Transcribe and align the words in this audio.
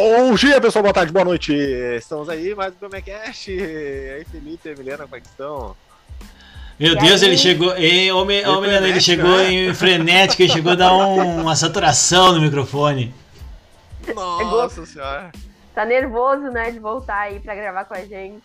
Bom 0.00 0.32
dia, 0.36 0.60
pessoal. 0.60 0.82
Boa 0.84 0.94
tarde, 0.94 1.12
boa 1.12 1.24
noite. 1.24 1.52
Estamos 1.52 2.28
aí, 2.28 2.54
mais 2.54 2.72
um 2.72 2.76
Comecast. 2.76 3.50
E 3.50 4.12
aí, 4.16 4.24
Felipe 4.24 4.68
e 4.68 4.76
Milena, 4.76 5.02
como 5.04 5.16
é 5.16 5.20
que 5.20 5.26
estão? 5.26 5.74
Meu 6.78 6.92
E 6.92 6.96
Deus, 6.98 7.20
aí? 7.20 7.28
ele 7.30 7.36
chegou. 7.36 7.76
Ei, 7.76 8.12
ô, 8.12 8.24
Me- 8.24 8.46
ô, 8.46 8.52
Ele 8.52 8.60
Milena, 8.60 8.88
ele 8.88 9.00
chegou 9.00 9.36
né? 9.38 9.50
em 9.52 9.74
frenético, 9.74 10.42
ele 10.42 10.52
chegou 10.52 10.70
a 10.70 10.74
dar 10.76 10.92
um- 10.94 11.40
uma 11.42 11.56
saturação 11.56 12.32
no 12.32 12.40
microfone. 12.40 13.12
Nossa 14.14 14.86
senhora. 14.86 15.32
Tá 15.74 15.84
nervoso, 15.84 16.42
né, 16.50 16.70
de 16.70 16.78
voltar 16.78 17.18
aí 17.22 17.40
pra 17.40 17.56
gravar 17.56 17.84
com 17.84 17.94
a 17.94 18.04
gente. 18.04 18.38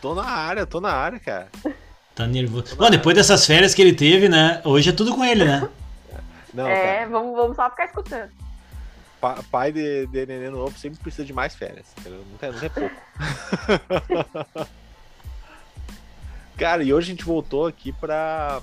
Tô 0.00 0.14
na 0.14 0.24
área, 0.24 0.64
tô 0.64 0.80
na 0.80 0.92
área, 0.92 1.20
cara. 1.20 1.48
Tá 2.14 2.26
nervoso. 2.26 2.74
Bom, 2.74 2.88
depois 2.88 3.14
dessas 3.14 3.44
férias 3.46 3.74
que 3.74 3.82
ele 3.82 3.92
teve, 3.92 4.30
né? 4.30 4.62
Hoje 4.64 4.88
é 4.88 4.92
tudo 4.94 5.14
com 5.14 5.22
ele, 5.22 5.44
né? 5.44 5.68
Não, 6.54 6.66
é, 6.66 7.06
vamos, 7.06 7.36
vamos 7.36 7.54
só 7.54 7.68
ficar 7.68 7.84
escutando. 7.84 8.30
Pa- 9.20 9.42
pai 9.50 9.72
de, 9.72 10.06
de 10.06 10.26
neném 10.26 10.50
novo 10.50 10.76
sempre 10.78 10.98
precisa 11.00 11.24
de 11.24 11.32
mais 11.32 11.54
férias. 11.54 11.86
entendeu? 11.98 12.24
Não 12.40 12.48
é, 12.48 12.66
é 12.66 12.68
pouco. 12.68 12.94
cara, 16.56 16.82
e 16.82 16.92
hoje 16.92 17.08
a 17.08 17.14
gente 17.14 17.24
voltou 17.24 17.66
aqui 17.66 17.92
pra, 17.92 18.60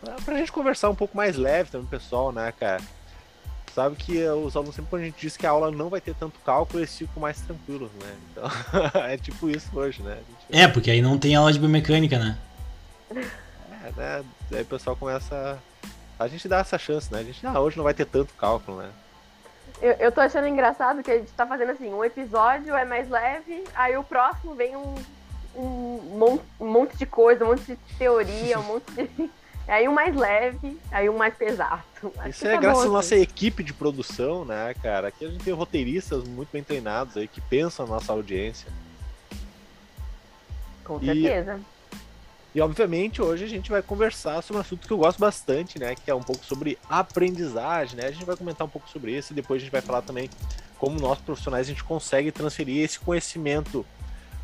pra, 0.00 0.14
pra 0.24 0.36
gente 0.38 0.52
conversar 0.52 0.90
um 0.90 0.94
pouco 0.94 1.16
mais 1.16 1.36
leve 1.36 1.70
também, 1.70 1.86
pessoal, 1.86 2.32
né, 2.32 2.52
cara? 2.58 2.82
Sabe 3.74 3.96
que 3.96 4.22
os 4.28 4.54
alunos 4.54 4.74
sempre 4.76 4.88
quando 4.90 5.02
a 5.02 5.04
gente 5.06 5.20
diz 5.20 5.36
que 5.36 5.44
a 5.46 5.50
aula 5.50 5.70
não 5.72 5.88
vai 5.88 6.00
ter 6.00 6.14
tanto 6.14 6.38
cálculo, 6.40 6.78
eles 6.78 6.96
ficam 6.96 7.20
mais 7.20 7.40
tranquilos, 7.40 7.90
né? 8.00 8.14
Então, 8.30 8.48
é 9.02 9.16
tipo 9.16 9.50
isso 9.50 9.68
hoje, 9.72 10.00
né? 10.02 10.16
Gente- 10.48 10.60
É, 10.62 10.68
porque 10.68 10.90
aí 10.92 11.02
não 11.02 11.18
tem 11.18 11.34
aula 11.34 11.52
de 11.52 11.58
biomecânica, 11.58 12.16
né? 12.18 12.38
É, 13.10 13.90
né? 13.96 14.24
Daí 14.48 14.62
o 14.62 14.66
pessoal 14.66 14.94
começa. 14.94 15.58
A 16.16 16.28
gente 16.28 16.46
dá 16.46 16.58
essa 16.58 16.78
chance, 16.78 17.12
né? 17.12 17.18
A 17.18 17.22
gente, 17.24 17.44
ah, 17.44 17.58
hoje 17.58 17.76
não 17.76 17.82
vai 17.82 17.92
ter 17.92 18.04
tanto 18.06 18.32
cálculo, 18.34 18.78
né? 18.78 18.90
Eu, 19.84 19.92
eu 19.98 20.10
tô 20.10 20.22
achando 20.22 20.48
engraçado 20.48 21.02
que 21.02 21.10
a 21.10 21.18
gente 21.18 21.30
tá 21.32 21.46
fazendo 21.46 21.72
assim, 21.72 21.92
um 21.92 22.02
episódio 22.02 22.74
é 22.74 22.86
mais 22.86 23.06
leve, 23.10 23.64
aí 23.74 23.94
o 23.98 24.02
próximo 24.02 24.54
vem 24.54 24.74
um, 24.74 24.94
um, 25.54 26.00
mon- 26.16 26.38
um 26.58 26.66
monte 26.66 26.96
de 26.96 27.04
coisa, 27.04 27.44
um 27.44 27.48
monte 27.48 27.66
de 27.66 27.76
teoria, 27.98 28.58
um 28.58 28.62
monte 28.62 28.90
de. 28.92 29.30
Aí 29.66 29.88
um 29.88 29.94
mais 29.94 30.14
leve, 30.14 30.78
aí 30.92 31.08
um 31.08 31.16
mais 31.16 31.34
pesado. 31.34 31.82
Acho 32.18 32.28
Isso 32.28 32.46
é 32.46 32.52
tá 32.52 32.60
graças 32.60 32.84
à 32.84 32.88
nossa 32.88 33.14
assim. 33.14 33.22
equipe 33.22 33.64
de 33.64 33.72
produção, 33.72 34.44
né, 34.44 34.74
cara? 34.82 35.08
Aqui 35.08 35.24
a 35.24 35.28
gente 35.30 35.42
tem 35.42 35.54
roteiristas 35.54 36.22
muito 36.24 36.50
bem 36.52 36.62
treinados 36.62 37.16
aí 37.16 37.26
que 37.26 37.40
pensam 37.40 37.86
na 37.86 37.94
nossa 37.94 38.12
audiência. 38.12 38.70
Com 40.84 41.00
certeza. 41.00 41.58
E 41.58 41.73
obviamente 42.60 43.20
hoje 43.20 43.44
a 43.44 43.48
gente 43.48 43.70
vai 43.70 43.82
conversar 43.82 44.42
sobre 44.42 44.58
um 44.58 44.60
assunto 44.60 44.86
que 44.86 44.92
eu 44.92 44.98
gosto 44.98 45.18
bastante, 45.18 45.78
né? 45.78 45.94
Que 45.94 46.10
é 46.10 46.14
um 46.14 46.22
pouco 46.22 46.44
sobre 46.44 46.78
aprendizagem, 46.88 47.96
né? 47.96 48.06
A 48.06 48.10
gente 48.12 48.24
vai 48.24 48.36
comentar 48.36 48.66
um 48.66 48.70
pouco 48.70 48.88
sobre 48.88 49.16
isso 49.16 49.32
e 49.32 49.36
depois 49.36 49.60
a 49.60 49.64
gente 49.64 49.72
vai 49.72 49.80
falar 49.80 50.02
também 50.02 50.30
como 50.78 51.00
nós 51.00 51.18
profissionais 51.18 51.66
a 51.66 51.70
gente 51.70 51.82
consegue 51.84 52.30
transferir 52.30 52.84
esse 52.84 52.98
conhecimento, 53.00 53.84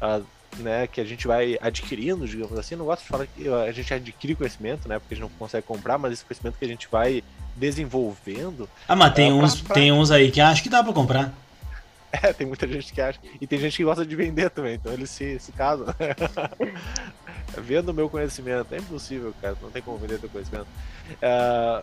ah, 0.00 0.20
né? 0.58 0.86
Que 0.86 1.00
a 1.00 1.04
gente 1.04 1.26
vai 1.26 1.56
adquirindo, 1.60 2.26
digamos 2.26 2.58
assim. 2.58 2.74
Eu 2.74 2.78
não 2.78 2.86
gosto 2.86 3.02
de 3.02 3.08
falar 3.08 3.26
que 3.26 3.48
a 3.48 3.70
gente 3.72 3.94
adquire 3.94 4.34
conhecimento, 4.34 4.88
né? 4.88 4.98
Porque 4.98 5.14
a 5.14 5.16
gente 5.16 5.30
não 5.30 5.38
consegue 5.38 5.66
comprar, 5.66 5.96
mas 5.98 6.12
esse 6.12 6.24
conhecimento 6.24 6.58
que 6.58 6.64
a 6.64 6.68
gente 6.68 6.88
vai 6.90 7.22
desenvolvendo. 7.54 8.68
Ah, 8.88 8.96
mas 8.96 9.14
tem 9.14 9.30
É, 9.30 9.32
uns, 9.32 9.60
pra- 9.60 9.74
tem 9.74 9.92
uns 9.92 10.10
aí 10.10 10.30
que 10.30 10.40
acho 10.40 10.62
que 10.62 10.68
dá 10.68 10.82
pra 10.82 10.92
comprar. 10.92 11.32
É, 12.12 12.32
tem 12.32 12.44
muita 12.44 12.66
gente 12.66 12.92
que 12.92 13.00
acha. 13.00 13.20
E 13.40 13.46
tem 13.46 13.56
gente 13.60 13.76
que 13.76 13.84
gosta 13.84 14.04
de 14.04 14.16
vender 14.16 14.50
também, 14.50 14.74
então 14.74 14.92
eles 14.92 15.08
se, 15.10 15.38
se 15.38 15.52
casam. 15.52 15.86
Vendo 17.56 17.90
o 17.90 17.94
meu 17.94 18.08
conhecimento. 18.08 18.74
É 18.74 18.78
impossível, 18.78 19.34
cara. 19.40 19.56
Não 19.60 19.70
tem 19.70 19.82
como 19.82 19.98
vender 19.98 20.18
teu 20.18 20.28
conhecimento. 20.28 20.66
Ah, 21.22 21.82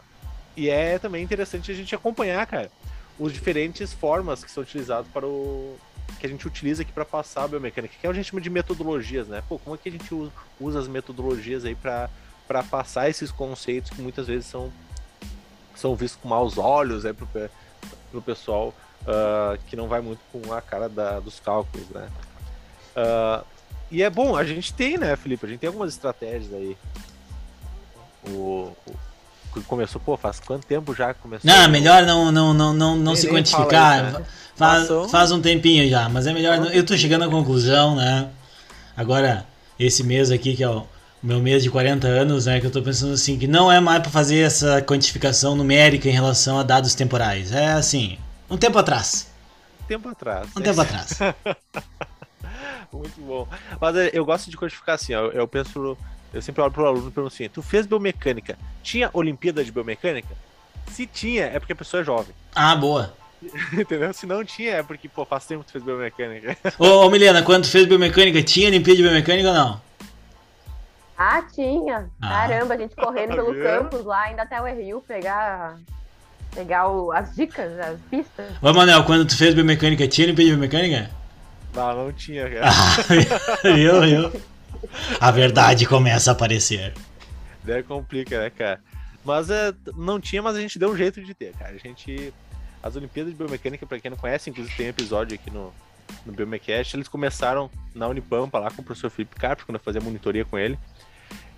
e 0.55 0.69
é 0.69 0.97
também 0.97 1.23
interessante 1.23 1.71
a 1.71 1.75
gente 1.75 1.93
acompanhar, 1.93 2.45
cara, 2.47 2.71
os 3.19 3.33
diferentes 3.33 3.93
formas 3.93 4.43
que 4.43 4.51
são 4.51 4.63
utilizadas 4.63 5.07
para 5.11 5.25
o. 5.25 5.77
que 6.19 6.25
a 6.25 6.29
gente 6.29 6.47
utiliza 6.47 6.81
aqui 6.81 6.91
para 6.91 7.05
passar 7.05 7.43
a 7.43 7.47
biomecânica, 7.47 7.93
que 7.99 8.05
é 8.05 8.09
o 8.09 8.13
que 8.13 8.19
a 8.19 8.21
gente 8.21 8.31
chama 8.31 8.41
de 8.41 8.49
metodologias, 8.49 9.27
né? 9.27 9.43
Pô, 9.47 9.59
como 9.59 9.75
é 9.75 9.77
que 9.77 9.89
a 9.89 9.91
gente 9.91 10.31
usa, 10.59 10.79
as 10.79 10.87
metodologias 10.87 11.65
aí 11.65 11.75
para 11.75 12.09
passar 12.69 13.09
esses 13.09 13.31
conceitos 13.31 13.91
que 13.91 14.01
muitas 14.01 14.27
vezes 14.27 14.45
são, 14.45 14.71
são 15.75 15.95
vistos 15.95 16.19
com 16.21 16.29
maus 16.29 16.57
olhos, 16.57 17.03
né, 17.03 17.13
pro, 17.13 17.27
pro 18.11 18.21
pessoal 18.21 18.73
ah, 19.05 19.57
que 19.67 19.75
não 19.75 19.87
vai 19.87 20.01
muito 20.01 20.21
com 20.31 20.53
a 20.53 20.61
cara 20.61 20.87
da- 20.89 21.19
dos 21.19 21.39
cálculos, 21.39 21.87
né? 21.89 22.09
Ah, 22.95 23.43
e 23.91 24.03
é 24.03 24.09
bom, 24.09 24.35
a 24.35 24.43
gente 24.43 24.73
tem, 24.73 24.97
né, 24.97 25.15
Felipe? 25.15 25.45
A 25.45 25.49
gente 25.49 25.59
tem 25.59 25.67
algumas 25.67 25.93
estratégias 25.93 26.53
aí. 26.53 26.77
O, 28.27 28.75
começou, 29.67 29.99
pô, 30.01 30.17
faz 30.17 30.39
quanto 30.39 30.65
tempo 30.65 30.93
já 30.93 31.13
que 31.13 31.21
começou? 31.21 31.49
Não, 31.49 31.69
melhor 31.69 32.05
não, 32.05 32.31
não, 32.31 32.53
não, 32.53 32.73
não, 32.73 32.95
não 32.95 33.15
se 33.15 33.27
quantificar. 33.27 34.07
isso, 34.09 34.19
né? 34.19 34.25
faz, 34.55 34.87
faz 35.09 35.31
um 35.31 35.41
tempinho 35.41 35.89
já, 35.89 36.09
mas 36.09 36.27
é 36.27 36.33
melhor. 36.33 36.59
não- 36.59 36.69
Eu 36.69 36.85
tô 36.85 36.95
chegando 36.97 37.23
à 37.23 37.29
conclusão, 37.29 37.95
né? 37.95 38.29
Agora, 38.95 39.45
esse 39.79 40.03
mês 40.03 40.31
aqui, 40.31 40.55
que 40.55 40.63
é 40.63 40.69
o 40.69 40.85
meu 41.21 41.39
mês 41.39 41.63
de 41.63 41.69
40 41.69 42.07
anos, 42.07 42.45
né? 42.45 42.59
Que 42.59 42.65
eu 42.67 42.71
tô 42.71 42.81
pensando 42.81 43.13
assim, 43.13 43.37
que 43.37 43.47
não 43.47 43.71
é 43.71 43.79
mais 43.79 44.01
pra 44.01 44.11
fazer 44.11 44.39
essa 44.39 44.81
quantificação 44.81 45.55
numérica 45.55 46.07
em 46.07 46.11
relação 46.11 46.59
a 46.59 46.63
dados 46.63 46.93
temporais. 46.93 47.51
É 47.51 47.71
assim, 47.73 48.17
um 48.49 48.57
tempo 48.57 48.77
atrás. 48.77 49.27
tempo 49.87 50.09
atrás. 50.09 50.49
Um 50.55 50.61
tempo 50.61 50.81
atrás. 50.81 51.09
Muito 52.93 53.19
bom. 53.21 53.47
Mas 53.79 53.95
é, 53.95 54.09
eu 54.13 54.25
gosto 54.25 54.49
de 54.49 54.57
codificar 54.57 54.95
assim, 54.95 55.13
ó, 55.13 55.27
eu 55.27 55.47
penso, 55.47 55.97
eu 56.33 56.41
sempre 56.41 56.61
olho 56.61 56.71
pro 56.71 56.85
aluno 56.85 57.09
e 57.09 57.11
pergunto 57.11 57.33
assim, 57.33 57.49
tu 57.49 57.61
fez 57.61 57.85
biomecânica, 57.85 58.57
tinha 58.83 59.09
Olimpíada 59.13 59.63
de 59.63 59.71
biomecânica? 59.71 60.35
Se 60.91 61.05
tinha, 61.05 61.45
é 61.45 61.59
porque 61.59 61.73
a 61.73 61.75
pessoa 61.75 62.01
é 62.01 62.03
jovem. 62.03 62.33
Ah, 62.55 62.75
boa. 62.75 63.13
Entendeu? 63.73 64.13
Se 64.13 64.25
não 64.25 64.43
tinha, 64.43 64.75
é 64.77 64.83
porque, 64.83 65.07
pô, 65.07 65.25
faz 65.25 65.45
tempo 65.45 65.61
que 65.61 65.67
tu 65.67 65.71
fez 65.73 65.83
biomecânica. 65.83 66.57
Ô, 66.79 67.05
ô 67.05 67.09
Milena, 67.09 67.43
quando 67.43 67.63
tu 67.63 67.69
fez 67.71 67.85
biomecânica, 67.85 68.41
tinha 68.41 68.67
Olimpíada 68.69 68.97
de 68.97 69.03
Biomecânica 69.03 69.49
ou 69.49 69.53
não? 69.53 69.81
Ah, 71.17 71.41
tinha. 71.53 72.09
Ah. 72.21 72.29
Caramba, 72.29 72.75
a 72.75 72.77
gente 72.77 72.95
correndo 72.95 73.35
pelo 73.35 73.53
campus 73.61 74.05
lá, 74.05 74.21
ainda 74.23 74.43
até 74.43 74.61
o 74.61 74.65
Rio 74.65 75.01
pegar, 75.01 75.77
pegar 76.53 76.87
o- 76.89 77.11
as 77.11 77.35
dicas, 77.35 77.77
as 77.79 77.99
pistas. 78.09 78.45
Ô, 78.61 78.71
Manel, 78.73 79.03
quando 79.03 79.25
tu 79.27 79.35
fez 79.35 79.53
biomecânica, 79.53 80.07
tinha 80.07 80.27
Olimpíada 80.27 80.51
de 80.51 80.55
Biomecânica? 80.57 81.09
Não, 81.77 82.05
não 82.05 82.11
tinha, 82.11 82.49
cara. 82.49 82.65
Ah, 82.65 83.69
viu, 83.75 84.01
viu? 84.01 84.41
A 85.21 85.29
verdade 85.29 85.85
começa 85.85 86.31
a 86.31 86.33
aparecer. 86.33 86.91
Daí 87.63 87.83
complica, 87.83 88.41
né, 88.41 88.49
cara? 88.49 88.81
Mas 89.23 89.51
é, 89.51 89.71
não 89.95 90.19
tinha, 90.19 90.41
mas 90.41 90.55
a 90.55 90.59
gente 90.59 90.79
deu 90.79 90.89
um 90.89 90.97
jeito 90.97 91.23
de 91.23 91.35
ter, 91.35 91.53
cara. 91.53 91.75
A 91.75 91.77
gente. 91.77 92.33
As 92.81 92.95
Olimpíadas 92.95 93.31
de 93.31 93.37
Biomecânica, 93.37 93.85
pra 93.85 93.99
quem 93.99 94.09
não 94.09 94.17
conhece, 94.17 94.49
inclusive 94.49 94.75
tem 94.75 94.87
episódio 94.87 95.35
aqui 95.35 95.51
no, 95.51 95.71
no 96.25 96.33
Biomecast, 96.33 96.95
eles 96.95 97.07
começaram 97.07 97.69
na 97.93 98.07
Unipampa 98.07 98.57
lá 98.59 98.71
com 98.71 98.81
o 98.81 98.85
professor 98.85 99.09
Felipe 99.09 99.35
Carpe, 99.35 99.65
quando 99.65 99.75
eu 99.75 99.83
fazia 99.83 100.01
monitoria 100.01 100.45
com 100.45 100.57
ele. 100.57 100.79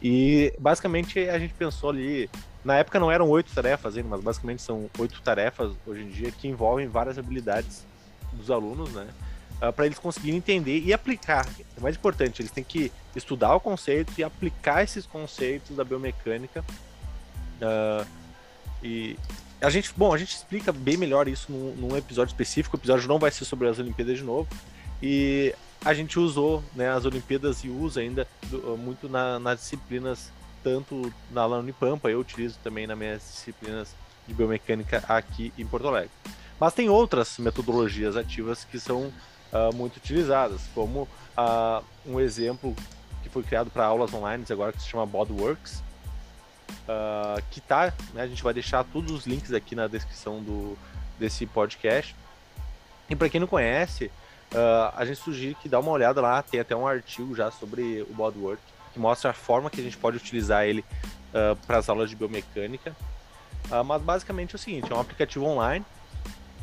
E 0.02 0.54
basicamente 0.60 1.20
a 1.30 1.40
gente 1.40 1.54
pensou 1.54 1.92
ali. 1.92 2.30
Na 2.66 2.76
época 2.76 3.00
não 3.00 3.10
eram 3.10 3.30
oito 3.30 3.54
tarefas 3.54 3.96
ainda, 3.96 4.10
mas 4.10 4.22
basicamente 4.22 4.62
são 4.62 4.90
oito 4.98 5.22
tarefas 5.22 5.72
hoje 5.88 6.02
em 6.02 6.10
dia 6.10 6.30
que 6.30 6.48
envolvem 6.48 6.90
várias 6.90 7.18
habilidades 7.18 7.86
dos 8.34 8.52
alunos, 8.52 8.92
né? 8.92 9.08
Para 9.74 9.86
eles 9.86 10.00
conseguirem 10.00 10.38
entender 10.38 10.80
e 10.80 10.94
aplicar. 10.94 11.48
É 11.78 11.82
mais 11.82 11.96
importante, 11.96 12.42
eles 12.42 12.52
têm 12.52 12.64
que 12.64 12.92
estudar 13.16 13.54
o 13.56 13.60
conceito 13.60 14.14
e 14.18 14.24
aplicar 14.24 14.84
esses 14.84 15.06
conceitos 15.06 15.76
da 15.76 15.84
biomecânica. 15.84 16.64
Ah, 17.62 18.06
e 18.82 19.18
a 19.62 19.70
gente, 19.70 19.92
bom, 19.96 20.14
a 20.14 20.18
gente 20.18 20.36
explica 20.36 20.72
bem 20.72 20.96
melhor 20.96 21.28
isso 21.28 21.52
num, 21.52 21.76
num 21.76 21.98
episódio 21.98 22.32
específico. 22.32 22.78
O 22.78 22.80
episódio 22.80 23.08
não 23.08 23.20
vai 23.20 23.32
ser 23.32 23.44
sobre 23.46 23.68
as 23.68 23.78
Olimpíadas 23.80 24.18
de 24.18 24.24
novo. 24.24 24.48
E 25.04 25.54
a 25.84 25.94
gente 25.94 26.18
usou 26.20 26.64
né, 26.76 26.90
as 26.90 27.06
Olimpíadas 27.06 27.64
e 27.64 27.70
usa 27.70 28.00
ainda 28.02 28.28
do- 28.44 28.78
muito 28.78 29.10
na- 29.10 29.40
nas 29.40 29.60
disciplinas, 29.60 30.32
tanto 30.64 31.14
na 31.32 31.46
lá 31.46 31.58
Unipampa, 31.60 32.10
eu 32.10 32.20
utilizo 32.20 32.58
também 32.64 32.86
nas 32.88 32.98
minhas 32.98 33.22
disciplinas 33.22 33.94
de 34.28 34.34
biomecânica 34.34 35.04
aqui 35.08 35.54
em 35.58 35.66
Porto 35.66 35.88
Alegre. 35.88 36.12
Mas 36.60 36.74
tem 36.74 36.90
outras 36.90 37.38
metodologias 37.38 38.18
ativas 38.18 38.66
que 38.66 38.80
são 38.80 39.12
ah, 39.52 39.72
muito 39.74 39.98
utilizadas, 39.98 40.62
como 40.76 41.08
ah, 41.36 41.82
um 42.06 42.20
exemplo 42.20 42.76
que 43.24 43.30
foi 43.30 43.42
criado 43.44 43.70
para 43.72 43.86
aulas 43.86 44.14
online 44.14 44.46
agora 44.52 44.72
que 44.72 44.82
se 44.82 44.88
chama 44.88 45.06
BodWorks, 45.06 45.82
ah, 46.88 47.42
que 47.50 47.60
tá, 47.60 47.94
né, 48.14 48.22
a 48.22 48.28
gente 48.28 48.44
vai 48.44 48.54
deixar 48.54 48.84
todos 48.84 49.12
os 49.12 49.26
links 49.26 49.52
aqui 49.52 49.76
na 49.76 49.88
descrição 49.88 50.42
do, 50.42 50.78
desse 51.18 51.46
podcast. 51.48 52.16
E 53.10 53.16
para 53.16 53.28
quem 53.28 53.40
não 53.40 53.48
conhece, 53.48 54.12
a 54.96 55.04
gente 55.04 55.18
sugere 55.18 55.56
que 55.56 55.68
dá 55.68 55.80
uma 55.80 55.90
olhada 55.90 56.22
lá, 56.22 56.44
tem 56.44 56.60
até 56.60 56.76
um 56.76 56.88
artigo 56.88 57.36
já 57.36 57.50
sobre 57.50 58.04
o 58.04 58.14
BodWork, 58.14 58.62
que 58.94 59.00
mostra 59.00 59.32
a 59.32 59.34
forma 59.34 59.68
que 59.68 59.82
a 59.82 59.84
gente 59.84 59.98
pode 59.98 60.18
utilizar 60.18 60.66
ele 60.66 60.86
para 61.66 61.80
as 61.80 61.90
aulas 61.90 62.12
de 62.12 62.16
biomecânica. 62.16 62.96
Mas 63.84 64.00
basicamente 64.04 64.54
é 64.54 64.58
o 64.58 64.60
seguinte, 64.60 64.92
é 64.92 64.96
um 64.96 65.00
aplicativo 65.00 65.44
online, 65.44 65.84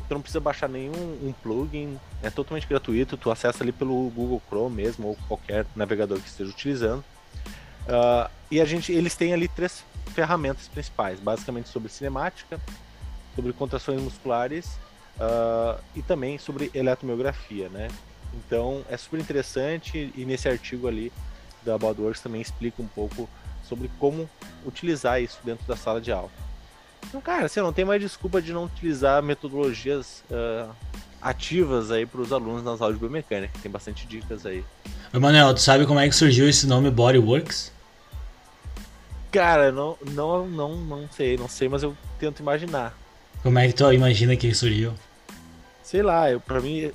tu 0.07 0.13
não 0.13 0.21
precisa 0.21 0.39
baixar 0.39 0.69
nenhum 0.69 0.93
um 0.93 1.33
plugin, 1.43 1.99
é 2.23 2.29
totalmente 2.29 2.67
gratuito, 2.67 3.17
tu 3.17 3.29
acessa 3.29 3.63
ali 3.63 3.71
pelo 3.71 4.09
Google 4.09 4.41
Chrome 4.47 4.75
mesmo, 4.75 5.09
ou 5.09 5.17
qualquer 5.27 5.65
navegador 5.75 6.19
que 6.19 6.27
esteja 6.27 6.49
utilizando. 6.49 7.03
Ah, 7.87 8.29
e 8.51 8.61
a 8.61 8.65
gente, 8.65 8.91
eles 8.91 9.15
têm 9.15 9.33
ali 9.33 9.47
três 9.47 9.83
ferramentas 10.13 10.67
principais, 10.67 11.19
basicamente 11.19 11.69
sobre 11.69 11.89
cinemática, 11.89 12.59
sobre 13.35 13.53
contrações 13.53 14.01
musculares 14.01 14.65
uh, 15.19 15.79
e 15.95 16.01
também 16.01 16.37
sobre 16.37 16.71
eletromiografia, 16.73 17.69
né? 17.69 17.89
Então 18.33 18.83
é 18.89 18.97
super 18.97 19.19
interessante 19.19 20.11
e 20.15 20.25
nesse 20.25 20.49
artigo 20.49 20.87
ali 20.87 21.11
da 21.63 21.77
Bodworks 21.77 22.21
também 22.21 22.41
explica 22.41 22.81
um 22.81 22.87
pouco 22.87 23.29
sobre 23.63 23.91
como 23.99 24.29
utilizar 24.65 25.21
isso 25.21 25.39
dentro 25.43 25.67
da 25.67 25.75
sala 25.75 26.01
de 26.01 26.11
aula. 26.11 26.31
Então, 27.07 27.21
cara, 27.21 27.47
você 27.47 27.61
não 27.61 27.71
tem 27.71 27.85
mais 27.85 28.01
desculpa 28.01 28.41
de 28.41 28.51
não 28.51 28.65
utilizar 28.65 29.23
metodologias 29.23 30.23
uh, 30.29 30.69
ativas 31.21 31.91
aí 31.91 32.05
para 32.05 32.21
os 32.21 32.33
alunos 32.33 32.63
nas 32.63 32.81
aulas 32.81 32.95
de 32.95 32.99
biomecânica. 32.99 33.57
Tem 33.61 33.71
bastante 33.71 34.05
dicas 34.05 34.45
aí. 34.45 34.63
Emanuel, 35.13 35.53
tu 35.53 35.61
sabe 35.61 35.85
como 35.85 35.99
é 35.99 36.07
que 36.07 36.15
surgiu 36.15 36.49
esse 36.49 36.67
nome 36.67 36.91
Bodyworks? 36.91 37.71
Cara, 39.31 39.71
não, 39.71 39.97
não, 40.11 40.47
não, 40.47 40.75
não 40.75 41.09
sei, 41.11 41.37
não 41.37 41.47
sei, 41.47 41.69
mas 41.69 41.83
eu 41.83 41.95
tento 42.19 42.39
imaginar. 42.39 42.93
Como 43.41 43.57
é 43.59 43.67
que 43.67 43.73
tu 43.73 43.91
imagina 43.91 44.35
que 44.35 44.53
surgiu? 44.53 44.93
Sei 45.83 46.01
lá, 46.01 46.29
eu, 46.29 46.39
pra 46.39 46.59
mim, 46.59 46.91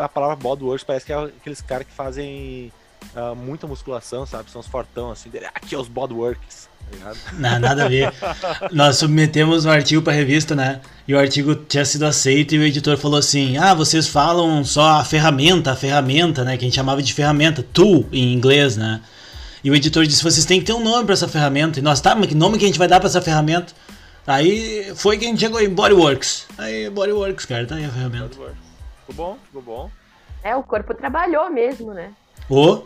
a 0.00 0.08
palavra 0.08 0.36
bodyworks 0.36 0.84
parece 0.84 1.06
que 1.06 1.12
é 1.12 1.16
aqueles 1.16 1.60
caras 1.60 1.86
que 1.86 1.92
fazem 1.92 2.72
uh, 3.14 3.34
muita 3.34 3.66
musculação, 3.66 4.26
sabe? 4.26 4.50
São 4.50 4.60
os 4.60 4.66
fortão, 4.66 5.10
assim, 5.10 5.28
dele, 5.30 5.46
aqui 5.46 5.74
é 5.74 5.78
os 5.78 5.88
bodyworks. 5.88 6.68
Tá 7.00 7.12
não, 7.34 7.58
nada 7.60 7.84
a 7.84 7.88
ver. 7.88 8.12
Nós 8.72 8.96
submetemos 8.96 9.64
um 9.64 9.70
artigo 9.70 10.02
para 10.02 10.12
revista, 10.12 10.54
né? 10.54 10.80
E 11.06 11.14
o 11.14 11.18
artigo 11.18 11.54
tinha 11.54 11.84
sido 11.84 12.04
aceito 12.04 12.54
e 12.54 12.58
o 12.58 12.62
editor 12.62 12.96
falou 12.96 13.18
assim: 13.18 13.58
Ah, 13.58 13.74
vocês 13.74 14.08
falam 14.08 14.64
só 14.64 15.00
a 15.00 15.04
ferramenta, 15.04 15.72
a 15.72 15.76
ferramenta, 15.76 16.44
né? 16.44 16.56
Que 16.56 16.64
a 16.64 16.68
gente 16.68 16.76
chamava 16.76 17.02
de 17.02 17.12
ferramenta, 17.12 17.62
tool 17.62 18.06
em 18.12 18.32
inglês, 18.32 18.76
né? 18.76 19.02
E 19.62 19.70
o 19.70 19.74
editor 19.74 20.06
disse: 20.06 20.22
Vocês 20.22 20.46
têm 20.46 20.60
que 20.60 20.66
ter 20.66 20.72
um 20.72 20.82
nome 20.82 21.04
para 21.04 21.12
essa 21.12 21.28
ferramenta. 21.28 21.78
E 21.78 21.82
nós, 21.82 22.00
tá, 22.00 22.14
mas 22.14 22.26
que 22.26 22.34
nome 22.34 22.58
que 22.58 22.64
a 22.64 22.68
gente 22.68 22.78
vai 22.78 22.88
dar 22.88 23.00
para 23.00 23.08
essa 23.08 23.20
ferramenta? 23.20 23.72
Aí 24.26 24.92
foi 24.94 25.16
que 25.16 25.24
a 25.24 25.28
gente 25.28 25.40
chegou 25.40 25.60
em 25.60 25.70
Bodyworks. 25.70 26.46
Aí, 26.58 26.90
Bodyworks, 26.90 27.46
cara, 27.46 27.66
tá 27.66 27.76
aí 27.76 27.84
a 27.84 27.88
ferramenta. 27.88 28.28
Ficou 28.28 29.14
bom, 29.14 29.38
ficou 29.46 29.62
bom. 29.62 29.90
É, 30.42 30.54
o 30.54 30.62
corpo 30.62 30.94
trabalhou 30.94 31.50
mesmo, 31.50 31.94
né? 31.94 32.12
Ô! 32.48 32.82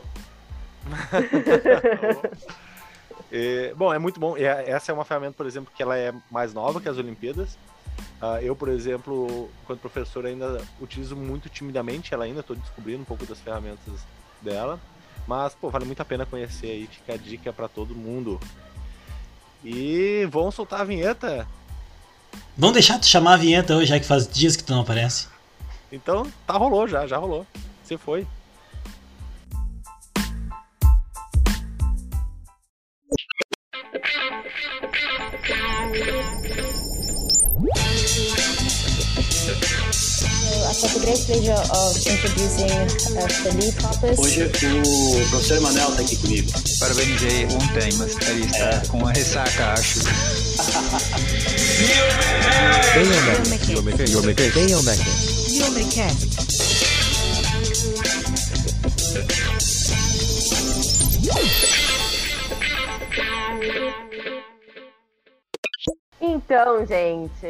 é, 3.31 3.73
bom, 3.75 3.95
é 3.95 3.99
muito 3.99 4.19
bom. 4.19 4.37
Essa 4.37 4.91
é 4.91 4.95
uma 4.95 5.05
ferramenta, 5.05 5.35
por 5.37 5.47
exemplo, 5.47 5.73
que 5.75 5.83
ela 5.83 5.97
é 5.97 6.13
mais 6.31 6.53
nova 6.53 6.81
que 6.81 6.89
as 6.89 6.99
Olimpíadas. 6.99 7.57
Uh, 8.21 8.39
eu, 8.41 8.55
por 8.55 8.69
exemplo, 8.69 9.51
quando 9.67 9.81
professor, 9.81 10.27
ainda 10.27 10.61
utilizo 10.81 11.17
muito 11.17 11.49
timidamente 11.49 12.15
ela 12.15 12.25
ainda, 12.25 12.41
estou 12.41 12.57
descobrindo 12.57 13.03
um 13.03 13.05
pouco 13.05 13.27
das 13.27 13.41
ferramentas 13.41 13.95
dela. 14.41 14.81
Mas, 15.27 15.55
pô, 15.55 15.71
vale 15.71 15.85
muito 15.85 16.01
a 16.01 16.05
pena 16.05 16.27
conhecer 16.27 16.71
aí, 16.71 16.87
fica 16.87 17.15
a 17.15 17.17
dica 17.17 17.53
para 17.53 17.69
todo 17.69 17.95
mundo. 17.95 18.41
E 19.65 20.27
vamos 20.31 20.55
soltar 20.55 20.81
a 20.81 20.85
vinheta? 20.85 21.47
Vamos 22.57 22.75
deixar 22.75 22.99
tu 22.99 23.07
chamar 23.07 23.35
a 23.35 23.37
vinheta 23.37 23.77
hoje, 23.77 23.87
já 23.87 24.01
que 24.01 24.07
faz 24.07 24.27
dias 24.27 24.57
que 24.57 24.65
tu 24.65 24.73
não 24.73 24.81
aparece. 24.81 25.29
Então, 25.91 26.31
tá 26.47 26.55
rolou 26.55 26.89
já, 26.89 27.07
já 27.07 27.19
rolou. 27.19 27.47
Você 27.85 27.97
foi. 27.97 28.27
Hoje 44.17 44.45
o 44.45 45.29
professor 45.29 45.59
Emanuel 45.59 45.91
está 45.91 46.01
aqui 46.01 46.17
comigo. 46.17 46.51
Parabenizei 46.81 47.45
ontem, 47.45 47.93
mas 47.99 48.17
ele 48.27 48.47
está 48.47 48.71
é. 48.71 48.83
com 48.89 48.97
uma 48.99 49.13
ressaca, 49.13 49.73
acho. 49.75 50.01
Então, 66.25 66.87
gente, 66.87 67.49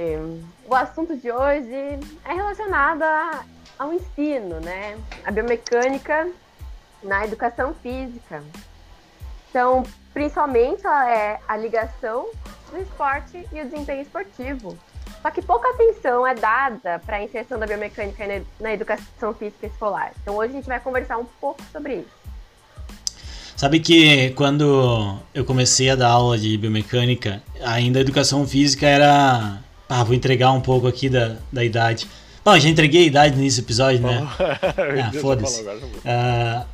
o 0.65 0.75
assunto 0.75 1.15
de 1.15 1.31
hoje 1.31 2.01
é 2.25 2.33
relacionado 2.33 3.03
ao 3.79 3.93
ensino, 3.93 4.61
né? 4.61 4.99
A 5.27 5.31
biomecânica 5.31 6.33
na 7.03 7.27
educação 7.27 7.75
física. 7.75 8.43
Então, 9.51 9.83
principalmente 10.15 10.87
é 10.87 11.39
a 11.47 11.55
ligação 11.55 12.31
do 12.71 12.79
esporte 12.79 13.47
e 13.53 13.61
o 13.61 13.65
desempenho 13.67 14.01
esportivo. 14.01 14.79
Só 15.21 15.31
que 15.31 15.43
pouca 15.43 15.69
atenção 15.69 16.27
é 16.27 16.35
dada 16.35 16.99
para 17.01 17.19
a 17.19 17.23
inserção 17.23 17.59
da 17.59 17.67
biomecânica 17.67 18.25
na 18.59 18.73
educação 18.73 19.35
física 19.35 19.67
escolar. 19.67 20.15
Então, 20.23 20.35
hoje 20.35 20.53
a 20.53 20.57
gente 20.57 20.67
vai 20.67 20.81
conversar 20.81 21.19
um 21.19 21.27
pouco 21.27 21.63
sobre 21.65 21.97
isso. 21.97 22.22
Sabe 23.63 23.79
que 23.79 24.31
quando 24.31 25.17
eu 25.33 25.45
comecei 25.45 25.89
a 25.89 25.95
dar 25.95 26.09
aula 26.09 26.37
de 26.37 26.59
biomecânica, 26.59 27.41
ainda 27.63 28.01
a 28.01 28.03
educação 28.03 28.45
física 28.45 28.89
era. 28.89 29.61
Ah, 29.89 30.03
vou 30.03 30.17
entregar 30.17 30.51
um 30.51 30.61
pouco 30.61 30.89
aqui 30.89 31.09
da, 31.09 31.37
da 31.53 31.63
idade. 31.63 32.09
Bom, 32.45 32.59
já 32.59 32.69
entreguei 32.69 33.05
a 33.05 33.07
idade 33.07 33.37
nesse 33.37 33.61
episódio, 33.61 34.01
né? 34.01 34.27
ah, 34.37 35.13
foda-se. 35.21 35.63
Uh, 35.63 36.65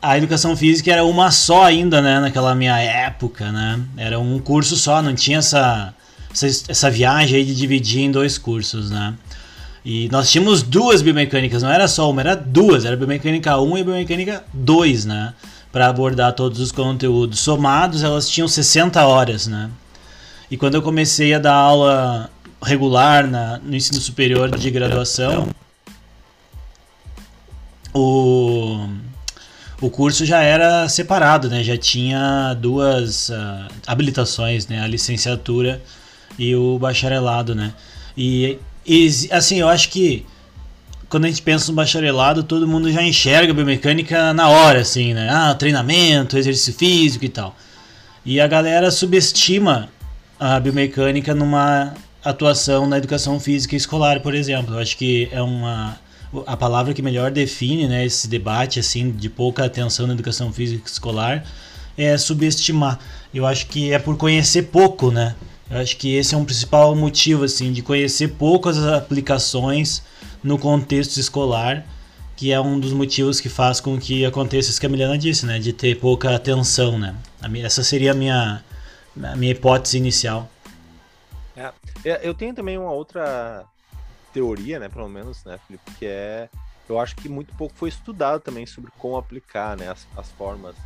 a 0.00 0.16
educação 0.16 0.56
física 0.56 0.90
era 0.90 1.04
uma 1.04 1.30
só 1.30 1.64
ainda, 1.64 2.00
né? 2.00 2.18
Naquela 2.18 2.54
minha 2.54 2.80
época, 2.80 3.52
né? 3.52 3.78
Era 3.98 4.18
um 4.18 4.38
curso 4.38 4.74
só, 4.74 5.02
não 5.02 5.14
tinha 5.14 5.40
essa, 5.40 5.92
essa, 6.32 6.46
essa 6.46 6.90
viagem 6.90 7.40
aí 7.40 7.44
de 7.44 7.54
dividir 7.54 8.00
em 8.00 8.10
dois 8.10 8.38
cursos, 8.38 8.90
né? 8.90 9.12
E 9.84 10.08
nós 10.08 10.30
tínhamos 10.30 10.62
duas 10.62 11.02
biomecânicas, 11.02 11.62
não 11.62 11.70
era 11.70 11.86
só 11.86 12.10
uma, 12.10 12.22
era 12.22 12.34
duas. 12.34 12.86
Era 12.86 12.96
biomecânica 12.96 13.60
1 13.60 13.76
e 13.76 13.84
biomecânica 13.84 14.44
2, 14.54 15.04
né? 15.04 15.34
Para 15.72 15.88
abordar 15.88 16.32
todos 16.32 16.60
os 16.60 16.72
conteúdos. 16.72 17.40
Somados, 17.40 18.02
elas 18.02 18.28
tinham 18.28 18.48
60 18.48 19.04
horas, 19.04 19.46
né? 19.46 19.70
E 20.50 20.56
quando 20.56 20.74
eu 20.74 20.82
comecei 20.82 21.34
a 21.34 21.38
dar 21.38 21.54
aula 21.54 22.30
regular 22.62 23.26
na, 23.26 23.58
no 23.58 23.74
ensino 23.74 24.00
superior 24.00 24.56
de 24.56 24.70
graduação, 24.70 25.48
o, 27.92 28.88
o 29.80 29.90
curso 29.90 30.24
já 30.24 30.42
era 30.42 30.88
separado, 30.88 31.48
né? 31.48 31.62
Já 31.62 31.76
tinha 31.76 32.54
duas 32.54 33.28
uh, 33.28 33.68
habilitações, 33.86 34.66
né? 34.66 34.80
A 34.80 34.86
licenciatura 34.86 35.82
e 36.38 36.54
o 36.54 36.78
bacharelado, 36.78 37.54
né? 37.54 37.74
E, 38.16 38.58
e 38.86 39.08
assim, 39.30 39.60
eu 39.60 39.68
acho 39.68 39.88
que 39.90 40.24
quando 41.08 41.24
a 41.24 41.28
gente 41.28 41.42
pensa 41.42 41.70
no 41.70 41.76
bacharelado, 41.76 42.42
todo 42.42 42.66
mundo 42.66 42.90
já 42.90 43.02
enxerga 43.02 43.52
a 43.52 43.54
biomecânica 43.54 44.32
na 44.32 44.48
hora, 44.48 44.80
assim, 44.80 45.14
né? 45.14 45.28
Ah, 45.30 45.54
treinamento, 45.54 46.36
exercício 46.36 46.74
físico 46.74 47.24
e 47.24 47.28
tal. 47.28 47.56
E 48.24 48.40
a 48.40 48.46
galera 48.46 48.90
subestima 48.90 49.88
a 50.38 50.58
biomecânica 50.58 51.34
numa 51.34 51.94
atuação 52.24 52.86
na 52.88 52.98
educação 52.98 53.38
física 53.38 53.76
escolar, 53.76 54.20
por 54.20 54.34
exemplo. 54.34 54.74
Eu 54.74 54.80
acho 54.80 54.96
que 54.96 55.28
é 55.30 55.40
uma 55.40 55.98
a 56.44 56.56
palavra 56.56 56.92
que 56.92 57.00
melhor 57.00 57.30
define, 57.30 57.86
né, 57.86 58.04
esse 58.04 58.26
debate 58.28 58.80
assim 58.80 59.10
de 59.10 59.30
pouca 59.30 59.64
atenção 59.64 60.08
na 60.08 60.12
educação 60.12 60.52
física 60.52 60.86
escolar 60.86 61.44
é 61.96 62.18
subestimar. 62.18 62.98
Eu 63.32 63.46
acho 63.46 63.66
que 63.68 63.92
é 63.92 63.98
por 63.98 64.16
conhecer 64.16 64.64
pouco, 64.64 65.10
né? 65.10 65.34
Eu 65.70 65.78
acho 65.78 65.96
que 65.96 66.14
esse 66.14 66.34
é 66.34 66.38
um 66.38 66.44
principal 66.44 66.94
motivo 66.94 67.44
assim 67.44 67.72
de 67.72 67.80
conhecer 67.80 68.28
pouco 68.28 68.68
as 68.68 68.78
aplicações 68.78 70.02
no 70.46 70.58
contexto 70.58 71.18
escolar, 71.18 71.84
que 72.36 72.52
é 72.52 72.60
um 72.60 72.78
dos 72.78 72.92
motivos 72.92 73.40
que 73.40 73.48
faz 73.48 73.80
com 73.80 73.98
que 73.98 74.24
aconteça 74.24 74.70
isso 74.70 74.80
que 74.80 74.86
a 74.86 74.88
Milena 74.88 75.18
disse, 75.18 75.44
né? 75.44 75.58
De 75.58 75.72
ter 75.72 75.98
pouca 75.98 76.34
atenção, 76.34 76.98
né? 76.98 77.16
Essa 77.64 77.82
seria 77.82 78.12
a 78.12 78.14
minha, 78.14 78.62
a 79.22 79.36
minha 79.36 79.52
hipótese 79.52 79.98
inicial. 79.98 80.48
É, 81.56 81.72
é, 82.04 82.20
eu 82.22 82.32
tenho 82.32 82.54
também 82.54 82.78
uma 82.78 82.92
outra 82.92 83.64
teoria, 84.32 84.78
né, 84.78 84.88
pelo 84.88 85.08
menos, 85.08 85.42
né, 85.44 85.58
Felipe, 85.66 85.90
que 85.92 86.04
é, 86.04 86.50
eu 86.86 87.00
acho 87.00 87.16
que 87.16 87.26
muito 87.26 87.54
pouco 87.56 87.74
foi 87.74 87.88
estudado 87.88 88.40
também 88.40 88.66
sobre 88.66 88.92
como 88.98 89.16
aplicar, 89.16 89.76
né, 89.76 89.90
as, 89.90 90.06
as 90.14 90.30
formas. 90.32 90.76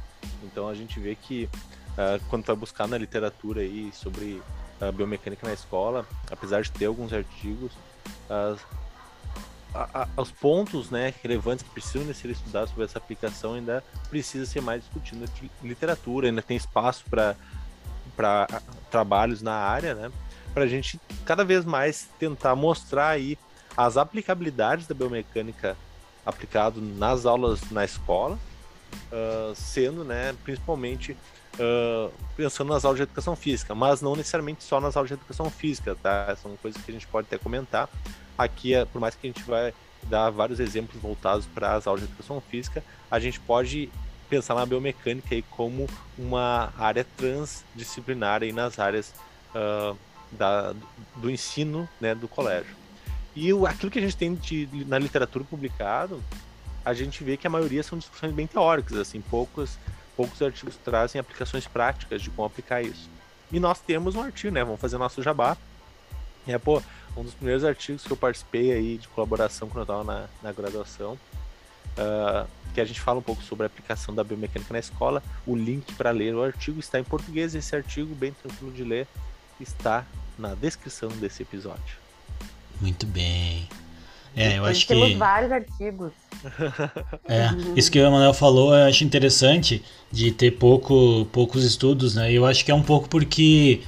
Então 0.45 0.69
a 0.69 0.75
gente 0.75 1.01
vê 1.01 1.17
que 1.17 1.49
uh, 1.93 2.23
quando 2.29 2.45
vai 2.45 2.55
buscar 2.55 2.87
na 2.87 2.97
literatura 2.97 3.61
aí 3.63 3.91
sobre 3.93 4.41
uh, 4.81 4.93
biomecânica 4.93 5.47
na 5.47 5.53
escola, 5.53 6.07
apesar 6.31 6.63
de 6.63 6.71
ter 6.71 6.87
alguns 6.87 7.13
artigos, 7.13 7.73
uh, 8.31 8.57
a, 9.75 10.09
os 10.17 10.31
pontos 10.31 10.91
né, 10.91 11.15
relevantes 11.23 11.65
que 11.65 11.71
precisam 11.71 12.13
ser 12.13 12.31
estudados 12.31 12.71
sobre 12.71 12.85
essa 12.85 12.99
aplicação 12.99 13.55
ainda 13.55 13.85
precisa 14.09 14.47
ser 14.47 14.61
mais 14.61 14.83
discutido 14.83 15.21
na 15.21 15.49
literatura, 15.63 16.29
ainda 16.29 16.43
tem 16.43 16.57
espaço 16.57 17.05
para 17.11 17.37
trabalhos 18.91 19.43
na 19.43 19.55
área, 19.55 19.95
né? 19.95 20.11
Para 20.53 20.65
a 20.65 20.67
gente 20.67 21.01
cada 21.25 21.45
vez 21.45 21.65
mais 21.65 22.09
tentar 22.19 22.55
mostrar 22.57 23.09
aí 23.09 23.39
as 23.77 23.97
aplicabilidades 23.97 24.87
da 24.87 24.95
biomecânica 24.95 25.77
aplicado 26.27 26.81
nas 26.81 27.25
aulas 27.25 27.71
na 27.71 27.85
escola 27.85 28.39
uh, 29.13 29.55
sendo, 29.55 30.05
né, 30.05 30.35
principalmente 30.45 31.17
uh, 31.55 32.13
pensando 32.37 32.73
nas 32.73 32.85
aulas 32.85 32.99
de 32.99 33.03
educação 33.05 33.37
física, 33.37 33.75
mas 33.75 34.01
não 34.01 34.17
necessariamente 34.17 34.65
só 34.65 34.81
nas 34.81 34.97
aulas 34.97 35.09
de 35.09 35.15
educação 35.15 35.51
física, 35.51 35.97
tá? 36.03 36.37
São 36.37 36.57
coisas 36.57 36.83
que 36.83 36.91
a 36.91 36.95
gente 36.95 37.07
pode 37.07 37.27
até 37.27 37.39
comentar. 37.39 37.89
Aqui, 38.37 38.75
é, 38.75 38.85
por 38.85 39.01
mais 39.01 39.15
que 39.15 39.27
a 39.27 39.31
gente 39.31 39.43
vai 39.45 39.75
dar 40.05 40.31
vários 40.31 40.61
exemplos 40.61 41.01
voltados 41.01 41.47
para 41.47 41.75
as 41.75 41.87
aulas 41.87 42.03
de 42.03 42.09
educação 42.09 42.41
física, 42.41 42.83
a 43.11 43.19
gente 43.19 43.39
pode 43.41 43.91
pensar 44.29 44.55
na 44.55 44.65
biomecânica 44.65 45.35
aí 45.35 45.43
como 45.43 45.89
uma 46.17 46.73
área 46.79 47.05
transdisciplinar 47.17 48.43
aí 48.43 48.53
nas 48.53 48.79
áreas 48.79 49.13
uh, 49.55 49.97
da, 50.31 50.73
do 51.17 51.31
ensino 51.31 51.89
né, 52.01 52.15
do 52.15 52.29
colégio. 52.29 52.75
E 53.35 53.53
o, 53.53 53.67
aquilo 53.67 53.91
que 53.91 53.99
a 53.99 54.03
gente 54.03 54.17
tem 54.17 54.35
de, 54.35 54.69
na 54.87 54.99
literatura 54.99 55.45
publicado, 55.45 56.23
a 56.85 56.95
gente 56.95 57.23
vê 57.23 57.37
que 57.37 57.47
a 57.47 57.51
maioria 57.51 57.83
são 57.83 57.99
discussões 57.99 58.33
bem 58.33 58.47
teóricas, 58.47 58.97
assim, 58.97 59.21
poucos, 59.21 59.79
poucos 60.17 60.41
artigos 60.41 60.77
trazem 60.77 61.21
aplicações 61.21 61.67
práticas 61.67 62.23
de 62.23 62.31
como 62.31 62.47
aplicar 62.47 62.83
isso. 62.83 63.09
E 63.53 63.59
nós 63.59 63.81
temos 63.81 64.15
um 64.15 64.23
artigo, 64.23 64.53
né? 64.55 64.65
Vamos 64.65 64.81
fazer 64.81 64.97
nosso 64.97 65.23
jabá. 65.23 65.57
É, 66.47 66.57
pô, 66.57 66.83
um 67.17 67.23
dos 67.23 67.35
primeiros 67.35 67.65
artigos 67.65 68.05
que 68.05 68.11
eu 68.11 68.17
participei 68.17 68.73
aí 68.73 68.99
de 68.99 69.09
colaboração 69.09 69.69
quando 69.69 69.79
eu 69.79 69.83
estava 69.83 70.05
na, 70.05 70.27
na 70.43 70.53
graduação, 70.53 71.13
uh, 71.13 72.47
que 72.73 72.81
a 72.81 72.85
gente 72.85 73.01
fala 73.01 73.19
um 73.19 73.23
pouco 73.23 73.43
sobre 73.43 73.65
a 73.65 73.67
aplicação 73.67 74.15
da 74.15 74.23
biomecânica 74.23 74.73
na 74.73 74.79
escola. 74.79 75.23
O 75.47 75.57
link 75.57 75.93
para 75.95 76.11
ler 76.11 76.35
o 76.35 76.43
artigo 76.43 76.79
está 76.79 76.99
em 76.99 77.05
português. 77.05 77.55
Esse 77.55 77.75
artigo, 77.75 78.15
bem 78.15 78.33
tranquilo 78.33 78.73
de 78.73 78.85
ler, 78.85 79.07
está 79.61 80.07
na 80.39 80.55
descrição 80.55 81.09
desse 81.11 81.43
episódio. 81.43 81.99
Muito 82.81 83.07
bem. 83.07 83.69
É, 84.35 84.59
eu 84.59 84.65
acho 84.65 84.87
temos 84.87 85.09
que. 85.09 85.15
vários 85.17 85.53
artigos. 85.53 86.13
É, 87.29 87.51
isso 87.77 87.91
que 87.91 87.99
o 87.99 88.07
Emanuel 88.07 88.33
falou, 88.33 88.75
eu 88.75 88.89
acho 88.89 89.05
interessante 89.05 89.85
de 90.11 90.33
ter 90.33 90.53
pouco, 90.53 91.27
poucos 91.27 91.65
estudos, 91.65 92.15
né? 92.15 92.33
Eu 92.33 92.47
acho 92.47 92.65
que 92.65 92.71
é 92.71 92.75
um 92.75 92.83
pouco 92.83 93.09
porque 93.09 93.83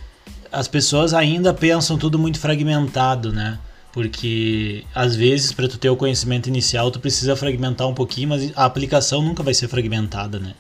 as 0.53 0.69
pessoas 0.69 1.15
ainda 1.15 1.55
pensam 1.55 1.99
tudo 1.99 2.19
muito 2.19 2.39
fragmentado, 2.39 3.33
né? 3.33 3.59
Porque 3.93 4.85
às 4.95 5.17
vezes 5.17 5.53
para 5.53 5.69
tu 5.69 5.79
ter 5.79 5.91
o 5.91 5.97
conhecimento 5.97 6.49
inicial 6.49 6.91
tu 6.91 7.01
precisa 7.01 7.35
fragmentar 7.35 7.89
um 7.89 7.95
pouquinho, 7.95 8.29
mas 8.29 8.57
a 8.57 8.65
aplicação 8.65 9.23
nunca 9.23 9.43
vai 9.43 9.55
ser 9.55 9.69
fragmentada, 9.69 10.39
né? 10.39 10.55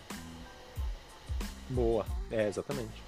Boa, 1.69 2.05
é 2.31 2.49
exatamente. 2.49 3.03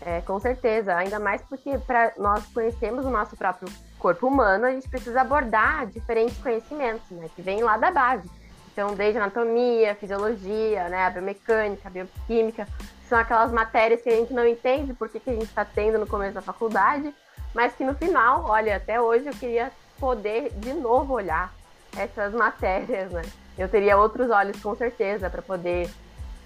É, 0.00 0.20
com 0.20 0.38
certeza. 0.38 0.94
Ainda 0.94 1.18
mais 1.18 1.42
porque 1.42 1.78
para 1.78 2.12
nós 2.16 2.44
conhecermos 2.54 3.04
o 3.04 3.10
nosso 3.10 3.36
próprio 3.36 3.68
corpo 3.98 4.28
humano, 4.28 4.66
a 4.66 4.70
gente 4.70 4.88
precisa 4.88 5.20
abordar 5.20 5.86
diferentes 5.88 6.36
conhecimentos, 6.38 7.10
né? 7.10 7.28
Que 7.34 7.42
vêm 7.42 7.62
lá 7.62 7.76
da 7.76 7.90
base. 7.90 8.28
Então, 8.72 8.94
desde 8.94 9.18
anatomia, 9.18 9.94
fisiologia, 9.94 10.88
né, 10.90 11.06
a 11.06 11.10
biomecânica, 11.10 11.88
a 11.88 11.90
bioquímica, 11.90 12.68
são 13.08 13.18
aquelas 13.18 13.52
matérias 13.52 14.02
que 14.02 14.08
a 14.08 14.16
gente 14.16 14.32
não 14.32 14.46
entende 14.46 14.92
porque 14.92 15.20
que 15.20 15.30
a 15.30 15.32
gente 15.32 15.44
está 15.44 15.64
tendo 15.64 15.98
no 15.98 16.06
começo 16.06 16.34
da 16.34 16.42
faculdade, 16.42 17.14
mas 17.54 17.74
que 17.74 17.84
no 17.84 17.94
final, 17.94 18.44
olha, 18.48 18.76
até 18.76 19.00
hoje 19.00 19.26
eu 19.26 19.32
queria 19.32 19.72
poder 19.98 20.50
de 20.56 20.72
novo 20.72 21.14
olhar 21.14 21.52
essas 21.96 22.34
matérias, 22.34 23.10
né? 23.10 23.22
Eu 23.56 23.68
teria 23.68 23.96
outros 23.96 24.30
olhos 24.30 24.60
com 24.60 24.74
certeza 24.76 25.30
para 25.30 25.40
poder 25.40 25.88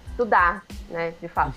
estudar, 0.09 0.63
né, 0.89 1.13
de 1.19 1.27
fato. 1.27 1.55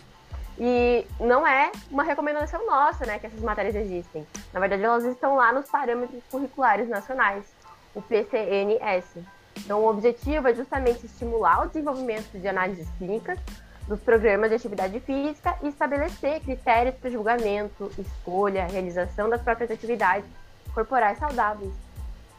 E 0.58 1.06
não 1.20 1.46
é 1.46 1.70
uma 1.90 2.02
recomendação 2.02 2.66
nossa, 2.66 3.04
né, 3.06 3.18
que 3.18 3.26
essas 3.26 3.40
matérias 3.40 3.74
existem. 3.74 4.26
Na 4.52 4.60
verdade, 4.60 4.82
elas 4.82 5.04
estão 5.04 5.36
lá 5.36 5.52
nos 5.52 5.68
parâmetros 5.68 6.22
curriculares 6.30 6.88
nacionais, 6.88 7.44
o 7.94 8.02
PCNS. 8.02 9.20
Então, 9.56 9.80
o 9.80 9.88
objetivo 9.88 10.48
é 10.48 10.54
justamente 10.54 11.06
estimular 11.06 11.62
o 11.62 11.68
desenvolvimento 11.68 12.36
de 12.36 12.48
análises 12.48 12.88
clínicas 12.98 13.38
dos 13.86 14.00
programas 14.00 14.50
de 14.50 14.56
atividade 14.56 14.98
física 15.00 15.56
e 15.62 15.68
estabelecer 15.68 16.40
critérios 16.40 16.94
para 16.96 17.10
julgamento, 17.10 17.90
escolha, 17.98 18.66
realização 18.66 19.28
das 19.28 19.42
próprias 19.42 19.70
atividades 19.70 20.28
corporais 20.72 21.18
saudáveis. 21.18 21.72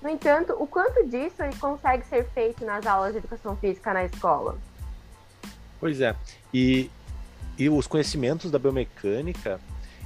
No 0.02 0.10
entanto, 0.10 0.54
o 0.60 0.68
quanto 0.68 1.08
disso 1.08 1.42
ele 1.42 1.56
consegue 1.56 2.06
ser 2.06 2.26
feito 2.30 2.64
nas 2.66 2.86
aulas 2.86 3.14
de 3.14 3.20
educação 3.20 3.56
física 3.56 3.94
na 3.94 4.06
escola? 4.06 4.58
Pois 5.80 6.02
é. 6.02 6.16
E, 6.54 6.90
e 7.58 7.70
os 7.70 7.88
conhecimentos 7.88 8.52
da 8.52 8.60
biomecânica, 8.60 9.60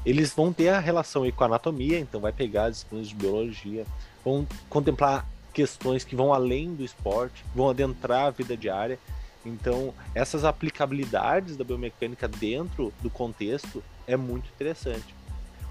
eles 0.06 0.34
vão 0.34 0.54
ter 0.54 0.70
a 0.70 0.80
relação 0.80 1.24
aí 1.24 1.32
com 1.32 1.44
a 1.44 1.48
anatomia, 1.48 2.00
então 2.00 2.22
vai 2.22 2.32
pegar 2.32 2.66
as 2.66 2.76
disciplinas 2.76 3.10
de 3.10 3.16
biologia, 3.16 3.86
vão 4.24 4.48
contemplar 4.70 5.26
questões 5.54 6.04
que 6.04 6.16
vão 6.16 6.34
além 6.34 6.74
do 6.74 6.84
esporte, 6.84 7.44
vão 7.54 7.70
adentrar 7.70 8.28
a 8.28 8.30
vida 8.30 8.56
diária. 8.56 8.98
Então, 9.46 9.94
essas 10.14 10.44
aplicabilidades 10.44 11.56
da 11.56 11.64
biomecânica 11.64 12.28
dentro 12.28 12.94
do 13.02 13.10
contexto 13.10 13.84
é 14.06 14.18
muito 14.18 14.50
interessante. 14.50 15.16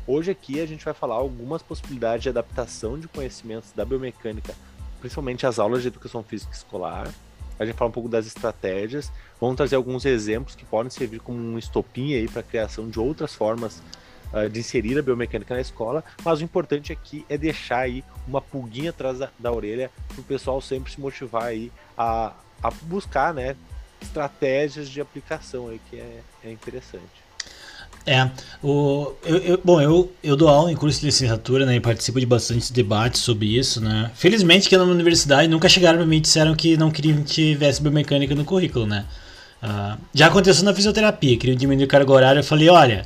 Hoje 0.06 0.30
aqui 0.30 0.60
a 0.60 0.66
gente 0.66 0.84
vai 0.84 0.94
falar 0.94 1.16
algumas 1.16 1.62
possibilidades 1.62 2.22
de 2.22 2.30
adaptação 2.30 2.98
de 2.98 3.06
conhecimentos 3.06 3.72
da 3.72 3.84
biomecânica, 3.84 4.54
principalmente 5.00 5.46
as 5.46 5.58
aulas 5.58 5.82
de 5.82 5.88
educação 5.88 6.22
física 6.22 6.54
escolar. 6.54 7.12
A 7.58 7.66
gente 7.66 7.76
fala 7.76 7.90
um 7.90 7.92
pouco 7.92 8.08
das 8.08 8.26
estratégias, 8.26 9.12
vamos 9.38 9.56
trazer 9.56 9.76
alguns 9.76 10.06
exemplos 10.06 10.54
que 10.54 10.64
podem 10.64 10.88
servir 10.88 11.20
como 11.20 11.38
um 11.38 11.58
estopim 11.58 12.14
aí 12.14 12.26
para 12.26 12.40
a 12.40 12.44
criação 12.44 12.88
de 12.88 12.98
outras 12.98 13.34
formas 13.34 13.82
uh, 14.32 14.48
de 14.48 14.60
inserir 14.60 14.98
a 14.98 15.02
biomecânica 15.02 15.54
na 15.54 15.60
escola, 15.60 16.02
mas 16.24 16.40
o 16.40 16.44
importante 16.44 16.90
aqui 16.90 17.26
é 17.28 17.36
deixar 17.36 17.80
aí 17.80 18.02
uma 18.26 18.40
pulguinha 18.40 18.90
atrás 18.90 19.18
da, 19.18 19.28
da 19.38 19.52
orelha 19.52 19.90
para 20.08 20.20
o 20.20 20.24
pessoal 20.24 20.60
sempre 20.62 20.90
se 20.90 21.00
motivar 21.00 21.44
aí 21.44 21.70
a, 21.98 22.32
a 22.62 22.70
buscar, 22.70 23.32
né, 23.34 23.56
estratégias 24.00 24.88
de 24.88 25.00
aplicação 25.00 25.68
aí 25.68 25.80
que 25.90 25.96
é, 25.96 26.20
é 26.44 26.50
interessante. 26.50 27.28
É, 28.06 28.30
o, 28.62 29.12
eu, 29.24 29.36
eu, 29.38 29.60
bom, 29.62 29.80
eu, 29.80 30.10
eu 30.22 30.34
dou 30.34 30.48
aula 30.48 30.72
em 30.72 30.76
curso 30.76 31.00
de 31.00 31.06
licenciatura, 31.06 31.66
né, 31.66 31.76
e 31.76 31.80
participo 31.80 32.18
de 32.18 32.24
bastantes 32.24 32.70
debates 32.70 33.20
sobre 33.20 33.46
isso, 33.46 33.80
né. 33.80 34.10
Felizmente 34.14 34.68
que 34.68 34.76
na 34.76 34.84
universidade 34.84 35.48
nunca 35.48 35.68
chegaram 35.68 35.98
para 35.98 36.06
mim 36.06 36.16
e 36.16 36.20
disseram 36.20 36.54
que 36.54 36.76
não 36.76 36.90
queriam 36.90 37.22
que 37.22 37.34
tivesse 37.34 37.82
biomecânica 37.82 38.34
no 38.34 38.44
currículo, 38.44 38.86
né. 38.86 39.04
Uh, 39.62 39.98
já 40.14 40.28
aconteceu 40.28 40.64
na 40.64 40.72
fisioterapia, 40.72 41.36
queriam 41.36 41.56
diminuir 41.56 41.84
a 41.84 41.88
carga 41.88 42.12
horária, 42.12 42.40
eu 42.40 42.44
falei, 42.44 42.68
olha, 42.68 43.04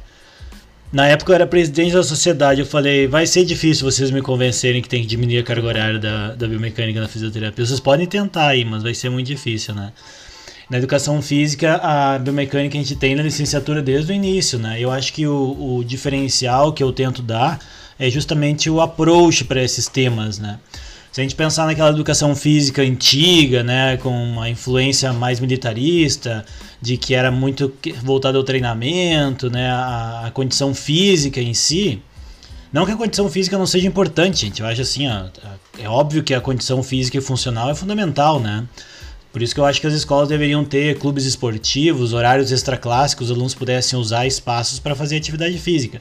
na 0.93 1.09
época 1.09 1.33
eu 1.33 1.35
era 1.35 1.47
presidente 1.47 1.95
da 1.95 2.03
sociedade, 2.03 2.61
eu 2.61 2.67
falei, 2.67 3.07
vai 3.07 3.27
ser 3.27 3.45
difícil 3.45 3.91
vocês 3.91 4.11
me 4.11 4.21
convencerem 4.21 4.83
que 4.83 4.89
tem 4.89 5.01
que 5.01 5.07
diminuir 5.07 5.39
a 5.39 5.43
carga 5.43 5.67
horária 5.67 5.99
da, 5.99 6.35
da 6.35 6.47
biomecânica 6.47 7.01
na 7.01 7.09
fisioterapia. 7.09 7.65
Vocês 7.65 7.81
podem 7.81 8.07
tentar 8.07 8.49
aí, 8.49 8.65
mas 8.65 8.83
vai 8.83 8.93
ser 8.93 9.09
muito 9.09 9.27
difícil, 9.27 9.75
né? 9.75 9.93
Na 10.69 10.79
educação 10.79 11.21
física, 11.23 11.77
a 11.83 12.19
biomecânica 12.19 12.77
a 12.77 12.81
gente 12.81 12.95
tem 12.97 13.15
na 13.15 13.23
licenciatura 13.23 13.81
desde 13.83 14.13
o 14.13 14.15
início, 14.15 14.59
né? 14.59 14.79
Eu 14.79 14.91
acho 14.91 15.13
que 15.13 15.27
o, 15.27 15.79
o 15.79 15.85
diferencial 15.85 16.73
que 16.73 16.83
eu 16.83 16.93
tento 16.93 17.23
dar 17.23 17.59
é 17.99 18.11
justamente 18.11 18.69
o 18.69 18.81
approach 18.81 19.45
para 19.45 19.63
esses 19.63 19.89
temas, 19.89 20.39
né? 20.39 20.59
Se 21.13 21.21
a 21.21 21.23
gente 21.23 21.37
pensar 21.37 21.67
naquela 21.67 21.91
educação 21.91 22.35
física 22.35 22.81
antiga, 22.81 23.63
né, 23.63 23.99
com 23.99 24.09
uma 24.09 24.49
influência 24.49 25.13
mais 25.13 25.41
militarista, 25.41 26.43
de 26.81 26.97
que 26.97 27.15
era 27.15 27.31
muito 27.31 27.71
voltado 28.03 28.39
ao 28.39 28.45
treinamento, 28.45 29.51
né, 29.51 29.71
a, 29.71 30.23
a 30.27 30.31
condição 30.31 30.75
física 30.75 31.39
em 31.39 31.53
si, 31.53 32.03
não 32.73 32.87
que 32.87 32.93
a 32.93 32.97
condição 32.97 33.29
física 33.31 33.59
não 33.59 33.67
seja 33.67 33.87
importante, 33.87 34.47
gente. 34.47 34.63
Eu 34.63 34.67
acho 34.67 34.81
assim, 34.81 35.07
ó, 35.07 35.27
é 35.79 35.87
óbvio 35.87 36.23
que 36.23 36.33
a 36.33 36.41
condição 36.41 36.83
física 36.83 37.19
e 37.19 37.21
funcional 37.21 37.69
é 37.69 37.75
fundamental, 37.75 38.41
né? 38.41 38.65
Por 39.31 39.43
isso 39.43 39.55
que 39.55 39.61
eu 39.61 39.67
acho 39.67 39.83
que 39.83 39.87
as 39.87 39.93
escolas 39.93 40.31
deveriam 40.31 40.65
ter 40.65 40.99
clubes 40.99 41.27
esportivos, 41.27 42.15
horários 42.15 42.51
extraclassicos, 42.51 43.27
os 43.29 43.37
alunos 43.37 43.55
pudessem 43.55 43.99
usar 43.99 44.27
espaços 44.27 44.79
para 44.79 44.95
fazer 44.95 45.19
atividade 45.19 45.59
física. 45.59 46.01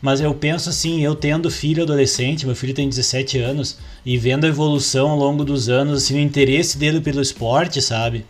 Mas 0.00 0.20
eu 0.20 0.32
penso 0.32 0.68
assim, 0.68 1.02
eu 1.02 1.14
tendo 1.14 1.50
filho 1.50 1.82
adolescente, 1.82 2.46
meu 2.46 2.54
filho 2.54 2.74
tem 2.74 2.88
17 2.88 3.38
anos, 3.38 3.78
e 4.04 4.16
vendo 4.16 4.44
a 4.44 4.48
evolução 4.48 5.10
ao 5.10 5.18
longo 5.18 5.44
dos 5.44 5.68
anos, 5.68 6.04
assim, 6.04 6.14
o 6.14 6.20
interesse 6.20 6.78
dele 6.78 7.00
pelo 7.00 7.20
esporte, 7.20 7.82
sabe? 7.82 8.24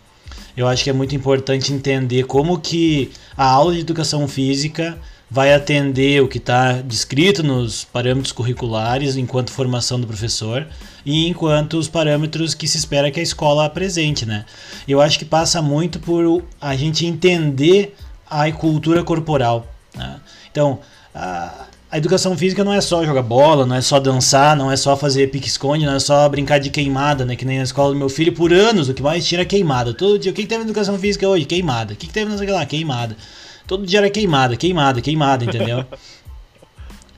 Eu 0.57 0.67
acho 0.67 0.83
que 0.83 0.89
é 0.89 0.93
muito 0.93 1.15
importante 1.15 1.71
entender 1.71 2.23
como 2.23 2.59
que 2.59 3.11
a 3.37 3.45
aula 3.45 3.73
de 3.73 3.79
educação 3.79 4.27
física 4.27 4.97
vai 5.31 5.53
atender 5.53 6.23
o 6.23 6.27
que 6.27 6.39
está 6.39 6.81
descrito 6.81 7.43
nos 7.43 7.83
parâmetros 7.83 8.31
curriculares 8.31 9.15
enquanto 9.15 9.51
formação 9.51 10.01
do 10.01 10.07
professor 10.07 10.65
e 11.05 11.27
enquanto 11.27 11.77
os 11.77 11.87
parâmetros 11.87 12.55
que 12.55 12.67
se 12.67 12.77
espera 12.77 13.11
que 13.11 13.19
a 13.19 13.23
escola 13.23 13.65
apresente, 13.65 14.25
né? 14.25 14.43
Eu 14.87 14.99
acho 14.99 15.19
que 15.19 15.25
passa 15.25 15.61
muito 15.61 15.99
por 15.99 16.43
a 16.59 16.75
gente 16.75 17.05
entender 17.05 17.95
a 18.27 18.51
cultura 18.51 19.03
corporal. 19.03 19.67
Né? 19.95 20.19
Então, 20.51 20.79
a, 21.13 21.65
a 21.91 21.97
educação 21.97 22.37
física 22.37 22.63
não 22.63 22.73
é 22.73 22.81
só 22.81 23.03
jogar 23.03 23.23
bola, 23.23 23.65
não 23.65 23.75
é 23.75 23.81
só 23.81 23.99
dançar, 23.99 24.55
não 24.55 24.71
é 24.71 24.77
só 24.77 24.95
fazer 24.95 25.31
pique-esconde, 25.31 25.85
não 25.85 25.93
é 25.95 25.99
só 25.99 26.27
brincar 26.29 26.59
de 26.59 26.69
queimada, 26.69 27.25
né? 27.25 27.35
Que 27.35 27.45
nem 27.45 27.57
na 27.57 27.63
escola 27.63 27.93
do 27.93 27.97
meu 27.97 28.09
filho, 28.09 28.33
por 28.33 28.53
anos, 28.53 28.89
o 28.89 28.93
que 28.93 29.01
mais 29.01 29.25
tira 29.27 29.41
é 29.41 29.45
queimada. 29.45 29.93
Todo 29.93 30.19
dia, 30.19 30.31
o 30.31 30.35
que, 30.35 30.43
que 30.43 30.47
teve 30.47 30.63
na 30.63 30.69
educação 30.69 30.97
física 30.99 31.27
hoje? 31.27 31.45
Queimada. 31.45 31.93
O 31.93 31.95
que, 31.95 32.07
que 32.07 32.13
teve 32.13 32.33
na 32.33 32.53
lá? 32.53 32.65
Queimada. 32.65 33.17
Todo 33.65 33.85
dia 33.85 33.99
era 33.99 34.09
queimada, 34.09 34.55
queimada, 34.55 35.01
queimada, 35.01 35.45
entendeu? 35.45 35.85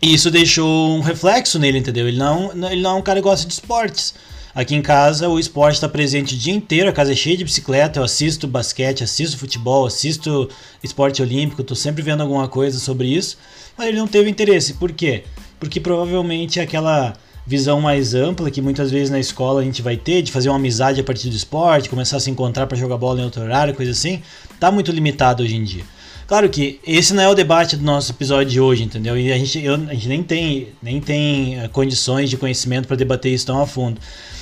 E 0.01 0.15
isso 0.15 0.31
deixou 0.31 0.97
um 0.97 0.99
reflexo 0.99 1.59
nele, 1.59 1.77
entendeu? 1.77 2.07
Ele 2.07 2.17
não, 2.17 2.51
ele 2.71 2.81
não 2.81 2.91
é 2.91 2.93
um 2.95 3.01
cara 3.03 3.19
que 3.19 3.23
gosta 3.23 3.45
de 3.45 3.53
esportes. 3.53 4.15
Aqui 4.53 4.75
em 4.75 4.81
casa 4.81 5.29
o 5.29 5.39
esporte 5.39 5.75
está 5.75 5.87
presente 5.87 6.35
o 6.35 6.37
dia 6.37 6.53
inteiro, 6.53 6.89
a 6.89 6.93
casa 6.93 7.13
é 7.13 7.15
cheia 7.15 7.37
de 7.37 7.43
bicicleta, 7.43 7.99
eu 7.99 8.03
assisto 8.03 8.47
basquete, 8.47 9.03
assisto 9.03 9.37
futebol, 9.37 9.85
assisto 9.85 10.49
esporte 10.83 11.21
olímpico, 11.21 11.61
estou 11.61 11.75
sempre 11.75 12.01
vendo 12.01 12.21
alguma 12.21 12.47
coisa 12.47 12.77
sobre 12.77 13.07
isso, 13.07 13.37
mas 13.77 13.87
ele 13.87 13.97
não 13.97 14.07
teve 14.07 14.29
interesse. 14.29 14.73
Por 14.73 14.91
quê? 14.91 15.23
Porque 15.59 15.79
provavelmente 15.79 16.59
aquela 16.59 17.13
visão 17.47 17.79
mais 17.81 18.13
ampla 18.13 18.51
que 18.51 18.61
muitas 18.61 18.91
vezes 18.91 19.09
na 19.09 19.19
escola 19.19 19.61
a 19.61 19.63
gente 19.63 19.81
vai 19.81 19.95
ter, 19.95 20.21
de 20.21 20.31
fazer 20.31 20.49
uma 20.49 20.57
amizade 20.57 20.99
a 20.99 21.03
partir 21.03 21.29
do 21.29 21.35
esporte, 21.35 21.89
começar 21.89 22.17
a 22.17 22.19
se 22.19 22.29
encontrar 22.29 22.67
para 22.67 22.77
jogar 22.77 22.97
bola 22.97 23.21
em 23.21 23.23
outro 23.23 23.41
horário, 23.41 23.73
coisa 23.73 23.91
assim, 23.91 24.21
tá 24.59 24.69
muito 24.69 24.91
limitado 24.91 25.43
hoje 25.43 25.55
em 25.55 25.63
dia. 25.63 25.83
Claro 26.31 26.47
que 26.49 26.79
esse 26.87 27.13
não 27.13 27.23
é 27.23 27.27
o 27.27 27.35
debate 27.35 27.75
do 27.75 27.83
nosso 27.83 28.13
episódio 28.13 28.49
de 28.49 28.59
hoje, 28.61 28.83
entendeu? 28.83 29.17
E 29.17 29.33
a 29.33 29.37
gente, 29.37 29.61
eu, 29.61 29.73
a 29.73 29.93
gente 29.93 30.07
nem 30.07 30.23
tem, 30.23 30.69
nem 30.81 31.01
tem 31.01 31.61
uh, 31.61 31.67
condições 31.67 32.29
de 32.29 32.37
conhecimento 32.37 32.87
para 32.87 32.95
debater 32.95 33.33
isso 33.33 33.45
tão 33.45 33.61
a 33.61 33.67
fundo. 33.67 33.99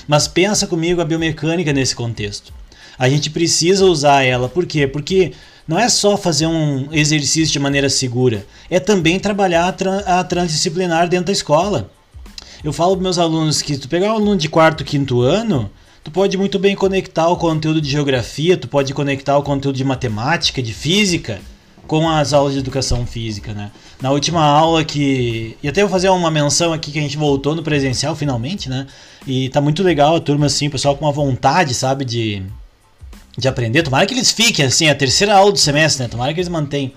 Mas 0.09 0.27
pensa 0.27 0.65
comigo 0.65 0.99
a 0.99 1.05
biomecânica 1.05 1.71
nesse 1.71 1.95
contexto. 1.95 2.51
A 2.97 3.07
gente 3.07 3.29
precisa 3.29 3.85
usar 3.85 4.23
ela, 4.23 4.49
por 4.49 4.65
quê? 4.65 4.87
Porque 4.87 5.33
não 5.67 5.77
é 5.77 5.87
só 5.87 6.17
fazer 6.17 6.47
um 6.47 6.91
exercício 6.91 7.53
de 7.53 7.59
maneira 7.59 7.91
segura, 7.91 8.43
é 8.71 8.79
também 8.79 9.19
trabalhar 9.19 9.67
a, 9.67 9.71
tra 9.71 9.97
a 9.99 10.23
transdisciplinar 10.23 11.07
dentro 11.07 11.27
da 11.27 11.31
escola. 11.31 11.91
Eu 12.63 12.73
falo 12.73 12.95
para 12.95 13.03
meus 13.03 13.19
alunos 13.19 13.61
que 13.61 13.77
tu 13.77 13.87
pegar 13.87 14.07
um 14.07 14.15
aluno 14.15 14.35
de 14.35 14.49
quarto, 14.49 14.83
quinto 14.83 15.21
ano, 15.21 15.69
tu 16.03 16.09
pode 16.09 16.35
muito 16.39 16.57
bem 16.57 16.75
conectar 16.75 17.27
o 17.27 17.37
conteúdo 17.37 17.79
de 17.79 17.91
geografia, 17.91 18.57
tu 18.57 18.67
pode 18.67 18.95
conectar 18.95 19.37
o 19.37 19.43
conteúdo 19.43 19.75
de 19.75 19.83
matemática, 19.83 20.59
de 20.59 20.73
física, 20.73 21.39
com 21.89 22.07
as 22.07 22.33
aulas 22.33 22.53
de 22.53 22.59
educação 22.59 23.03
física, 23.03 23.51
né? 23.51 23.71
Na 23.99 24.11
última 24.11 24.45
aula 24.45 24.85
que. 24.85 25.57
E 25.61 25.67
até 25.67 25.81
vou 25.81 25.89
fazer 25.89 26.07
uma 26.09 26.29
menção 26.29 26.71
aqui 26.71 26.91
que 26.91 26.99
a 26.99 27.01
gente 27.01 27.17
voltou 27.17 27.55
no 27.55 27.63
presencial 27.63 28.15
finalmente, 28.15 28.69
né? 28.69 28.85
E 29.25 29.49
tá 29.49 29.59
muito 29.59 29.81
legal 29.81 30.15
a 30.15 30.19
turma, 30.19 30.45
assim, 30.45 30.67
o 30.67 30.71
pessoal 30.71 30.95
com 30.95 31.03
uma 31.03 31.11
vontade, 31.11 31.73
sabe, 31.73 32.05
de, 32.05 32.43
de 33.35 33.47
aprender. 33.47 33.81
Tomara 33.81 34.05
que 34.05 34.13
eles 34.13 34.31
fiquem, 34.31 34.65
assim, 34.65 34.87
a 34.87 34.93
terceira 34.93 35.35
aula 35.35 35.51
do 35.51 35.57
semestre, 35.57 36.03
né? 36.03 36.09
Tomara 36.09 36.31
que 36.31 36.39
eles 36.39 36.47
mantenham. 36.47 36.91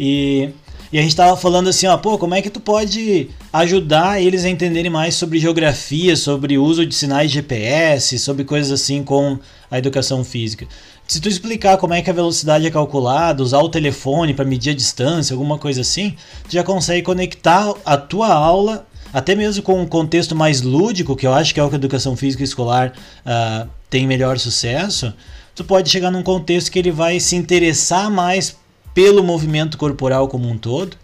E, 0.00 0.50
e 0.92 0.98
a 0.98 1.02
gente 1.02 1.14
tava 1.14 1.36
falando 1.36 1.68
assim, 1.68 1.86
ó, 1.86 1.96
pô, 1.96 2.18
como 2.18 2.34
é 2.34 2.42
que 2.42 2.50
tu 2.50 2.58
pode 2.58 3.30
ajudar 3.52 4.20
eles 4.20 4.44
a 4.44 4.48
entenderem 4.48 4.90
mais 4.90 5.14
sobre 5.14 5.38
geografia, 5.38 6.16
sobre 6.16 6.58
uso 6.58 6.84
de 6.84 6.92
sinais 6.92 7.30
de 7.30 7.36
GPS, 7.36 8.18
sobre 8.18 8.42
coisas 8.42 8.72
assim 8.72 9.04
com 9.04 9.38
a 9.70 9.78
educação 9.78 10.24
física. 10.24 10.66
Se 11.06 11.20
tu 11.20 11.28
explicar 11.28 11.76
como 11.76 11.92
é 11.92 12.00
que 12.00 12.08
a 12.08 12.14
velocidade 12.14 12.66
é 12.66 12.70
calculada, 12.70 13.42
usar 13.42 13.58
o 13.58 13.68
telefone 13.68 14.32
para 14.32 14.44
medir 14.44 14.70
a 14.70 14.74
distância, 14.74 15.34
alguma 15.34 15.58
coisa 15.58 15.82
assim, 15.82 16.16
tu 16.48 16.52
já 16.52 16.64
consegue 16.64 17.02
conectar 17.02 17.74
a 17.84 17.96
tua 17.96 18.32
aula, 18.32 18.86
até 19.12 19.34
mesmo 19.34 19.62
com 19.62 19.80
um 19.80 19.86
contexto 19.86 20.34
mais 20.34 20.62
lúdico, 20.62 21.14
que 21.14 21.26
eu 21.26 21.34
acho 21.34 21.52
que 21.52 21.60
é 21.60 21.62
o 21.62 21.68
que 21.68 21.74
a 21.74 21.78
educação 21.78 22.16
física 22.16 22.42
escolar 22.42 22.94
uh, 23.24 23.68
tem 23.90 24.06
melhor 24.06 24.38
sucesso, 24.38 25.12
tu 25.54 25.62
pode 25.62 25.90
chegar 25.90 26.10
num 26.10 26.22
contexto 26.22 26.70
que 26.70 26.78
ele 26.78 26.90
vai 26.90 27.20
se 27.20 27.36
interessar 27.36 28.10
mais 28.10 28.56
pelo 28.94 29.22
movimento 29.22 29.76
corporal 29.76 30.26
como 30.26 30.48
um 30.48 30.56
todo, 30.56 30.96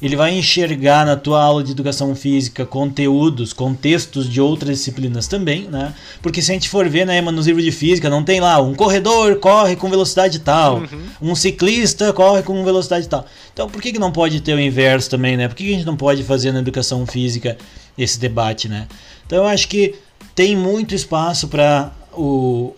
ele 0.00 0.14
vai 0.14 0.36
enxergar 0.36 1.04
na 1.04 1.16
tua 1.16 1.42
aula 1.42 1.62
de 1.64 1.72
educação 1.72 2.14
física 2.14 2.64
conteúdos, 2.64 3.52
contextos 3.52 4.28
de 4.28 4.40
outras 4.40 4.78
disciplinas 4.78 5.26
também, 5.26 5.62
né? 5.62 5.92
Porque 6.22 6.40
se 6.40 6.50
a 6.50 6.54
gente 6.54 6.68
for 6.68 6.88
ver, 6.88 7.04
né, 7.04 7.20
nos 7.20 7.46
livros 7.46 7.64
de 7.64 7.72
física, 7.72 8.08
não 8.08 8.22
tem 8.22 8.40
lá 8.40 8.60
um 8.60 8.74
corredor 8.74 9.36
corre 9.36 9.74
com 9.74 9.90
velocidade 9.90 10.38
tal, 10.38 10.78
uhum. 10.78 11.30
um 11.30 11.34
ciclista 11.34 12.12
corre 12.12 12.42
com 12.42 12.64
velocidade 12.64 13.08
tal. 13.08 13.26
Então 13.52 13.68
por 13.68 13.82
que, 13.82 13.92
que 13.92 13.98
não 13.98 14.12
pode 14.12 14.40
ter 14.40 14.54
o 14.54 14.60
inverso 14.60 15.10
também, 15.10 15.36
né? 15.36 15.48
Por 15.48 15.56
que, 15.56 15.64
que 15.64 15.70
a 15.72 15.76
gente 15.76 15.86
não 15.86 15.96
pode 15.96 16.22
fazer 16.22 16.52
na 16.52 16.60
educação 16.60 17.04
física 17.04 17.58
esse 17.96 18.20
debate, 18.20 18.68
né? 18.68 18.86
Então 19.26 19.38
eu 19.38 19.46
acho 19.46 19.66
que 19.68 19.96
tem 20.34 20.56
muito 20.56 20.94
espaço 20.94 21.48
para 21.48 21.92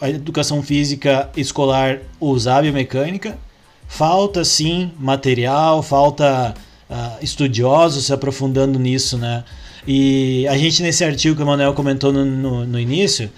a 0.01 0.09
educação 0.09 0.63
física 0.63 1.31
escolar 1.37 1.99
usar 2.19 2.59
a 2.59 2.63
biomecânica. 2.63 3.39
Falta 3.87 4.45
sim 4.45 4.93
material, 4.99 5.83
falta 5.83 6.55
uh, 6.91 7.23
estudiosos 7.23 8.07
se 8.07 8.13
aprofundando 8.13 8.79
nisso, 8.79 9.17
né? 9.17 9.45
E 9.87 10.47
a 10.49 10.59
gente, 10.59 10.83
nesse 10.83 11.05
artigo 11.05 11.37
que 11.37 11.43
o 11.43 11.47
Manuel 11.47 11.73
comentou 11.73 12.13
no, 12.13 12.25
no, 12.25 12.67
no 12.67 12.79
início, 12.79 13.31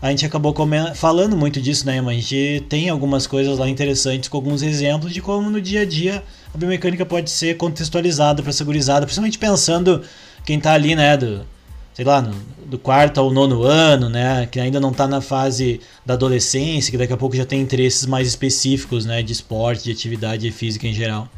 a 0.00 0.08
gente 0.08 0.24
acabou 0.24 0.54
falando 0.94 1.36
muito 1.36 1.60
disso, 1.60 1.84
né? 1.84 2.00
Mas 2.00 2.16
a 2.16 2.20
gente 2.20 2.64
tem 2.68 2.88
algumas 2.88 3.26
coisas 3.26 3.58
lá 3.58 3.68
interessantes 3.68 4.28
com 4.28 4.38
alguns 4.38 4.62
exemplos 4.62 5.12
de 5.12 5.20
como 5.20 5.50
no 5.50 5.60
dia 5.60 5.82
a 5.82 5.84
dia 5.84 6.22
a 6.54 6.58
biomecânica 6.58 7.04
pode 7.06 7.30
ser 7.30 7.56
contextualizada 7.56 8.42
para 8.42 8.52
segurizada, 8.52 9.06
principalmente 9.06 9.38
pensando 9.38 10.02
quem 10.44 10.58
está 10.58 10.72
ali, 10.72 10.96
né, 10.96 11.16
do, 11.16 11.46
sei 11.94 12.04
lá, 12.04 12.20
no, 12.20 12.34
do 12.66 12.78
quarto 12.78 13.20
ao 13.20 13.30
nono 13.30 13.62
ano, 13.62 14.08
né, 14.08 14.48
que 14.50 14.58
ainda 14.58 14.80
não 14.80 14.90
está 14.90 15.06
na 15.06 15.20
fase 15.20 15.80
da 16.04 16.14
adolescência, 16.14 16.90
que 16.90 16.98
daqui 16.98 17.12
a 17.12 17.16
pouco 17.16 17.36
já 17.36 17.44
tem 17.44 17.60
interesses 17.60 18.04
mais 18.06 18.26
específicos, 18.26 19.04
né, 19.04 19.22
de 19.22 19.32
esporte, 19.32 19.84
de 19.84 19.92
atividade 19.92 20.50
física 20.50 20.88
em 20.88 20.92
geral. 20.92 21.28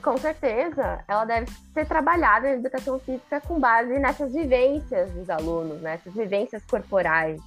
Com 0.00 0.16
certeza, 0.18 1.04
ela 1.06 1.24
deve 1.24 1.50
ser 1.72 1.86
trabalhada 1.86 2.48
na 2.48 2.54
educação 2.54 2.98
física 2.98 3.40
com 3.40 3.60
base 3.60 3.98
nessas 3.98 4.32
vivências 4.32 5.10
dos 5.12 5.28
alunos, 5.30 5.80
nessas 5.80 6.14
né? 6.14 6.22
vivências 6.22 6.62
corporais. 6.68 7.40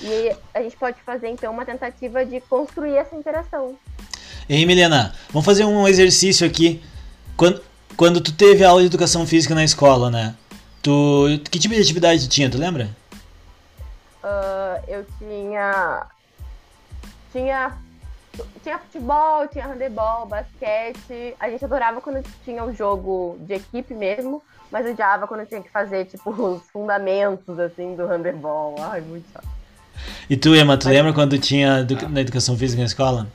E 0.00 0.34
a 0.54 0.62
gente 0.62 0.76
pode 0.76 1.00
fazer, 1.02 1.28
então, 1.28 1.52
uma 1.52 1.64
tentativa 1.64 2.24
de 2.24 2.40
construir 2.40 2.96
essa 2.96 3.16
interação. 3.16 3.76
Ei, 4.48 4.64
Milena, 4.64 5.14
vamos 5.30 5.44
fazer 5.44 5.64
um 5.64 5.86
exercício 5.86 6.46
aqui. 6.46 6.82
Quando, 7.36 7.60
quando 7.96 8.20
tu 8.20 8.32
teve 8.32 8.64
aula 8.64 8.80
de 8.80 8.86
educação 8.86 9.26
física 9.26 9.54
na 9.54 9.64
escola, 9.64 10.10
né? 10.10 10.34
Tu, 10.82 11.40
que 11.50 11.58
tipo 11.58 11.74
de 11.74 11.80
atividade 11.80 12.26
tu 12.26 12.30
tinha, 12.30 12.50
tu 12.50 12.58
lembra? 12.58 12.88
Uh, 14.22 14.82
eu 14.86 15.06
tinha... 15.18 16.06
Tinha 17.32 17.76
tinha 18.62 18.78
futebol, 18.78 19.46
tinha 19.48 19.66
handebol, 19.66 20.26
basquete. 20.26 21.34
A 21.38 21.48
gente 21.50 21.64
adorava 21.64 22.00
quando 22.00 22.22
tinha 22.44 22.64
um 22.64 22.74
jogo 22.74 23.36
de 23.40 23.54
equipe 23.54 23.94
mesmo, 23.94 24.42
mas 24.70 24.86
odiava 24.86 25.26
quando 25.26 25.46
tinha 25.46 25.62
que 25.62 25.70
fazer, 25.70 26.04
tipo, 26.06 26.30
os 26.40 26.62
fundamentos, 26.70 27.58
assim, 27.58 27.94
do 27.94 28.06
handebol. 28.06 28.76
Ai, 28.78 29.00
muito 29.00 29.30
chato. 29.32 29.48
E 30.28 30.36
tu, 30.36 30.54
Emma, 30.54 30.76
tu 30.76 30.86
mas... 30.86 30.94
lembra 30.94 31.12
quando 31.12 31.38
tinha 31.38 31.86
na 32.08 32.20
educação 32.20 32.56
física 32.56 32.80
na 32.80 32.86
escola? 32.86 33.26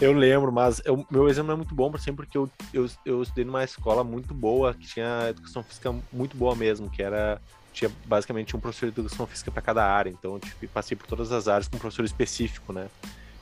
Eu 0.00 0.12
lembro, 0.12 0.52
mas 0.52 0.80
eu, 0.84 1.04
meu 1.10 1.28
exemplo 1.28 1.52
é 1.52 1.56
muito 1.56 1.74
bom, 1.74 1.90
assim, 1.92 2.14
porque 2.14 2.38
eu, 2.38 2.48
eu, 2.72 2.88
eu 3.04 3.22
estudei 3.22 3.44
numa 3.44 3.64
escola 3.64 4.04
muito 4.04 4.32
boa, 4.32 4.72
que 4.72 4.86
tinha 4.86 5.26
educação 5.28 5.60
física 5.62 5.92
muito 6.12 6.36
boa 6.36 6.54
mesmo, 6.54 6.88
que 6.88 7.02
era 7.02 7.40
tinha 7.72 7.90
basicamente 8.06 8.56
um 8.56 8.60
professor 8.60 8.90
de 8.90 9.00
educação 9.00 9.26
física 9.26 9.50
para 9.50 9.62
cada 9.62 9.84
área, 9.84 10.10
então 10.10 10.34
eu 10.34 10.40
tipo, 10.40 10.66
passei 10.68 10.96
por 10.96 11.06
todas 11.06 11.30
as 11.30 11.46
áreas 11.46 11.68
com 11.68 11.76
um 11.76 11.78
professor 11.78 12.04
específico, 12.04 12.72
né? 12.72 12.88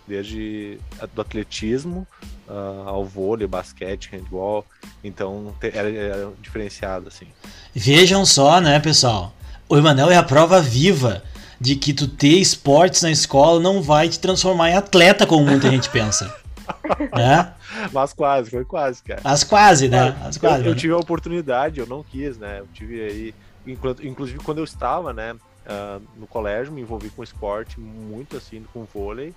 Desde 0.07 0.79
do 1.15 1.21
atletismo 1.21 2.07
uh, 2.49 2.89
ao 2.89 3.05
vôlei, 3.05 3.47
basquete, 3.47 4.11
handball. 4.13 4.65
Então 5.03 5.55
era, 5.61 5.91
era 5.91 6.33
diferenciado, 6.41 7.09
assim. 7.09 7.27
Vejam 7.75 8.25
só, 8.25 8.61
né, 8.61 8.79
pessoal? 8.81 9.33
O 9.69 9.77
Emanuel 9.77 10.11
é 10.11 10.17
a 10.17 10.23
prova 10.23 10.61
viva 10.61 11.23
de 11.61 11.75
que 11.75 11.93
tu 11.93 12.07
ter 12.07 12.39
esportes 12.39 13.03
na 13.03 13.11
escola 13.11 13.61
não 13.61 13.83
vai 13.83 14.09
te 14.09 14.19
transformar 14.21 14.71
em 14.71 14.77
atleta, 14.77 15.27
como 15.27 15.45
muita 15.45 15.71
gente 15.71 15.89
pensa. 15.91 16.33
né? 17.17 17.53
Mas 17.93 18.13
quase, 18.13 18.51
foi 18.51 18.65
quase, 18.65 19.03
cara. 19.03 19.21
Mas 19.25 19.43
quase, 19.43 19.89
né? 19.89 20.17
Mas 20.23 20.37
quase, 20.37 20.65
eu, 20.65 20.73
eu, 20.73 20.75
tive 20.75 20.93
a 20.93 20.99
oportunidade, 20.99 21.81
eu 21.81 21.87
não 21.87 22.03
quis, 22.03 22.37
né? 22.37 22.61
Eu 22.61 22.69
tive 22.73 23.03
aí. 23.03 23.35
Inclusive 23.67 24.39
quando 24.39 24.59
eu 24.59 24.65
estava, 24.65 25.13
né? 25.13 25.33
Uh, 25.33 26.01
no 26.17 26.29
colégio, 26.29 26.73
me 26.73 26.81
envolvi 26.81 27.11
com 27.11 27.25
esporte 27.25 27.81
muito 27.81 28.37
assim, 28.37 28.65
com 28.73 28.85
vôlei 28.85 29.35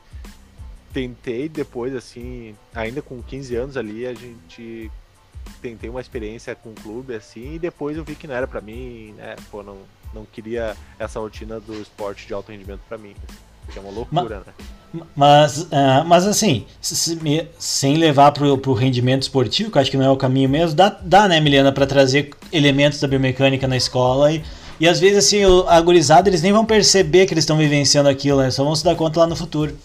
tentei 0.94 1.48
depois, 1.48 1.96
assim, 1.96 2.56
ainda 2.74 3.02
com 3.02 3.22
15 3.22 3.56
anos 3.56 3.78
ali, 3.78 4.06
a 4.06 4.14
gente 4.14 4.92
tentei 5.62 5.90
uma 5.90 6.02
experiência 6.02 6.56
com 6.56 6.70
o 6.70 6.74
clube, 6.74 7.16
assim, 7.16 7.56
e 7.56 7.60
depois 7.60 7.98
eu 7.98 8.04
vi 8.04 8.16
que 8.16 8.28
não 8.28 8.36
era 8.36 8.48
para 8.48 8.62
mim, 8.62 9.14
né? 9.18 9.36
Pô, 9.52 9.64
não, 9.64 9.78
não 10.14 10.26
queria 10.26 10.76
essa 10.98 11.20
rotina 11.20 11.60
do 11.60 11.74
esporte 11.82 12.28
de 12.28 12.34
alto 12.34 12.52
rendimento 12.52 12.82
para 12.88 12.98
mim. 12.98 13.16
Que 13.72 13.78
é 13.78 13.82
uma 13.82 13.92
loucura, 13.92 14.44
mas, 14.46 14.48
né? 14.48 14.54
Mas, 15.16 15.58
uh, 15.64 16.06
mas 16.08 16.26
assim, 16.26 16.66
sem 16.82 17.98
levar 17.98 18.32
pro, 18.32 18.58
pro 18.58 18.74
rendimento 18.74 19.22
esportivo, 19.24 19.70
que 19.70 19.78
eu 19.78 19.82
acho 19.82 19.92
que 19.92 19.98
não 19.98 20.06
é 20.06 20.10
o 20.10 20.18
caminho 20.18 20.50
mesmo, 20.50 20.76
dá, 20.76 20.90
dá 20.90 21.28
né, 21.28 21.40
Milena, 21.40 21.72
para 21.72 21.86
trazer 21.86 22.32
elementos 22.52 23.00
da 23.00 23.08
biomecânica 23.08 23.68
na 23.68 23.78
escola 23.78 24.32
e, 24.32 24.44
e 24.80 24.88
às 24.88 25.00
vezes, 25.00 25.26
assim, 25.26 25.46
o, 25.46 25.68
a 25.68 25.80
gurizada, 25.82 26.30
eles 26.30 26.42
nem 26.42 26.52
vão 26.52 26.66
perceber 26.66 27.28
que 27.28 27.34
eles 27.34 27.44
estão 27.44 27.58
vivenciando 27.58 28.10
aquilo, 28.10 28.42
né? 28.42 28.50
Só 28.50 28.64
vão 28.64 28.76
se 28.76 28.84
dar 28.84 28.96
conta 28.96 29.20
lá 29.20 29.28
no 29.28 29.36
futuro. 29.36 29.78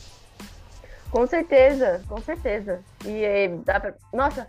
Com 1.15 1.29
certeza, 1.29 2.03
com 2.09 2.21
certeza. 2.21 2.81
E 3.05 3.49
dá 3.65 3.79
pra... 3.79 3.95
Nossa, 4.13 4.49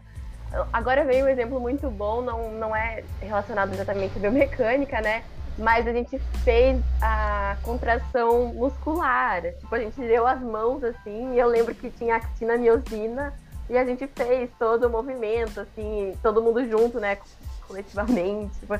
agora 0.73 1.05
veio 1.05 1.27
um 1.27 1.29
exemplo 1.29 1.59
muito 1.59 1.91
bom, 1.91 2.23
não, 2.23 2.51
não 2.53 2.75
é 2.75 3.03
relacionado 3.21 3.71
exatamente 3.71 4.17
à 4.17 4.19
biomecânica, 4.19 4.99
né? 4.99 5.21
Mas 5.59 5.85
a 5.85 5.93
gente 5.93 6.17
fez 6.43 6.81
a 6.99 7.55
contração 7.61 8.47
muscular. 8.47 9.43
Tipo, 9.43 9.75
a 9.75 9.79
gente 9.79 10.01
deu 10.01 10.25
as 10.25 10.41
mãos 10.41 10.83
assim, 10.83 11.35
e 11.35 11.37
eu 11.39 11.47
lembro 11.47 11.75
que 11.75 11.91
tinha 11.91 12.15
actina 12.15 12.57
miosina, 12.57 13.31
e 13.69 13.77
a 13.77 13.85
gente 13.85 14.07
fez 14.07 14.49
todo 14.57 14.87
o 14.87 14.89
movimento, 14.89 15.61
assim, 15.61 16.17
todo 16.23 16.41
mundo 16.41 16.67
junto, 16.67 16.99
né? 16.99 17.19
Coletivamente. 17.67 18.59
Tipo, 18.59 18.79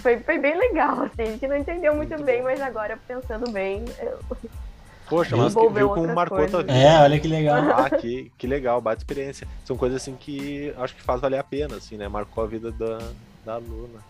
foi, 0.00 0.18
foi 0.18 0.38
bem 0.40 0.58
legal, 0.58 1.02
assim. 1.02 1.22
A 1.22 1.26
gente 1.26 1.46
não 1.46 1.56
entendeu 1.56 1.94
muito, 1.94 2.10
Muito 2.14 2.24
bem, 2.24 2.38
bom. 2.38 2.48
mas 2.48 2.60
agora, 2.60 2.98
pensando 3.06 3.48
bem, 3.52 3.84
eu- 4.00 4.18
Poxa, 5.08 5.36
mas 5.36 5.54
que, 5.54 5.68
viu 5.68 5.90
como 5.90 6.14
marcou 6.14 6.38
a 6.38 6.48
tua 6.48 6.64
coisas. 6.64 6.74
vida. 6.74 6.88
É, 6.88 7.02
olha 7.02 7.20
que 7.20 7.28
legal. 7.28 7.62
Ah, 7.72 7.90
que, 7.90 8.32
que 8.38 8.46
legal, 8.46 8.80
bate 8.80 9.00
experiência. 9.00 9.46
São 9.64 9.76
coisas 9.76 10.00
assim 10.00 10.14
que 10.14 10.72
acho 10.78 10.94
que 10.94 11.02
faz 11.02 11.20
valer 11.20 11.38
a 11.38 11.44
pena, 11.44 11.76
assim, 11.76 11.96
né? 11.96 12.08
Marcou 12.08 12.42
a 12.44 12.46
vida 12.46 12.70
da, 12.72 12.98
da 13.44 13.54
aluna. 13.54 14.00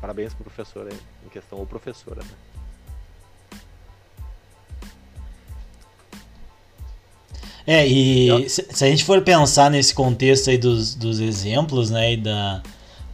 Parabéns 0.00 0.34
pro 0.34 0.44
professor 0.44 0.88
aí, 0.88 0.98
em 1.24 1.28
questão, 1.28 1.58
ou 1.58 1.66
professora, 1.66 2.22
né? 2.22 2.30
É, 7.64 7.86
e 7.86 8.48
se, 8.48 8.66
se 8.68 8.84
a 8.84 8.88
gente 8.88 9.04
for 9.04 9.22
pensar 9.22 9.70
nesse 9.70 9.94
contexto 9.94 10.50
aí 10.50 10.58
dos, 10.58 10.94
dos 10.94 11.20
exemplos, 11.20 11.90
né, 11.90 12.14
e 12.14 12.16
da... 12.16 12.60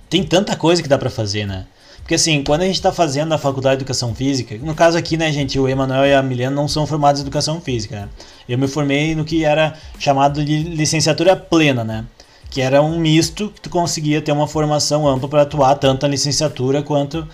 Tem 0.08 0.24
tanta 0.24 0.56
coisa 0.56 0.82
que 0.82 0.88
dá 0.88 0.96
pra 0.96 1.10
fazer, 1.10 1.46
né? 1.46 1.66
Porque 2.08 2.14
assim, 2.14 2.42
quando 2.42 2.62
a 2.62 2.64
gente 2.64 2.80
tá 2.80 2.90
fazendo 2.90 3.34
a 3.34 3.36
faculdade 3.36 3.76
de 3.76 3.82
Educação 3.82 4.14
Física, 4.14 4.56
no 4.62 4.74
caso 4.74 4.96
aqui, 4.96 5.18
né, 5.18 5.30
gente, 5.30 5.60
o 5.60 5.68
Emanuel 5.68 6.06
e 6.06 6.14
a 6.14 6.22
Milena 6.22 6.50
não 6.50 6.66
são 6.66 6.86
formados 6.86 7.20
em 7.20 7.24
Educação 7.24 7.60
Física, 7.60 7.96
né? 7.96 8.08
Eu 8.48 8.56
me 8.56 8.66
formei 8.66 9.14
no 9.14 9.26
que 9.26 9.44
era 9.44 9.76
chamado 9.98 10.42
de 10.42 10.62
licenciatura 10.62 11.36
plena, 11.36 11.84
né? 11.84 12.06
Que 12.48 12.62
era 12.62 12.80
um 12.80 12.98
misto 12.98 13.50
que 13.50 13.60
tu 13.60 13.68
conseguia 13.68 14.22
ter 14.22 14.32
uma 14.32 14.48
formação 14.48 15.06
ampla 15.06 15.28
para 15.28 15.42
atuar 15.42 15.74
tanto 15.74 16.04
na 16.04 16.08
licenciatura 16.08 16.82
quanto 16.82 17.28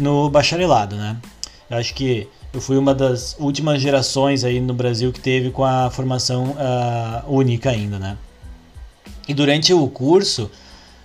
no 0.00 0.30
bacharelado, 0.30 0.96
né? 0.96 1.18
Eu 1.68 1.76
acho 1.76 1.92
que 1.92 2.26
eu 2.50 2.62
fui 2.62 2.78
uma 2.78 2.94
das 2.94 3.36
últimas 3.38 3.82
gerações 3.82 4.42
aí 4.42 4.58
no 4.58 4.72
Brasil 4.72 5.12
que 5.12 5.20
teve 5.20 5.50
com 5.50 5.66
a 5.66 5.90
formação 5.90 6.56
ah, 6.58 7.22
única 7.28 7.68
ainda, 7.68 7.98
né? 7.98 8.16
E 9.28 9.34
durante 9.34 9.74
o 9.74 9.86
curso, 9.86 10.50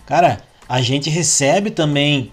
cara, 0.06 0.40
a 0.70 0.82
gente 0.82 1.10
recebe 1.10 1.70
também 1.70 2.32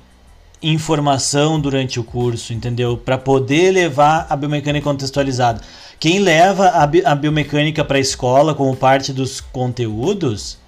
informação 0.63 1.61
durante 1.61 2.01
o 2.01 2.05
curso, 2.05 2.53
entendeu? 2.53 2.97
Para 2.97 3.19
poder 3.19 3.73
levar 3.73 4.27
a 4.29 4.37
biomecânica 4.37 4.85
contextualizada. 4.85 5.61
Quem 5.99 6.19
leva 6.19 6.69
a, 6.69 6.87
bi 6.87 7.03
a 7.05 7.15
biomecânica 7.15 7.85
para 7.85 7.99
a 7.99 8.01
escola 8.01 8.55
como 8.55 8.77
parte 8.77 9.13
dos 9.13 9.41
conteúdos 9.41 10.59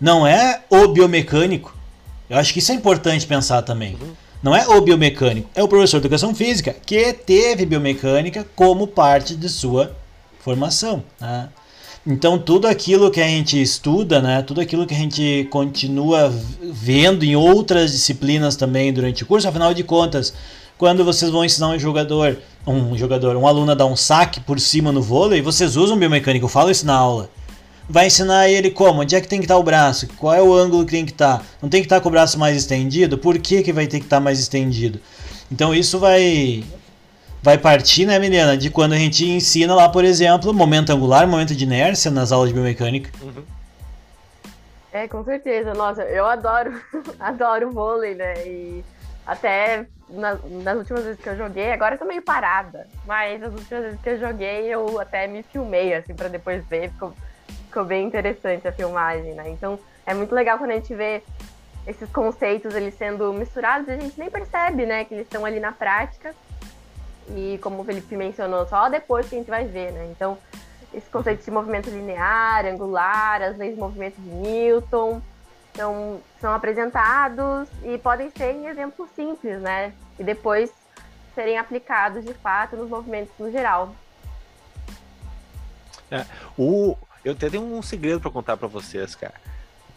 não 0.00 0.26
é 0.26 0.62
o 0.70 0.88
biomecânico. 0.88 1.76
Eu 2.28 2.38
acho 2.38 2.52
que 2.52 2.58
isso 2.58 2.72
é 2.72 2.74
importante 2.74 3.26
pensar 3.26 3.62
também. 3.62 3.96
Não 4.42 4.56
é 4.56 4.66
o 4.66 4.80
biomecânico, 4.80 5.48
é 5.54 5.62
o 5.62 5.68
professor 5.68 6.00
de 6.00 6.06
educação 6.06 6.34
física 6.34 6.74
que 6.84 7.12
teve 7.12 7.64
biomecânica 7.64 8.44
como 8.56 8.88
parte 8.88 9.36
de 9.36 9.48
sua 9.48 9.94
formação. 10.40 11.04
Né? 11.20 11.48
Então 12.04 12.36
tudo 12.36 12.66
aquilo 12.66 13.10
que 13.12 13.20
a 13.20 13.26
gente 13.26 13.60
estuda, 13.60 14.20
né, 14.20 14.42
tudo 14.42 14.60
aquilo 14.60 14.86
que 14.86 14.94
a 14.94 14.98
gente 14.98 15.46
continua 15.50 16.34
vendo 16.60 17.24
em 17.24 17.36
outras 17.36 17.92
disciplinas 17.92 18.56
também 18.56 18.92
durante 18.92 19.22
o 19.22 19.26
curso, 19.26 19.48
afinal 19.48 19.72
de 19.72 19.84
contas, 19.84 20.34
quando 20.76 21.04
vocês 21.04 21.30
vão 21.30 21.44
ensinar 21.44 21.68
um 21.68 21.78
jogador, 21.78 22.38
um 22.66 22.98
jogador, 22.98 23.36
um 23.36 23.46
aluno 23.46 23.70
a 23.70 23.74
dar 23.76 23.86
um 23.86 23.94
saque 23.94 24.40
por 24.40 24.58
cima 24.58 24.90
no 24.90 25.00
vôlei, 25.00 25.40
vocês 25.40 25.76
usam 25.76 25.96
biomecânica, 25.96 26.44
eu 26.44 26.48
falo 26.48 26.72
isso 26.72 26.84
na 26.84 26.94
aula. 26.94 27.30
Vai 27.88 28.08
ensinar 28.08 28.48
ele 28.48 28.70
como, 28.70 29.02
onde 29.02 29.14
é 29.14 29.20
que 29.20 29.28
tem 29.28 29.38
que 29.38 29.44
estar 29.44 29.58
o 29.58 29.62
braço, 29.62 30.08
qual 30.16 30.34
é 30.34 30.42
o 30.42 30.52
ângulo 30.52 30.84
que 30.84 30.90
tem 30.90 31.04
que 31.04 31.12
estar. 31.12 31.44
Não 31.60 31.68
tem 31.68 31.82
que 31.82 31.86
estar 31.86 32.00
com 32.00 32.08
o 32.08 32.12
braço 32.12 32.36
mais 32.36 32.56
estendido? 32.56 33.16
Por 33.16 33.38
que, 33.38 33.62
que 33.62 33.72
vai 33.72 33.86
ter 33.86 34.00
que 34.00 34.06
estar 34.06 34.18
mais 34.18 34.40
estendido? 34.40 34.98
Então 35.50 35.72
isso 35.72 36.00
vai 36.00 36.64
vai 37.42 37.58
partir, 37.58 38.06
né, 38.06 38.18
menina, 38.18 38.56
de 38.56 38.70
quando 38.70 38.92
a 38.92 38.96
gente 38.96 39.28
ensina 39.28 39.74
lá, 39.74 39.88
por 39.88 40.04
exemplo, 40.04 40.54
momento 40.54 40.90
angular, 40.92 41.26
momento 41.26 41.54
de 41.54 41.64
inércia 41.64 42.10
nas 42.10 42.30
aulas 42.30 42.48
de 42.48 42.54
biomecânica. 42.54 43.10
Uhum. 43.20 43.44
É, 44.92 45.08
com 45.08 45.24
certeza. 45.24 45.74
Nossa, 45.74 46.02
eu 46.02 46.26
adoro, 46.26 46.72
adoro 47.18 47.70
vôlei, 47.72 48.14
né? 48.14 48.46
E 48.46 48.84
até 49.26 49.86
na- 50.08 50.38
nas 50.62 50.78
últimas 50.78 51.04
vezes 51.04 51.20
que 51.20 51.28
eu 51.28 51.36
joguei, 51.36 51.72
agora 51.72 51.94
eu 51.94 51.98
tô 51.98 52.04
meio 52.04 52.22
parada, 52.22 52.86
mas 53.06 53.42
as 53.42 53.52
últimas 53.52 53.84
vezes 53.84 54.00
que 54.00 54.10
eu 54.10 54.18
joguei, 54.18 54.66
eu 54.66 55.00
até 55.00 55.26
me 55.26 55.42
filmei, 55.42 55.94
assim, 55.94 56.14
pra 56.14 56.28
depois 56.28 56.64
ver. 56.66 56.90
Ficou, 56.90 57.12
ficou 57.66 57.84
bem 57.84 58.06
interessante 58.06 58.68
a 58.68 58.72
filmagem, 58.72 59.34
né? 59.34 59.48
Então, 59.48 59.78
é 60.06 60.14
muito 60.14 60.34
legal 60.34 60.58
quando 60.58 60.72
a 60.72 60.74
gente 60.74 60.94
vê 60.94 61.22
esses 61.86 62.08
conceitos 62.10 62.74
eles 62.74 62.94
sendo 62.94 63.32
misturados 63.32 63.88
e 63.88 63.92
a 63.92 63.98
gente 63.98 64.16
nem 64.18 64.30
percebe, 64.30 64.86
né, 64.86 65.04
que 65.04 65.14
eles 65.14 65.24
estão 65.26 65.44
ali 65.44 65.58
na 65.58 65.72
prática. 65.72 66.32
E 67.34 67.58
como 67.58 67.82
o 67.82 67.84
Felipe 67.84 68.16
mencionou, 68.16 68.66
só 68.66 68.88
depois 68.88 69.28
que 69.28 69.34
a 69.34 69.38
gente 69.38 69.50
vai 69.50 69.64
ver, 69.64 69.92
né? 69.92 70.08
Então, 70.10 70.36
esse 70.92 71.08
conceito 71.10 71.44
de 71.44 71.50
movimento 71.50 71.88
linear, 71.88 72.66
angular, 72.66 73.42
as 73.42 73.56
leis 73.56 73.74
de 73.74 73.80
movimento 73.80 74.16
de 74.20 74.28
Newton, 74.28 75.22
então, 75.72 76.20
são 76.40 76.52
apresentados 76.52 77.66
e 77.82 77.96
podem 77.96 78.30
ser 78.30 78.52
em 78.52 78.66
exemplos 78.66 79.08
simples, 79.16 79.58
né? 79.60 79.92
E 80.18 80.22
depois 80.22 80.70
serem 81.34 81.58
aplicados 81.58 82.24
de 82.24 82.34
fato 82.34 82.76
nos 82.76 82.90
movimentos 82.90 83.32
no 83.38 83.50
geral. 83.50 83.94
O, 86.58 86.94
eu 87.24 87.32
até 87.32 87.48
tenho 87.48 87.62
um 87.64 87.80
segredo 87.80 88.20
pra 88.20 88.30
contar 88.30 88.58
pra 88.58 88.68
vocês, 88.68 89.14
cara. 89.14 89.32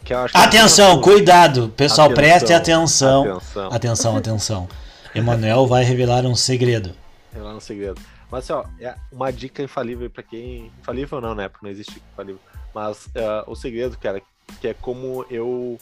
Que 0.02 0.14
eu 0.14 0.20
acho 0.20 0.32
que 0.32 0.40
Atenção, 0.40 1.00
cuidado, 1.02 1.68
pessoal, 1.68 2.06
Atenção, 2.06 2.24
preste 2.24 2.52
atenção. 2.54 3.22
Atenção. 3.22 3.72
Atenção, 3.72 4.16
atenção. 4.16 4.68
Emanuel 5.14 5.66
vai 5.66 5.84
revelar 5.84 6.24
um 6.24 6.34
segredo. 6.34 6.94
Lá 7.40 7.52
no 7.52 7.60
segredo. 7.60 8.00
Mas 8.30 8.44
assim, 8.44 8.52
ó, 8.52 8.64
é 8.80 8.94
uma 9.12 9.30
dica 9.32 9.62
infalível 9.62 10.10
pra 10.10 10.22
quem. 10.22 10.72
Infalível 10.80 11.20
não, 11.20 11.34
né? 11.34 11.48
Porque 11.48 11.64
não 11.64 11.70
existe 11.70 12.02
infalível. 12.12 12.40
Mas 12.74 13.08
é, 13.14 13.44
o 13.46 13.54
segredo, 13.54 13.96
cara, 13.98 14.20
que 14.60 14.68
é 14.68 14.74
como 14.74 15.24
eu. 15.30 15.78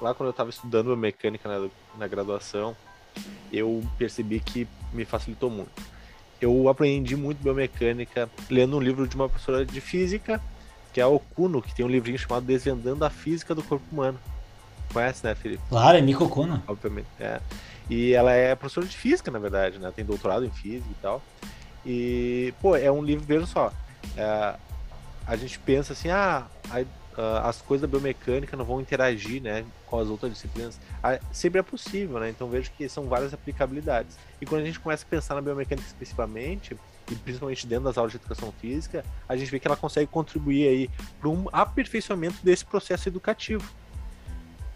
Lá 0.00 0.14
quando 0.14 0.28
eu 0.28 0.32
tava 0.32 0.50
estudando 0.50 0.96
mecânica 0.96 1.48
na, 1.48 1.68
na 1.98 2.06
graduação, 2.06 2.76
eu 3.52 3.82
percebi 3.98 4.40
que 4.40 4.66
me 4.92 5.04
facilitou 5.04 5.50
muito. 5.50 5.82
Eu 6.40 6.68
aprendi 6.68 7.16
muito 7.16 7.42
biomecânica 7.42 8.28
lendo 8.50 8.76
um 8.76 8.80
livro 8.80 9.06
de 9.06 9.14
uma 9.14 9.28
professora 9.28 9.64
de 9.64 9.80
física, 9.80 10.40
que 10.92 11.00
é 11.00 11.04
a 11.04 11.08
Okuno, 11.08 11.62
que 11.62 11.74
tem 11.74 11.84
um 11.84 11.88
livrinho 11.88 12.18
chamado 12.18 12.44
Desvendando 12.44 13.04
a 13.04 13.10
Física 13.10 13.54
do 13.54 13.62
Corpo 13.62 13.84
Humano. 13.92 14.18
Conhece, 14.92 15.24
né, 15.24 15.34
Felipe? 15.34 15.62
Claro, 15.68 15.96
é 15.96 16.02
Miko 16.02 16.28
Kuno. 16.28 16.62
obviamente. 16.66 17.06
É. 17.18 17.40
E 17.90 18.12
ela 18.12 18.32
é 18.32 18.54
professora 18.54 18.86
de 18.86 18.96
física, 18.96 19.30
na 19.30 19.38
verdade, 19.38 19.78
né? 19.78 19.92
Tem 19.94 20.04
doutorado 20.04 20.44
em 20.44 20.50
física 20.50 20.88
e 20.90 21.02
tal. 21.02 21.22
E, 21.84 22.54
pô, 22.60 22.76
é 22.76 22.90
um 22.90 23.02
livro, 23.02 23.24
veja 23.24 23.46
só. 23.46 23.72
é, 24.16 24.54
a 25.26 25.36
gente 25.36 25.58
pensa 25.60 25.92
assim, 25.92 26.10
ah, 26.10 26.46
a- 26.70 27.48
as 27.48 27.60
coisas 27.62 27.82
da 27.82 27.86
biomecânica 27.88 28.56
não 28.56 28.64
vão 28.64 28.80
interagir, 28.80 29.40
né, 29.42 29.64
com 29.86 29.98
as 29.98 30.08
outras 30.08 30.32
disciplinas. 30.32 30.80
Ah, 31.02 31.18
sempre 31.30 31.60
é 31.60 31.62
possível, 31.62 32.18
né? 32.18 32.30
Então 32.30 32.48
vejo 32.48 32.70
que 32.76 32.88
são 32.88 33.04
várias 33.04 33.32
aplicabilidades. 33.34 34.16
E 34.40 34.46
quando 34.46 34.62
a 34.62 34.64
gente 34.64 34.80
começa 34.80 35.04
a 35.04 35.08
pensar 35.08 35.34
na 35.34 35.40
biomecânica 35.40 35.86
especificamente, 35.86 36.76
e 37.10 37.14
principalmente 37.14 37.66
dentro 37.66 37.84
das 37.84 37.98
aulas 37.98 38.12
de 38.12 38.18
educação 38.18 38.52
física, 38.60 39.04
a 39.28 39.36
gente 39.36 39.50
vê 39.50 39.60
que 39.60 39.66
ela 39.68 39.76
consegue 39.76 40.06
contribuir 40.06 40.66
aí 40.68 40.90
para 41.20 41.28
um 41.28 41.46
aperfeiçoamento 41.52 42.36
desse 42.42 42.64
processo 42.64 43.08
educativo 43.08 43.68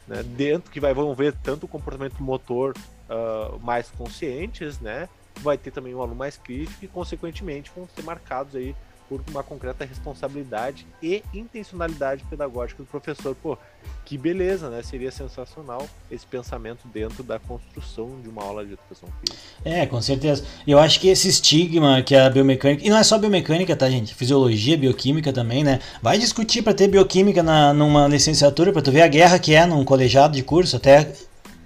né, 0.06 0.22
dentro 0.22 0.70
que 0.70 0.78
vai 0.80 0.92
vão 0.94 1.14
ver 1.14 1.32
tanto 1.42 1.64
o 1.64 1.68
comportamento 1.68 2.22
motor 2.22 2.74
ah, 3.08 3.56
mais 3.62 3.88
conscientes, 3.90 4.80
né? 4.80 5.08
Vai 5.40 5.58
ter 5.58 5.70
também 5.70 5.94
um 5.94 6.00
aluno 6.00 6.16
mais 6.16 6.36
crítico 6.36 6.84
e, 6.84 6.88
consequentemente, 6.88 7.70
vão 7.74 7.86
ser 7.94 8.02
marcados 8.02 8.54
aí 8.54 8.74
por 9.08 9.22
uma 9.30 9.42
concreta 9.42 9.84
responsabilidade 9.84 10.86
e 11.02 11.22
intencionalidade 11.32 12.24
pedagógica 12.24 12.82
do 12.82 12.88
professor. 12.88 13.36
Pô, 13.36 13.56
que 14.04 14.18
beleza, 14.18 14.68
né? 14.68 14.82
Seria 14.82 15.10
sensacional 15.10 15.86
esse 16.10 16.26
pensamento 16.26 16.88
dentro 16.88 17.22
da 17.22 17.38
construção 17.38 18.20
de 18.22 18.28
uma 18.28 18.42
aula 18.42 18.64
de 18.64 18.72
educação 18.72 19.08
física. 19.20 19.46
É, 19.64 19.86
com 19.86 20.00
certeza. 20.00 20.44
Eu 20.66 20.78
acho 20.78 21.00
que 21.00 21.08
esse 21.08 21.28
estigma 21.28 22.02
que 22.02 22.14
a 22.14 22.28
biomecânica. 22.28 22.84
E 22.84 22.90
não 22.90 22.96
é 22.96 23.02
só 23.04 23.18
biomecânica, 23.18 23.76
tá, 23.76 23.88
gente? 23.88 24.14
Fisiologia, 24.14 24.76
bioquímica 24.76 25.32
também, 25.32 25.62
né? 25.62 25.80
Vai 26.02 26.18
discutir 26.18 26.62
pra 26.62 26.74
ter 26.74 26.88
bioquímica 26.88 27.42
na, 27.42 27.72
numa 27.72 28.08
licenciatura, 28.08 28.72
pra 28.72 28.82
tu 28.82 28.90
ver 28.90 29.02
a 29.02 29.08
guerra 29.08 29.38
que 29.38 29.54
é 29.54 29.66
num 29.66 29.84
colegiado 29.84 30.34
de 30.34 30.42
curso, 30.42 30.76
até 30.76 31.12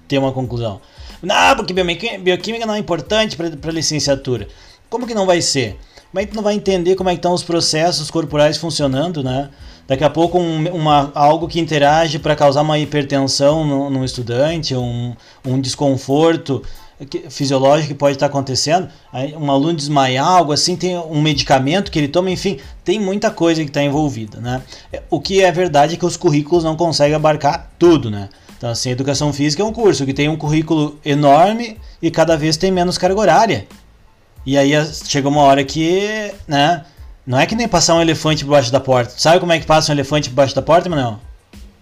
ter 0.06 0.18
uma 0.18 0.32
conclusão. 0.32 0.80
Não, 1.22 1.56
porque 1.56 1.74
bioquímica 2.18 2.66
não 2.66 2.74
é 2.74 2.78
importante 2.78 3.36
pra 3.36 3.72
licenciatura. 3.72 4.48
Como 4.88 5.06
que 5.06 5.14
não 5.14 5.26
vai 5.26 5.40
ser? 5.42 5.78
Que 6.14 6.26
tu 6.26 6.36
não 6.36 6.42
vai 6.42 6.54
entender 6.54 6.96
como 6.96 7.08
é 7.08 7.12
que 7.12 7.18
estão 7.18 7.32
os 7.32 7.42
processos 7.42 8.10
corporais 8.10 8.56
funcionando, 8.56 9.22
né? 9.22 9.50
Daqui 9.86 10.04
a 10.04 10.10
pouco 10.10 10.38
um, 10.38 10.68
uma, 10.68 11.10
algo 11.14 11.48
que 11.48 11.60
interage 11.60 12.18
para 12.18 12.36
causar 12.36 12.62
uma 12.62 12.78
hipertensão 12.78 13.64
no, 13.64 13.90
no 13.90 14.04
estudante, 14.04 14.74
um, 14.74 15.14
um 15.44 15.60
desconforto 15.60 16.62
fisiológico 17.28 17.88
que 17.88 17.94
pode 17.94 18.16
estar 18.16 18.26
acontecendo, 18.26 18.88
aí 19.12 19.34
um 19.34 19.50
aluno 19.50 19.74
desmaiar, 19.74 20.26
algo 20.26 20.52
assim, 20.52 20.76
tem 20.76 20.98
um 20.98 21.20
medicamento 21.20 21.90
que 21.90 21.98
ele 21.98 22.08
toma, 22.08 22.30
enfim, 22.30 22.58
tem 22.84 23.00
muita 23.00 23.30
coisa 23.30 23.62
que 23.62 23.70
está 23.70 23.82
envolvida, 23.82 24.38
né? 24.38 24.62
É, 24.92 25.02
O 25.08 25.20
que 25.20 25.42
é 25.42 25.50
verdade 25.50 25.94
é 25.94 25.96
que 25.96 26.04
os 26.04 26.16
currículos 26.16 26.62
não 26.62 26.76
conseguem 26.76 27.14
abarcar 27.14 27.70
tudo, 27.78 28.10
né? 28.10 28.28
Então, 28.60 28.68
assim, 28.68 28.90
educação 28.90 29.32
física 29.32 29.62
é 29.62 29.64
um 29.64 29.72
curso 29.72 30.04
que 30.04 30.12
tem 30.12 30.28
um 30.28 30.36
currículo 30.36 30.98
enorme 31.02 31.78
e 32.02 32.10
cada 32.10 32.36
vez 32.36 32.58
tem 32.58 32.70
menos 32.70 32.98
carga 32.98 33.18
horária. 33.18 33.66
E 34.44 34.58
aí 34.58 34.72
chega 35.06 35.26
uma 35.30 35.40
hora 35.40 35.64
que, 35.64 36.30
né? 36.46 36.84
Não 37.26 37.38
é 37.40 37.46
que 37.46 37.54
nem 37.54 37.66
passar 37.66 37.94
um 37.94 38.02
elefante 38.02 38.44
por 38.44 38.50
baixo 38.50 38.70
da 38.70 38.78
porta. 38.78 39.14
Sabe 39.16 39.40
como 39.40 39.50
é 39.52 39.58
que 39.58 39.64
passa 39.64 39.90
um 39.90 39.94
elefante 39.94 40.28
por 40.28 40.34
baixo 40.34 40.54
da 40.54 40.60
porta, 40.60 40.90
Manuel? 40.90 41.18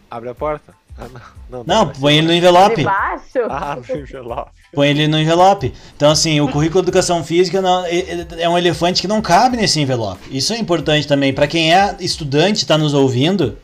Abre 0.09 0.29
a 0.29 0.35
porta. 0.37 0.73
Ah, 0.97 1.07
não, 1.51 1.59
não, 1.59 1.64
Não, 1.87 1.95
ser 1.95 2.01
põe 2.01 2.12
ele 2.14 2.23
no 2.23 2.29
mais. 2.29 2.38
envelope. 2.38 2.77
Debaixo? 2.77 3.38
Ah, 3.51 3.77
no 3.88 3.97
envelope. 4.01 4.51
Põe 4.73 4.88
ele 4.88 5.09
no 5.09 5.19
envelope. 5.19 5.75
Então, 5.97 6.12
assim, 6.12 6.41
o 6.41 6.47
currículo 6.49 6.83
de 6.85 6.91
educação 6.91 7.25
física 7.25 7.61
não- 7.61 7.85
é- 7.87 7.97
é 7.99 8.27
é 8.43 8.49
um 8.49 8.57
elefante 8.57 9.03
que 9.03 9.09
não 9.09 9.21
cabe 9.21 9.57
nesse 9.57 9.81
envelope. 9.81 10.21
Isso 10.31 10.53
é 10.53 10.59
importante 10.59 11.09
também. 11.09 11.33
Para 11.33 11.49
quem 11.49 11.75
é 11.75 11.97
estudante 11.99 12.59
e 12.61 12.62
está 12.62 12.79
nos 12.79 12.95
ouvindo, 12.95 13.59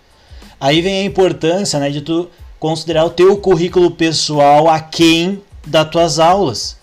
aí 0.61 0.81
vem 0.81 1.03
a 1.03 1.05
importância 1.05 1.79
né, 1.79 1.90
de 1.90 2.00
tu 2.00 2.29
considerar 2.64 3.05
o 3.05 3.11
teu 3.11 3.37
currículo 3.37 3.90
pessoal 3.90 4.70
aquém 4.70 5.42
das 5.66 5.87
tuas 5.90 6.18
aulas. 6.18 6.79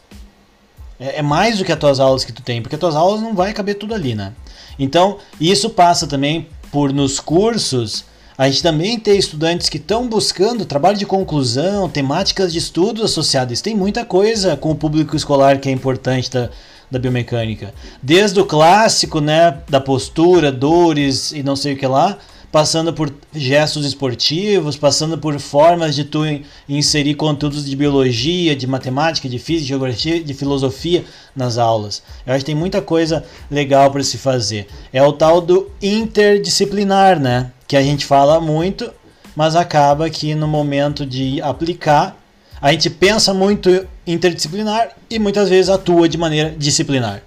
É, 0.99 1.17
é 1.17 1.21
mais 1.23 1.57
do 1.57 1.65
que 1.65 1.71
as 1.71 1.79
tuas 1.79 1.99
aulas 1.99 2.23
que 2.23 2.31
tu 2.31 2.43
tem, 2.43 2.61
porque 2.61 2.75
as 2.75 2.79
tuas 2.79 2.95
aulas 2.95 3.19
não 3.19 3.33
vai 3.33 3.51
caber 3.51 3.73
tudo 3.73 3.95
ali, 3.95 4.13
né? 4.13 4.31
Então, 4.77 5.17
isso 5.39 5.71
passa 5.71 6.05
também 6.05 6.47
por 6.71 6.93
nos 6.93 7.19
cursos 7.19 8.05
a 8.37 8.47
gente 8.47 8.63
também 8.63 8.97
tem 8.97 9.17
estudantes 9.17 9.69
que 9.69 9.77
estão 9.77 10.07
buscando 10.07 10.65
trabalho 10.65 10.97
de 10.97 11.05
conclusão, 11.05 11.89
temáticas 11.89 12.51
de 12.51 12.59
estudos 12.59 13.03
associadas. 13.03 13.61
Tem 13.61 13.75
muita 13.75 14.05
coisa 14.05 14.55
com 14.57 14.71
o 14.71 14.75
público 14.75 15.15
escolar 15.15 15.59
que 15.59 15.69
é 15.69 15.71
importante 15.71 16.31
da, 16.31 16.49
da 16.89 16.97
biomecânica. 16.97 17.73
Desde 18.01 18.39
o 18.39 18.45
clássico, 18.45 19.19
né, 19.19 19.59
da 19.69 19.79
postura, 19.79 20.51
dores 20.51 21.31
e 21.31 21.43
não 21.43 21.55
sei 21.55 21.73
o 21.73 21.77
que 21.77 21.85
lá, 21.85 22.17
passando 22.51 22.91
por 22.91 23.13
gestos 23.33 23.85
esportivos, 23.85 24.75
passando 24.75 25.17
por 25.17 25.39
formas 25.39 25.95
de 25.95 26.03
tu 26.03 26.25
in- 26.25 26.43
inserir 26.67 27.15
conteúdos 27.15 27.65
de 27.65 27.75
biologia, 27.75 28.55
de 28.55 28.67
matemática, 28.67 29.29
de 29.29 29.39
física, 29.39 29.61
de 29.61 29.67
geografia, 29.69 30.23
de 30.23 30.33
filosofia 30.33 31.05
nas 31.35 31.57
aulas. 31.57 32.03
Eu 32.25 32.33
acho 32.33 32.43
que 32.43 32.51
tem 32.51 32.55
muita 32.55 32.81
coisa 32.81 33.23
legal 33.49 33.89
para 33.89 34.03
se 34.03 34.17
fazer. 34.17 34.67
É 34.91 35.01
o 35.01 35.13
tal 35.13 35.39
do 35.39 35.71
interdisciplinar, 35.81 37.19
né? 37.19 37.51
Que 37.67 37.77
a 37.77 37.81
gente 37.81 38.05
fala 38.05 38.39
muito, 38.41 38.91
mas 39.35 39.55
acaba 39.55 40.09
que 40.09 40.35
no 40.35 40.47
momento 40.47 41.05
de 41.05 41.41
aplicar, 41.41 42.17
a 42.61 42.71
gente 42.73 42.89
pensa 42.89 43.33
muito 43.33 43.87
interdisciplinar 44.05 44.89
e 45.09 45.17
muitas 45.17 45.47
vezes 45.49 45.69
atua 45.69 46.09
de 46.09 46.17
maneira 46.17 46.53
disciplinar. 46.57 47.23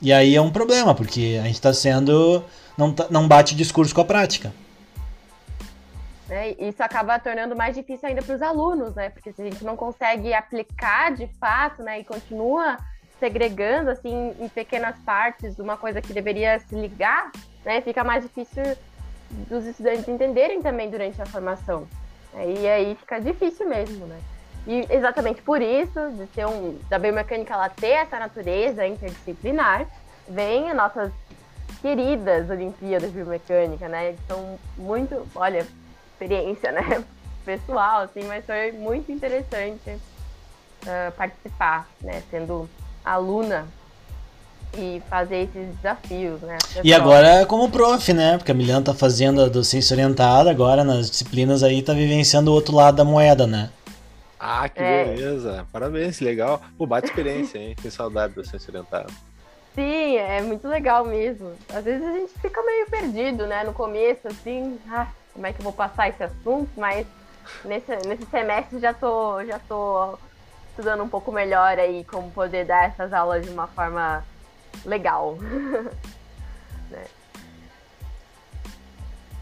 E 0.00 0.12
aí 0.12 0.36
é 0.36 0.40
um 0.40 0.50
problema, 0.50 0.94
porque 0.94 1.38
a 1.40 1.46
gente 1.46 1.54
está 1.54 1.72
sendo. 1.72 2.44
Não, 2.76 2.92
tá- 2.92 3.06
não 3.10 3.28
bate 3.28 3.54
discurso 3.54 3.94
com 3.94 4.00
a 4.00 4.04
prática. 4.04 4.52
E 6.58 6.68
Isso 6.68 6.82
acaba 6.82 7.18
tornando 7.18 7.54
mais 7.54 7.76
difícil 7.76 8.08
ainda 8.08 8.22
para 8.22 8.34
os 8.34 8.40
alunos, 8.40 8.94
né? 8.94 9.10
Porque 9.10 9.32
se 9.32 9.42
a 9.42 9.44
gente 9.44 9.62
não 9.64 9.76
consegue 9.76 10.32
aplicar 10.32 11.12
de 11.12 11.26
fato, 11.38 11.82
né, 11.82 12.00
e 12.00 12.04
continua 12.04 12.78
segregando 13.20 13.90
assim 13.90 14.34
em 14.40 14.48
pequenas 14.48 14.98
partes 15.04 15.58
uma 15.58 15.76
coisa 15.76 16.00
que 16.00 16.12
deveria 16.12 16.58
se 16.58 16.74
ligar, 16.74 17.30
né, 17.64 17.80
fica 17.82 18.02
mais 18.02 18.24
difícil 18.24 18.62
dos 19.30 19.64
estudantes 19.64 20.08
entenderem 20.08 20.60
também 20.62 20.90
durante 20.90 21.20
a 21.20 21.26
formação. 21.26 21.86
E 22.34 22.66
aí 22.66 22.94
fica 22.94 23.20
difícil 23.20 23.68
mesmo, 23.68 24.06
né? 24.06 24.18
E 24.66 24.86
exatamente 24.90 25.42
por 25.42 25.60
isso, 25.60 26.10
de 26.12 26.26
ser 26.34 26.46
um 26.46 26.78
da 26.88 26.98
biomecânica 26.98 27.52
ela 27.52 27.68
ter 27.68 27.88
essa 27.88 28.18
natureza 28.18 28.86
interdisciplinar, 28.86 29.86
vem 30.28 30.70
as 30.70 30.76
nossas 30.76 31.12
queridas 31.80 32.50
Olimpíadas 32.50 33.10
de 33.10 33.16
Biomecânica, 33.16 33.88
né? 33.88 34.12
Que 34.12 34.18
são 34.28 34.58
muito, 34.76 35.26
olha, 35.34 35.66
experiência, 36.12 36.72
né? 36.72 37.04
Pessoal, 37.44 38.02
assim, 38.02 38.22
mas 38.24 38.44
foi 38.44 38.72
muito 38.72 39.10
interessante 39.10 39.98
ah, 40.86 41.12
participar, 41.16 41.88
né? 42.00 42.22
Sendo 42.30 42.68
aluna 43.04 43.66
e 44.76 45.02
fazer 45.08 45.42
esses 45.42 45.74
desafios, 45.76 46.40
né? 46.40 46.58
E 46.82 46.94
agora 46.94 47.44
como 47.46 47.70
prof, 47.70 48.12
né? 48.12 48.38
Porque 48.38 48.52
a 48.52 48.54
Miliana 48.54 48.84
tá 48.84 48.94
fazendo 48.94 49.42
a 49.42 49.48
docência 49.48 49.94
orientada, 49.94 50.50
agora 50.50 50.82
nas 50.82 51.10
disciplinas 51.10 51.62
aí 51.62 51.82
tá 51.82 51.92
vivenciando 51.92 52.50
o 52.50 52.54
outro 52.54 52.74
lado 52.74 52.96
da 52.96 53.04
moeda, 53.04 53.46
né? 53.46 53.70
Ah, 54.40 54.68
que 54.68 54.80
É. 54.80 55.04
beleza. 55.04 55.66
Parabéns, 55.70 56.20
legal. 56.20 56.60
Pô, 56.76 56.84
bate 56.86 57.06
experiência, 57.08 57.58
hein? 57.58 57.76
Tem 57.80 57.90
saudade 57.90 58.34
do 58.34 58.44
Ciência 58.44 58.70
Orientada. 58.70 59.06
Sim, 59.74 60.16
é 60.16 60.42
muito 60.42 60.68
legal 60.68 61.04
mesmo. 61.04 61.56
Às 61.72 61.84
vezes 61.84 62.06
a 62.06 62.12
gente 62.12 62.32
fica 62.40 62.62
meio 62.62 62.90
perdido, 62.90 63.46
né? 63.46 63.64
No 63.64 63.72
começo, 63.72 64.28
assim, 64.28 64.78
ah, 64.90 65.06
como 65.32 65.46
é 65.46 65.52
que 65.52 65.60
eu 65.60 65.64
vou 65.64 65.72
passar 65.72 66.08
esse 66.08 66.22
assunto? 66.22 66.70
Mas 66.76 67.06
nesse, 67.64 67.90
nesse 68.06 68.26
semestre 68.26 68.78
já 68.78 68.92
tô, 68.92 69.42
já 69.44 69.58
tô 69.60 70.18
estudando 70.70 71.02
um 71.02 71.08
pouco 71.08 71.32
melhor 71.32 71.78
aí 71.78 72.04
como 72.04 72.30
poder 72.30 72.66
dar 72.66 72.84
essas 72.84 73.12
aulas 73.12 73.44
de 73.44 73.50
uma 73.50 73.66
forma 73.66 74.22
legal. 74.84 75.38
né? 76.90 77.04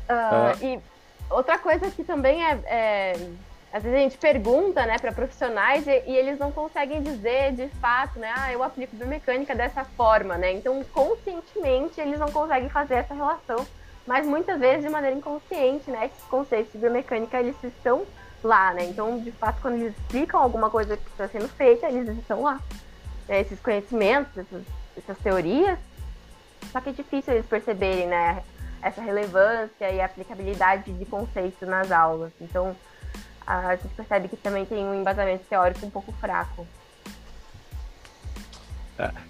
Ah, 0.09 0.55
E 0.61 0.81
outra 1.29 1.59
coisa 1.59 1.91
que 1.91 2.05
também 2.05 2.45
é, 2.45 2.61
é, 2.67 3.13
às 3.73 3.83
vezes 3.83 3.99
a 3.99 4.03
gente 4.03 4.19
pergunta, 4.19 4.85
né, 4.85 4.99
para 4.99 5.13
profissionais 5.13 5.87
e, 5.87 6.03
e 6.07 6.17
eles 6.17 6.39
não 6.39 6.51
conseguem 6.51 7.03
dizer 7.03 7.53
de 7.53 7.69
fato, 7.81 8.19
né, 8.19 8.33
ah, 8.37 8.53
eu 8.53 8.63
aplico 8.63 8.97
biomecânica 8.97 9.55
dessa 9.55 9.85
forma, 9.85 10.37
né? 10.37 10.53
Então, 10.53 10.83
conscientemente 10.93 12.01
eles 12.01 12.19
não 12.19 12.31
conseguem 12.33 12.69
fazer 12.69 12.95
essa 12.95 13.15
relação, 13.15 13.65
mas 14.07 14.27
muitas 14.27 14.59
vezes 14.59 14.85
de 14.85 14.89
maneira 14.91 15.17
inconsciente, 15.17 15.91
né, 15.91 16.07
esses 16.07 16.25
conceitos 16.25 16.73
de 16.73 16.79
biomecânica 16.79 17.39
eles 17.39 17.57
estão 17.63 18.05
lá, 18.43 18.75
né? 18.75 18.85
Então, 18.87 19.19
de 19.21 19.31
fato, 19.31 19.61
quando 19.63 19.75
eles 19.75 19.97
explicam 19.97 20.41
alguma 20.41 20.69
coisa 20.69 20.97
que 20.97 21.09
está 21.11 21.29
sendo 21.29 21.49
feita, 21.49 21.87
eles 21.87 22.19
estão 22.19 22.43
lá. 22.43 22.61
né, 23.29 23.41
Esses 23.41 23.61
conhecimentos, 23.61 24.37
essas, 24.37 24.63
essas 24.97 25.19
teorias, 25.19 25.79
só 26.73 26.81
que 26.81 26.91
é 26.91 26.93
difícil 26.93 27.35
eles 27.35 27.47
perceberem, 27.47 28.09
né, 28.09 28.43
essa 28.83 29.01
relevância 29.01 29.91
e 29.91 30.01
aplicabilidade 30.01 30.93
de 30.93 31.05
conceitos 31.05 31.69
nas 31.69 31.93
aulas. 31.93 32.33
Então, 32.41 32.75
a 33.47 33.77
gente 33.77 33.95
percebe 33.95 34.29
que 34.29 34.37
também 34.37 34.65
tem 34.65 34.85
um 34.85 34.95
embasamento 34.95 35.45
teórico 35.49 35.85
um 35.87 35.91
pouco 35.91 36.13
fraco. 36.13 36.67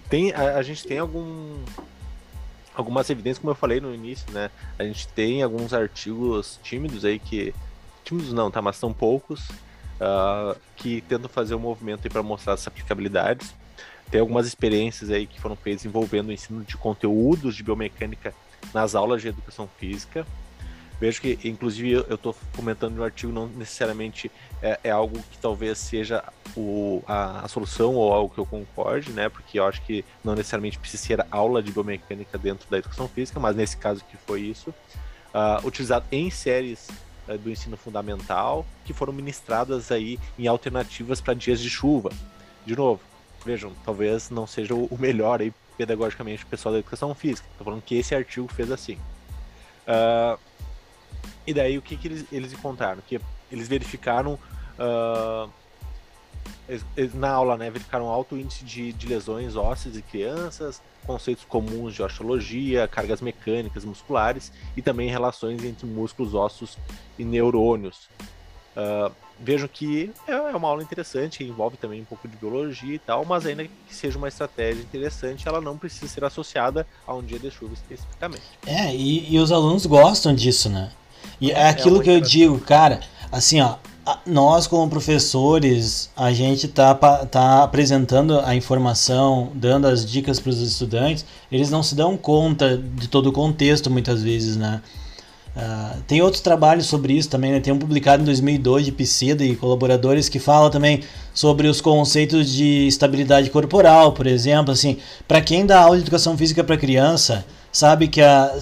Tem, 0.08 0.32
a, 0.32 0.56
a 0.56 0.62
gente 0.62 0.84
tem 0.84 0.98
algum, 0.98 1.62
algumas 2.74 3.08
evidências, 3.08 3.38
como 3.38 3.52
eu 3.52 3.54
falei 3.54 3.80
no 3.80 3.94
início, 3.94 4.30
né? 4.32 4.50
A 4.78 4.82
gente 4.82 5.06
tem 5.08 5.42
alguns 5.42 5.72
artigos 5.72 6.58
tímidos 6.62 7.04
aí 7.04 7.18
que. 7.18 7.54
Tímidos 8.04 8.32
não, 8.32 8.50
tá? 8.50 8.60
Mas 8.60 8.76
são 8.76 8.92
poucos. 8.92 9.48
ah, 10.00 10.56
que 10.76 11.02
tentam 11.02 11.28
fazer 11.28 11.54
um 11.54 11.60
movimento 11.60 12.08
para 12.08 12.22
mostrar 12.22 12.54
essas 12.54 12.66
aplicabilidades. 12.66 13.54
Tem 14.10 14.20
algumas 14.20 14.46
experiências 14.46 15.10
aí 15.10 15.26
que 15.26 15.40
foram 15.40 15.54
feitas 15.54 15.84
envolvendo 15.84 16.28
o 16.28 16.32
ensino 16.32 16.64
de 16.64 16.76
conteúdos 16.76 17.54
de 17.54 17.62
biomecânica 17.62 18.34
nas 18.74 18.94
aulas 18.96 19.22
de 19.22 19.28
educação 19.28 19.68
física. 19.78 20.26
Vejo 21.00 21.22
que, 21.22 21.38
inclusive, 21.44 21.92
eu 21.92 22.14
estou 22.14 22.36
comentando 22.54 22.94
no 22.94 23.02
artigo, 23.02 23.32
não 23.32 23.46
necessariamente 23.46 24.30
é, 24.62 24.78
é 24.84 24.90
algo 24.90 25.18
que 25.30 25.38
talvez 25.38 25.78
seja 25.78 26.22
o, 26.54 27.02
a, 27.06 27.40
a 27.44 27.48
solução 27.48 27.94
ou 27.94 28.12
algo 28.12 28.34
que 28.34 28.38
eu 28.38 28.44
concorde, 28.44 29.10
né? 29.10 29.30
Porque 29.30 29.58
eu 29.58 29.64
acho 29.64 29.80
que 29.82 30.04
não 30.22 30.34
necessariamente 30.34 30.78
precisa 30.78 31.02
ser 31.02 31.26
aula 31.30 31.62
de 31.62 31.72
biomecânica 31.72 32.36
dentro 32.36 32.68
da 32.68 32.76
educação 32.76 33.08
física, 33.08 33.40
mas 33.40 33.56
nesse 33.56 33.78
caso 33.78 34.04
que 34.04 34.16
foi 34.18 34.42
isso. 34.42 34.74
Ah, 35.32 35.60
utilizado 35.64 36.04
em 36.12 36.28
séries 36.28 36.88
eh, 37.28 37.38
do 37.38 37.48
ensino 37.48 37.76
fundamental 37.76 38.66
que 38.84 38.92
foram 38.92 39.12
ministradas 39.12 39.92
aí 39.92 40.18
em 40.38 40.48
alternativas 40.48 41.20
para 41.20 41.32
dias 41.32 41.60
de 41.60 41.70
chuva. 41.70 42.10
De 42.66 42.76
novo, 42.76 43.00
vejam, 43.44 43.72
talvez 43.84 44.28
não 44.28 44.46
seja 44.46 44.74
o 44.74 44.98
melhor 44.98 45.40
aí 45.40 45.52
pedagogicamente 45.78 46.44
o 46.44 46.46
pessoal 46.46 46.74
da 46.74 46.80
educação 46.80 47.14
física. 47.14 47.48
Tô 47.56 47.64
falando 47.64 47.80
que 47.80 47.94
esse 47.94 48.14
artigo 48.14 48.48
fez 48.48 48.70
assim. 48.70 48.98
Ah, 49.86 50.36
e 51.50 51.54
daí 51.54 51.76
o 51.76 51.82
que, 51.82 51.96
que 51.96 52.08
eles, 52.08 52.24
eles 52.32 52.52
encontraram? 52.52 53.02
Que 53.06 53.20
eles 53.50 53.68
verificaram 53.68 54.38
eles- 56.96 57.14
na 57.14 57.30
aula, 57.30 57.56
né, 57.56 57.70
verificaram 57.70 58.08
alto 58.08 58.36
índice 58.36 58.64
de, 58.64 58.92
de 58.92 59.06
lesões 59.06 59.56
ósseas 59.56 59.96
em 59.96 60.00
crianças, 60.02 60.80
conceitos 61.06 61.44
comuns 61.44 61.94
de 61.94 62.02
osteologia, 62.02 62.86
cargas 62.86 63.20
mecânicas 63.20 63.84
musculares 63.84 64.52
e 64.76 64.82
também 64.82 65.10
relações 65.10 65.64
entre 65.64 65.86
músculos, 65.86 66.34
ossos 66.34 66.78
e 67.18 67.24
neurônios. 67.24 68.08
Ah, 68.76 69.10
vejam 69.40 69.66
que 69.66 70.10
é 70.28 70.32
é 70.32 70.56
uma 70.56 70.68
aula 70.68 70.82
interessante, 70.82 71.42
envolve 71.42 71.76
também 71.76 72.02
um 72.02 72.04
pouco 72.04 72.28
de 72.28 72.36
biologia 72.36 72.94
e 72.94 72.98
tal, 72.98 73.24
mas 73.24 73.46
ainda 73.46 73.64
que 73.64 73.94
seja 73.94 74.16
uma 74.18 74.28
estratégia 74.28 74.82
interessante, 74.82 75.48
ela 75.48 75.60
não 75.60 75.76
precisa 75.76 76.06
ser 76.06 76.24
associada 76.24 76.86
a 77.06 77.14
um 77.14 77.22
dia 77.22 77.38
de 77.38 77.50
chuva 77.50 77.74
especificamente. 77.74 78.42
É, 78.66 78.94
e, 78.94 79.34
e 79.34 79.38
os 79.38 79.50
alunos 79.50 79.86
gostam 79.86 80.34
disso, 80.34 80.68
né? 80.68 80.92
E 81.40 81.50
é 81.50 81.68
aquilo 81.68 81.96
uma 81.96 82.02
que 82.02 82.10
eu 82.10 82.20
digo, 82.20 82.58
cara, 82.58 83.00
assim, 83.32 83.60
ó, 83.60 83.76
nós 84.26 84.66
como 84.66 84.88
professores, 84.88 86.10
a 86.16 86.32
gente 86.32 86.68
tá, 86.68 86.94
tá 86.94 87.62
apresentando 87.62 88.40
a 88.40 88.54
informação, 88.54 89.50
dando 89.54 89.86
as 89.86 90.04
dicas 90.04 90.40
para 90.40 90.50
os 90.50 90.60
estudantes, 90.60 91.24
eles 91.50 91.70
não 91.70 91.82
se 91.82 91.94
dão 91.94 92.16
conta 92.16 92.76
de 92.76 93.08
todo 93.08 93.28
o 93.28 93.32
contexto 93.32 93.90
muitas 93.90 94.22
vezes, 94.22 94.56
né? 94.56 94.80
Ah, 95.56 95.96
tem 96.06 96.22
outros 96.22 96.40
trabalhos 96.40 96.86
sobre 96.86 97.12
isso 97.12 97.28
também, 97.28 97.50
né? 97.50 97.60
Tem 97.60 97.72
um 97.72 97.78
publicado 97.78 98.22
em 98.22 98.26
2002 98.26 98.86
de 98.86 98.92
Psida 98.92 99.44
e 99.44 99.56
colaboradores 99.56 100.28
que 100.28 100.38
fala 100.38 100.70
também 100.70 101.02
sobre 101.34 101.66
os 101.66 101.80
conceitos 101.80 102.48
de 102.50 102.86
estabilidade 102.86 103.50
corporal, 103.50 104.12
por 104.12 104.26
exemplo, 104.26 104.72
assim, 104.72 104.96
para 105.26 105.40
quem 105.40 105.66
dá 105.66 105.80
aula 105.80 105.96
de 105.96 106.02
educação 106.02 106.36
física 106.38 106.62
para 106.62 106.76
criança, 106.76 107.44
sabe 107.72 108.06
que 108.06 108.20
a- 108.20 108.52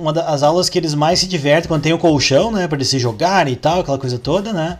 uma 0.00 0.12
das 0.12 0.42
aulas 0.42 0.68
que 0.68 0.78
eles 0.78 0.94
mais 0.94 1.20
se 1.20 1.28
divertem 1.28 1.68
quando 1.68 1.82
tem 1.82 1.92
o 1.92 1.98
colchão, 1.98 2.50
né, 2.50 2.66
para 2.66 2.78
eles 2.78 2.88
se 2.88 2.98
jogarem 2.98 3.52
e 3.52 3.56
tal, 3.56 3.80
aquela 3.80 3.98
coisa 3.98 4.18
toda, 4.18 4.52
né? 4.52 4.78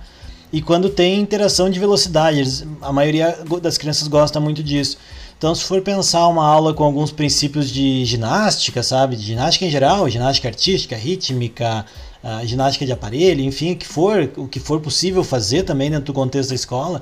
E 0.52 0.60
quando 0.60 0.88
tem 0.88 1.20
interação 1.20 1.70
de 1.70 1.78
velocidade, 1.78 2.66
a 2.80 2.92
maioria 2.92 3.38
das 3.62 3.78
crianças 3.78 4.08
gosta 4.08 4.40
muito 4.40 4.62
disso. 4.62 4.96
Então, 5.38 5.54
se 5.54 5.62
for 5.64 5.80
pensar 5.80 6.26
uma 6.26 6.44
aula 6.44 6.74
com 6.74 6.82
alguns 6.82 7.12
princípios 7.12 7.70
de 7.70 8.04
ginástica, 8.04 8.82
sabe, 8.82 9.16
de 9.16 9.22
ginástica 9.22 9.64
em 9.64 9.70
geral, 9.70 10.08
ginástica 10.10 10.48
artística, 10.48 10.96
rítmica, 10.96 11.86
uh, 12.22 12.46
ginástica 12.46 12.84
de 12.84 12.92
aparelho, 12.92 13.42
enfim, 13.42 13.72
o 13.72 13.76
que 13.76 13.86
for, 13.86 14.30
o 14.36 14.48
que 14.48 14.58
for 14.58 14.80
possível 14.80 15.22
fazer 15.22 15.62
também 15.62 15.88
dentro 15.88 16.06
do 16.06 16.12
contexto 16.12 16.50
da 16.50 16.54
escola, 16.56 17.00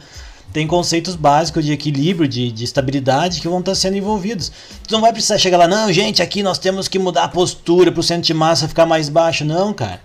tem 0.52 0.66
conceitos 0.66 1.14
básicos 1.14 1.64
de 1.64 1.72
equilíbrio, 1.72 2.28
de, 2.28 2.50
de 2.50 2.64
estabilidade 2.64 3.40
que 3.40 3.48
vão 3.48 3.60
estar 3.60 3.74
sendo 3.74 3.96
envolvidos. 3.96 4.50
Tu 4.86 4.92
não 4.92 5.00
vai 5.00 5.12
precisar 5.12 5.38
chegar 5.38 5.58
lá, 5.58 5.68
não, 5.68 5.92
gente, 5.92 6.22
aqui 6.22 6.42
nós 6.42 6.58
temos 6.58 6.88
que 6.88 6.98
mudar 6.98 7.24
a 7.24 7.28
postura 7.28 7.92
para 7.92 8.00
o 8.00 8.02
centro 8.02 8.22
de 8.22 8.34
massa 8.34 8.68
ficar 8.68 8.86
mais 8.86 9.08
baixo. 9.08 9.44
Não, 9.44 9.72
cara. 9.74 10.00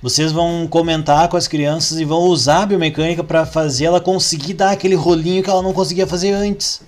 Vocês 0.00 0.32
vão 0.32 0.66
comentar 0.68 1.28
com 1.28 1.36
as 1.36 1.48
crianças 1.48 1.98
e 1.98 2.04
vão 2.04 2.24
usar 2.24 2.62
a 2.62 2.66
biomecânica 2.66 3.24
para 3.24 3.46
fazer 3.46 3.86
ela 3.86 4.00
conseguir 4.00 4.52
dar 4.52 4.70
aquele 4.70 4.94
rolinho 4.94 5.42
que 5.42 5.48
ela 5.48 5.62
não 5.62 5.72
conseguia 5.72 6.06
fazer 6.06 6.32
antes. 6.32 6.82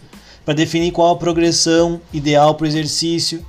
Para 0.45 0.55
definir 0.55 0.93
qual 0.93 1.13
a 1.13 1.17
progressão 1.17 2.01
ideal 2.13 2.55
para 2.55 2.65
o 2.65 2.69
exercício, 2.69 3.45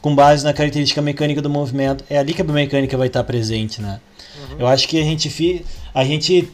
com 0.00 0.14
base 0.14 0.44
na 0.44 0.52
característica 0.52 1.00
mecânica 1.02 1.42
do 1.42 1.50
movimento. 1.50 2.04
É 2.08 2.18
ali 2.18 2.34
que 2.34 2.42
a 2.42 2.44
biomecânica 2.44 2.96
vai 2.96 3.06
estar 3.08 3.24
presente, 3.24 3.80
né? 3.80 4.00
Uhum. 4.38 4.56
Eu 4.60 4.66
acho 4.66 4.86
que 4.86 5.00
a 5.00 5.02
gente, 5.02 5.64
a 5.94 6.04
gente 6.04 6.50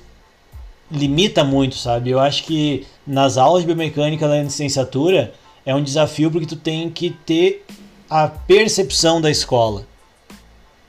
limita 0.91 1.43
muito, 1.45 1.77
sabe? 1.77 2.11
Eu 2.11 2.21
acho 2.21 2.45
que 2.45 2.87
nas 3.07 3.37
aulas 3.37 3.63
de 3.63 3.67
biomecânica 3.67 4.27
na 4.27 4.43
licenciatura 4.43 5.33
é 5.65 5.75
um 5.75 5.83
desafio 5.83 6.31
porque 6.31 6.47
tu 6.47 6.57
tem 6.57 6.89
que 6.91 7.11
ter 7.11 7.65
a 8.09 8.29
percepção 8.29 9.21
da 9.21 9.31
escola. 9.31 9.87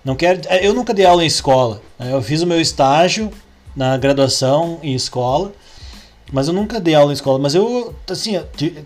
Não 0.05 0.15
quero, 0.15 0.41
é, 0.47 0.65
eu 0.65 0.73
nunca 0.73 0.93
dei 0.93 1.05
aula 1.05 1.23
em 1.23 1.27
escola. 1.27 1.81
Né? 1.99 2.13
Eu 2.13 2.21
fiz 2.21 2.41
o 2.41 2.47
meu 2.47 2.61
estágio 2.61 3.31
na 3.75 3.97
graduação 3.97 4.79
em 4.81 4.93
escola, 4.93 5.51
mas 6.31 6.47
eu 6.47 6.53
nunca 6.53 6.79
dei 6.79 6.95
aula 6.95 7.11
em 7.11 7.13
escola. 7.13 7.39
Mas 7.39 7.55
eu, 7.55 7.93
assim, 8.09 8.39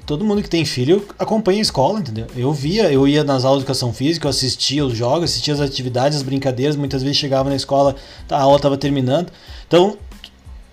todo 0.06 0.26
mundo 0.26 0.42
que 0.42 0.50
tem 0.50 0.66
filho 0.66 1.06
acompanha 1.20 1.60
a 1.60 1.62
escola, 1.62 2.00
entendeu? 2.00 2.28
Eu 2.36 2.52
via, 2.54 2.92
eu 2.92 3.08
ia 3.08 3.24
nas 3.24 3.46
aulas 3.46 3.60
de 3.60 3.66
educação 3.66 3.94
física, 3.94 4.26
eu 4.26 4.30
assistia 4.30 4.86
os 4.86 4.98
jogos, 4.98 5.26
assistia 5.32 5.54
as 5.54 5.60
atividades, 5.60 6.18
as 6.18 6.24
brincadeiras. 6.24 6.76
Muitas 6.76 7.04
vezes 7.04 7.18
chegava 7.18 7.50
na 7.50 7.56
escola, 7.56 7.96
a 8.30 8.42
aula 8.42 8.56
estava 8.56 8.78
terminando. 8.78 9.32
Então, 9.68 9.98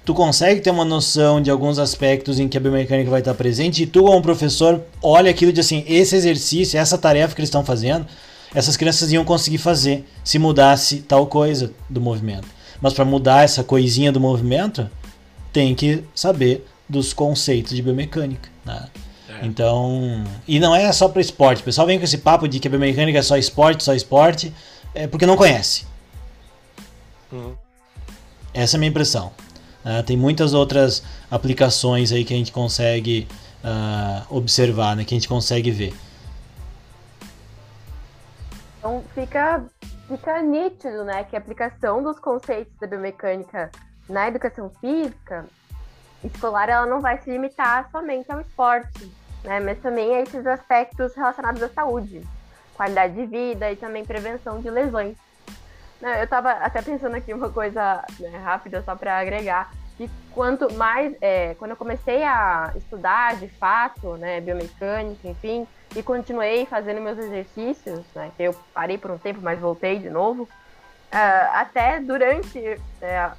tu 0.08 0.14
consegue 0.14 0.62
ter 0.62 0.70
uma 0.70 0.86
noção 0.86 1.38
de 1.38 1.50
alguns 1.50 1.78
aspectos 1.78 2.40
em 2.40 2.48
que 2.48 2.56
a 2.56 2.60
biomecânica 2.60 3.10
vai 3.10 3.20
estar 3.20 3.34
presente 3.34 3.82
e 3.82 3.86
tu 3.86 4.04
como 4.04 4.22
professor 4.22 4.82
olha 5.02 5.30
aquilo 5.30 5.52
de 5.52 5.60
assim, 5.60 5.84
esse 5.86 6.16
exercício, 6.16 6.78
essa 6.78 6.96
tarefa 6.96 7.34
que 7.34 7.42
eles 7.42 7.48
estão 7.48 7.62
fazendo, 7.62 8.06
essas 8.54 8.74
crianças 8.74 9.12
iam 9.12 9.22
conseguir 9.22 9.58
fazer 9.58 10.08
se 10.24 10.38
mudasse 10.38 11.02
tal 11.02 11.26
coisa 11.26 11.74
do 11.90 12.00
movimento. 12.00 12.48
Mas 12.80 12.94
para 12.94 13.04
mudar 13.04 13.44
essa 13.44 13.62
coisinha 13.62 14.10
do 14.10 14.18
movimento, 14.18 14.88
tem 15.52 15.74
que 15.74 16.02
saber 16.14 16.66
dos 16.88 17.12
conceitos 17.12 17.76
de 17.76 17.82
biomecânica, 17.82 18.48
né? 18.64 18.86
É. 19.28 19.44
Então, 19.44 20.24
e 20.46 20.58
não 20.58 20.74
é 20.74 20.90
só 20.90 21.06
para 21.10 21.20
esporte. 21.20 21.60
O 21.60 21.64
pessoal 21.64 21.86
vem 21.86 21.98
com 21.98 22.04
esse 22.06 22.16
papo 22.16 22.48
de 22.48 22.58
que 22.58 22.66
a 22.66 22.70
biomecânica 22.70 23.18
é 23.18 23.22
só 23.22 23.36
esporte, 23.36 23.84
só 23.84 23.92
esporte, 23.92 24.54
é 24.94 25.06
porque 25.06 25.26
não 25.26 25.36
conhece. 25.36 25.84
Uhum. 27.30 27.52
Essa 28.54 28.76
é 28.76 28.78
a 28.78 28.80
minha 28.80 28.88
impressão. 28.88 29.30
Uh, 29.88 30.02
tem 30.02 30.18
muitas 30.18 30.52
outras 30.52 31.02
aplicações 31.30 32.12
aí 32.12 32.22
que 32.22 32.34
a 32.34 32.36
gente 32.36 32.52
consegue 32.52 33.26
uh, 33.64 34.36
observar, 34.36 34.94
né, 34.94 35.02
que 35.02 35.14
a 35.14 35.16
gente 35.16 35.28
consegue 35.28 35.70
ver. 35.70 35.94
Então 38.78 39.02
fica, 39.14 39.64
fica 40.06 40.42
nítido 40.42 41.04
né, 41.04 41.24
que 41.24 41.34
a 41.34 41.38
aplicação 41.38 42.02
dos 42.02 42.18
conceitos 42.18 42.74
da 42.78 42.86
biomecânica 42.86 43.70
na 44.06 44.28
educação 44.28 44.70
física 44.78 45.46
escolar 46.22 46.68
ela 46.68 46.84
não 46.84 47.00
vai 47.00 47.16
se 47.22 47.30
limitar 47.30 47.88
somente 47.90 48.30
ao 48.30 48.42
esporte, 48.42 49.10
né, 49.42 49.58
mas 49.58 49.78
também 49.78 50.16
a 50.16 50.20
esses 50.20 50.46
aspectos 50.46 51.14
relacionados 51.14 51.62
à 51.62 51.68
saúde, 51.70 52.20
qualidade 52.74 53.14
de 53.14 53.24
vida 53.24 53.72
e 53.72 53.76
também 53.76 54.04
prevenção 54.04 54.60
de 54.60 54.68
lesões. 54.68 55.16
Não, 56.00 56.10
eu 56.10 56.24
estava 56.24 56.52
até 56.52 56.80
pensando 56.80 57.16
aqui 57.16 57.32
uma 57.34 57.50
coisa 57.50 58.04
né, 58.20 58.38
rápida 58.38 58.82
só 58.82 58.94
para 58.94 59.18
agregar. 59.18 59.70
E 59.98 60.08
quanto 60.32 60.72
mais, 60.74 61.12
é, 61.20 61.54
quando 61.54 61.72
eu 61.72 61.76
comecei 61.76 62.22
a 62.22 62.72
estudar 62.76 63.36
de 63.36 63.48
fato, 63.48 64.16
né, 64.16 64.40
biomecânica, 64.40 65.26
enfim, 65.26 65.66
e 65.96 66.02
continuei 66.02 66.66
fazendo 66.66 67.00
meus 67.00 67.18
exercícios, 67.18 68.04
né, 68.14 68.30
que 68.36 68.44
eu 68.44 68.54
parei 68.72 68.96
por 68.96 69.10
um 69.10 69.18
tempo, 69.18 69.40
mas 69.42 69.58
voltei 69.58 69.98
de 69.98 70.08
novo, 70.08 70.44
uh, 70.44 71.48
até 71.52 71.98
durante, 71.98 72.60
é, 73.02 73.30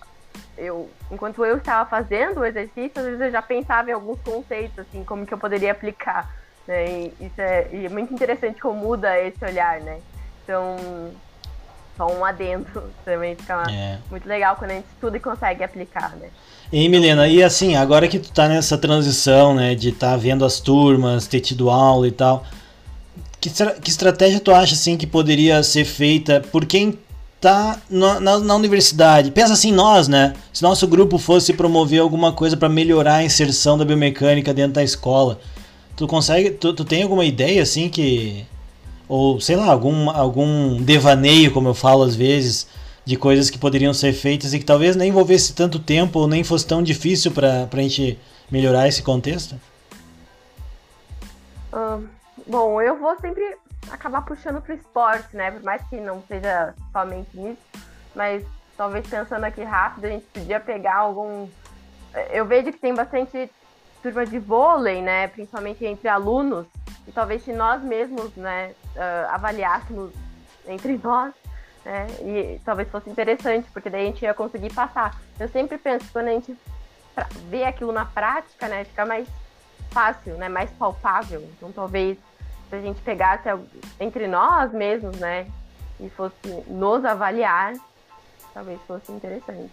eu, 0.58 0.89
enquanto 1.10 1.45
eu 1.45 1.58
estava 1.58 1.89
fazendo 1.89 2.41
o 2.41 2.45
exercício, 2.45 2.91
às 2.98 3.06
vezes 3.06 3.22
eu 3.22 3.32
já 3.32 3.41
pensava 3.41 3.89
em 3.89 3.93
alguns 3.93 4.19
conceitos, 4.22 4.80
assim, 4.80 5.06
como 5.06 5.26
que 5.26 5.34
eu 5.34 5.38
poderia 5.38 5.72
aplicar, 5.72 6.30
né, 6.67 6.86
e 6.89 7.13
isso 7.22 7.39
é, 7.39 7.69
e 7.72 7.86
é 7.86 7.89
muito 7.89 8.13
interessante 8.13 8.60
como 8.60 8.78
muda 8.78 9.17
esse 9.17 9.45
olhar, 9.45 9.80
né, 9.80 10.02
então 10.43 10.76
só 11.99 12.07
um 12.09 12.23
adendo 12.23 12.65
também 13.03 13.35
fica 13.35 13.65
é. 13.69 13.97
muito 14.09 14.25
legal 14.25 14.55
quando 14.55 14.71
a 14.71 14.75
gente 14.75 14.88
estuda 14.95 15.17
e 15.17 15.19
consegue 15.19 15.62
aplicar, 15.62 16.15
né. 16.15 16.29
E 16.71 16.88
Milena, 16.88 17.27
e 17.27 17.43
assim, 17.43 17.75
agora 17.75 18.07
que 18.07 18.19
tu 18.19 18.31
tá 18.31 18.47
nessa 18.47 18.77
transição, 18.77 19.53
né, 19.53 19.75
de 19.75 19.89
estar 19.89 20.12
tá 20.12 20.17
vendo 20.17 20.45
as 20.45 20.59
turmas, 20.62 21.27
ter 21.27 21.41
tido 21.41 21.69
aula 21.69 22.07
e 22.07 22.12
tal, 22.12 22.45
que, 23.41 23.49
que 23.81 23.89
estratégia 23.89 24.39
tu 24.39 24.51
acha, 24.51 24.75
assim, 24.75 24.95
que 24.95 25.07
poderia 25.07 25.62
ser 25.63 25.83
feita 25.83 26.41
por 26.51 26.65
quem 26.65 26.97
tá 27.41 27.79
na, 27.89 28.19
na, 28.19 28.39
na, 28.39 28.55
universidade. 28.55 29.31
Pensa 29.31 29.53
assim, 29.53 29.71
nós, 29.71 30.07
né? 30.07 30.33
Se 30.53 30.62
nosso 30.62 30.88
grupo 30.88 31.17
fosse 31.17 31.53
promover 31.53 32.01
alguma 32.01 32.33
coisa 32.33 32.57
para 32.57 32.69
melhorar 32.69 33.15
a 33.15 33.23
inserção 33.23 33.77
da 33.77 33.85
biomecânica 33.85 34.53
dentro 34.53 34.73
da 34.73 34.83
escola, 34.83 35.39
tu 35.95 36.05
consegue, 36.05 36.51
tu, 36.51 36.73
tu 36.73 36.83
tem 36.83 37.01
alguma 37.01 37.25
ideia 37.25 37.63
assim 37.63 37.89
que 37.89 38.45
ou 39.10 39.41
sei 39.41 39.56
lá, 39.56 39.65
algum, 39.65 40.10
algum 40.10 40.82
devaneio, 40.82 41.52
como 41.52 41.67
eu 41.67 41.74
falo 41.74 42.04
às 42.04 42.15
vezes, 42.15 42.67
de 43.04 43.17
coisas 43.17 43.50
que 43.50 43.58
poderiam 43.58 43.93
ser 43.93 44.13
feitas 44.13 44.54
e 44.54 44.60
que 44.60 44.65
talvez 44.65 44.95
nem 44.95 45.10
envolvesse 45.10 45.54
tanto 45.54 45.80
tempo 45.80 46.19
ou 46.19 46.28
nem 46.28 46.43
fosse 46.43 46.65
tão 46.65 46.84
difícil 46.84 47.32
para 47.32 47.67
a 47.69 47.82
gente 47.82 48.19
melhorar 48.52 48.88
esse 48.88 49.02
contexto? 49.02 49.60
Bom, 52.50 52.82
eu 52.82 52.98
vou 52.98 53.15
sempre 53.19 53.58
acabar 53.91 54.24
puxando 54.24 54.62
para 54.62 54.74
o 54.74 54.78
esporte, 54.78 55.36
né? 55.36 55.52
Por 55.52 55.62
mais 55.62 55.82
que 55.88 55.98
não 55.98 56.24
seja 56.28 56.74
somente 56.91 57.30
nisso, 57.34 57.62
mas 58.15 58.43
talvez 58.76 59.06
pensando 59.08 59.43
aqui 59.43 59.63
rápido, 59.63 60.06
a 60.06 60.10
gente 60.10 60.26
podia 60.34 60.60
pegar 60.60 60.98
algum. 60.98 61.48
Eu 62.32 62.45
vejo 62.45 62.72
que 62.72 62.80
tem 62.80 62.93
bastante 62.93 63.50
turma 64.02 64.26
de 64.26 64.39
vôlei, 64.39 65.02
né? 65.02 65.28
Principalmente 65.28 65.86
entre 65.86 66.08
alunos, 66.08 66.65
e 67.08 67.12
talvez 67.12 67.43
se 67.43 67.54
nós 67.54 67.84
mesmos, 67.84 68.36
né, 68.36 68.72
uh, 68.95 69.34
avaliássemos 69.34 70.12
entre 70.67 70.97
nós, 70.97 71.34
né, 71.84 72.08
e 72.21 72.60
talvez 72.63 72.89
fosse 72.89 73.10
interessante, 73.10 73.69
porque 73.71 73.89
daí 73.89 74.04
a 74.04 74.06
gente 74.06 74.23
ia 74.23 74.34
conseguir 74.34 74.73
passar. 74.73 75.19
Eu 75.39 75.47
sempre 75.47 75.78
penso, 75.78 76.06
quando 76.12 76.28
a 76.28 76.32
gente 76.32 76.56
vê 77.49 77.63
aquilo 77.63 77.91
na 77.91 78.06
prática, 78.06 78.67
né, 78.67 78.84
fica 78.84 79.06
mais 79.06 79.28
fácil, 79.91 80.36
né, 80.36 80.49
mais 80.49 80.69
palpável. 80.71 81.41
Então 81.58 81.71
talvez 81.71 82.17
se 82.69 82.75
a 82.75 82.82
gente 82.82 83.02
pegasse 83.02 83.49
entre 83.99 84.28
nós 84.28 84.71
mesmos, 84.71 85.17
né, 85.17 85.47
e 85.99 86.10
fosse 86.10 86.36
nos 86.67 87.04
avaliar, 87.04 87.73
talvez 88.54 88.80
fosse 88.88 89.12
interessante. 89.12 89.71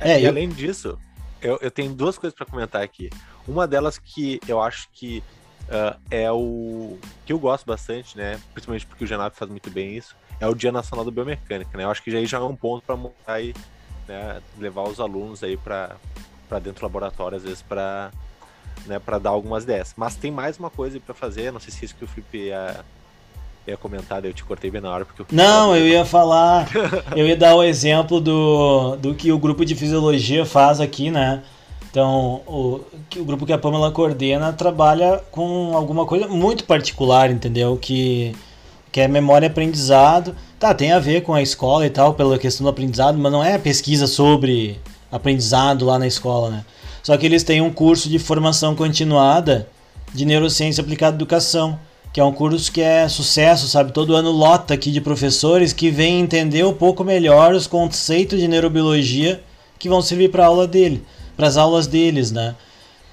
É, 0.00 0.20
e 0.20 0.26
além 0.26 0.48
disso, 0.48 0.98
eu, 1.40 1.58
eu 1.60 1.70
tenho 1.70 1.94
duas 1.94 2.18
coisas 2.18 2.36
para 2.36 2.46
comentar 2.46 2.82
aqui. 2.82 3.10
Uma 3.46 3.66
delas 3.66 3.98
que 3.98 4.40
eu 4.48 4.60
acho 4.60 4.88
que 4.92 5.22
uh, 5.68 5.98
é 6.10 6.30
o 6.30 6.98
que 7.24 7.32
eu 7.32 7.38
gosto 7.38 7.66
bastante, 7.66 8.16
né? 8.16 8.40
Principalmente 8.52 8.86
porque 8.86 9.04
o 9.04 9.06
Genap 9.06 9.34
faz 9.34 9.50
muito 9.50 9.70
bem 9.70 9.96
isso. 9.96 10.16
É 10.40 10.46
o 10.46 10.54
Dia 10.54 10.72
Nacional 10.72 11.04
da 11.04 11.10
Biomecânica, 11.10 11.76
né? 11.76 11.84
Eu 11.84 11.90
acho 11.90 12.02
que 12.02 12.10
já, 12.10 12.22
já 12.24 12.38
é 12.38 12.40
um 12.40 12.56
ponto 12.56 12.84
para 12.84 12.96
montar 12.96 13.40
e 13.40 13.54
né, 14.08 14.40
levar 14.58 14.82
os 14.82 15.00
alunos 15.00 15.42
aí 15.42 15.56
para 15.56 15.96
dentro 16.62 16.80
do 16.80 16.82
laboratório, 16.82 17.36
às 17.36 17.44
vezes, 17.44 17.62
para 17.62 18.10
né, 18.86 18.98
para 18.98 19.18
dar 19.18 19.30
algumas 19.30 19.64
ideias. 19.64 19.94
Mas 19.96 20.16
tem 20.16 20.30
mais 20.30 20.58
uma 20.58 20.70
coisa 20.70 20.98
para 21.00 21.14
fazer, 21.14 21.52
não 21.52 21.60
sei 21.60 21.72
se 21.72 21.82
é 21.82 21.84
isso 21.86 21.94
que 21.94 22.04
o 22.04 22.08
Felipe 22.08 22.38
ia, 22.38 22.84
ia 23.66 23.76
comentar, 23.76 24.24
eu 24.24 24.32
te 24.32 24.44
cortei 24.44 24.70
bem 24.70 24.80
na 24.80 24.90
hora. 24.90 25.04
porque 25.04 25.22
eu 25.22 25.26
Não, 25.30 25.76
eu 25.76 25.86
ia 25.86 26.04
falar, 26.04 26.68
eu 27.16 27.26
ia 27.26 27.36
dar 27.36 27.54
o 27.54 27.62
exemplo 27.62 28.20
do, 28.20 28.96
do 28.96 29.14
que 29.14 29.32
o 29.32 29.38
grupo 29.38 29.64
de 29.64 29.74
fisiologia 29.74 30.44
faz 30.44 30.80
aqui, 30.80 31.10
né? 31.10 31.42
Então, 31.94 32.40
o, 32.44 32.80
o 33.18 33.24
grupo 33.24 33.46
que 33.46 33.52
a 33.52 33.58
Pamela 33.58 33.92
coordena 33.92 34.52
trabalha 34.52 35.22
com 35.30 35.76
alguma 35.76 36.04
coisa 36.04 36.26
muito 36.26 36.64
particular, 36.64 37.30
entendeu? 37.30 37.78
Que, 37.80 38.34
que 38.90 39.00
é 39.00 39.06
memória 39.06 39.46
e 39.46 39.48
aprendizado. 39.48 40.34
Tá, 40.58 40.74
tem 40.74 40.90
a 40.90 40.98
ver 40.98 41.22
com 41.22 41.32
a 41.32 41.40
escola 41.40 41.86
e 41.86 41.90
tal, 41.90 42.14
pela 42.14 42.36
questão 42.36 42.64
do 42.64 42.68
aprendizado, 42.68 43.16
mas 43.16 43.30
não 43.30 43.44
é 43.44 43.56
pesquisa 43.58 44.08
sobre 44.08 44.80
aprendizado 45.08 45.84
lá 45.84 45.96
na 45.96 46.08
escola, 46.08 46.50
né? 46.50 46.64
Só 47.00 47.16
que 47.16 47.26
eles 47.26 47.44
têm 47.44 47.60
um 47.60 47.72
curso 47.72 48.08
de 48.08 48.18
formação 48.18 48.74
continuada 48.74 49.68
de 50.12 50.24
neurociência 50.24 50.82
aplicada 50.82 51.14
à 51.14 51.18
educação. 51.18 51.78
que 52.12 52.18
é 52.18 52.24
um 52.24 52.32
curso 52.32 52.72
que 52.72 52.80
é 52.80 53.08
sucesso, 53.08 53.68
sabe? 53.68 53.92
Todo 53.92 54.16
ano 54.16 54.32
lota 54.32 54.74
aqui 54.74 54.90
de 54.90 55.00
professores 55.00 55.72
que 55.72 55.92
vêm 55.92 56.18
entender 56.18 56.64
um 56.64 56.74
pouco 56.74 57.04
melhor 57.04 57.54
os 57.54 57.68
conceitos 57.68 58.40
de 58.40 58.48
neurobiologia 58.48 59.40
que 59.78 59.88
vão 59.88 60.02
servir 60.02 60.30
para 60.30 60.46
aula 60.46 60.66
dele, 60.66 61.04
para 61.36 61.46
as 61.46 61.56
aulas 61.56 61.86
deles, 61.86 62.30
né? 62.30 62.54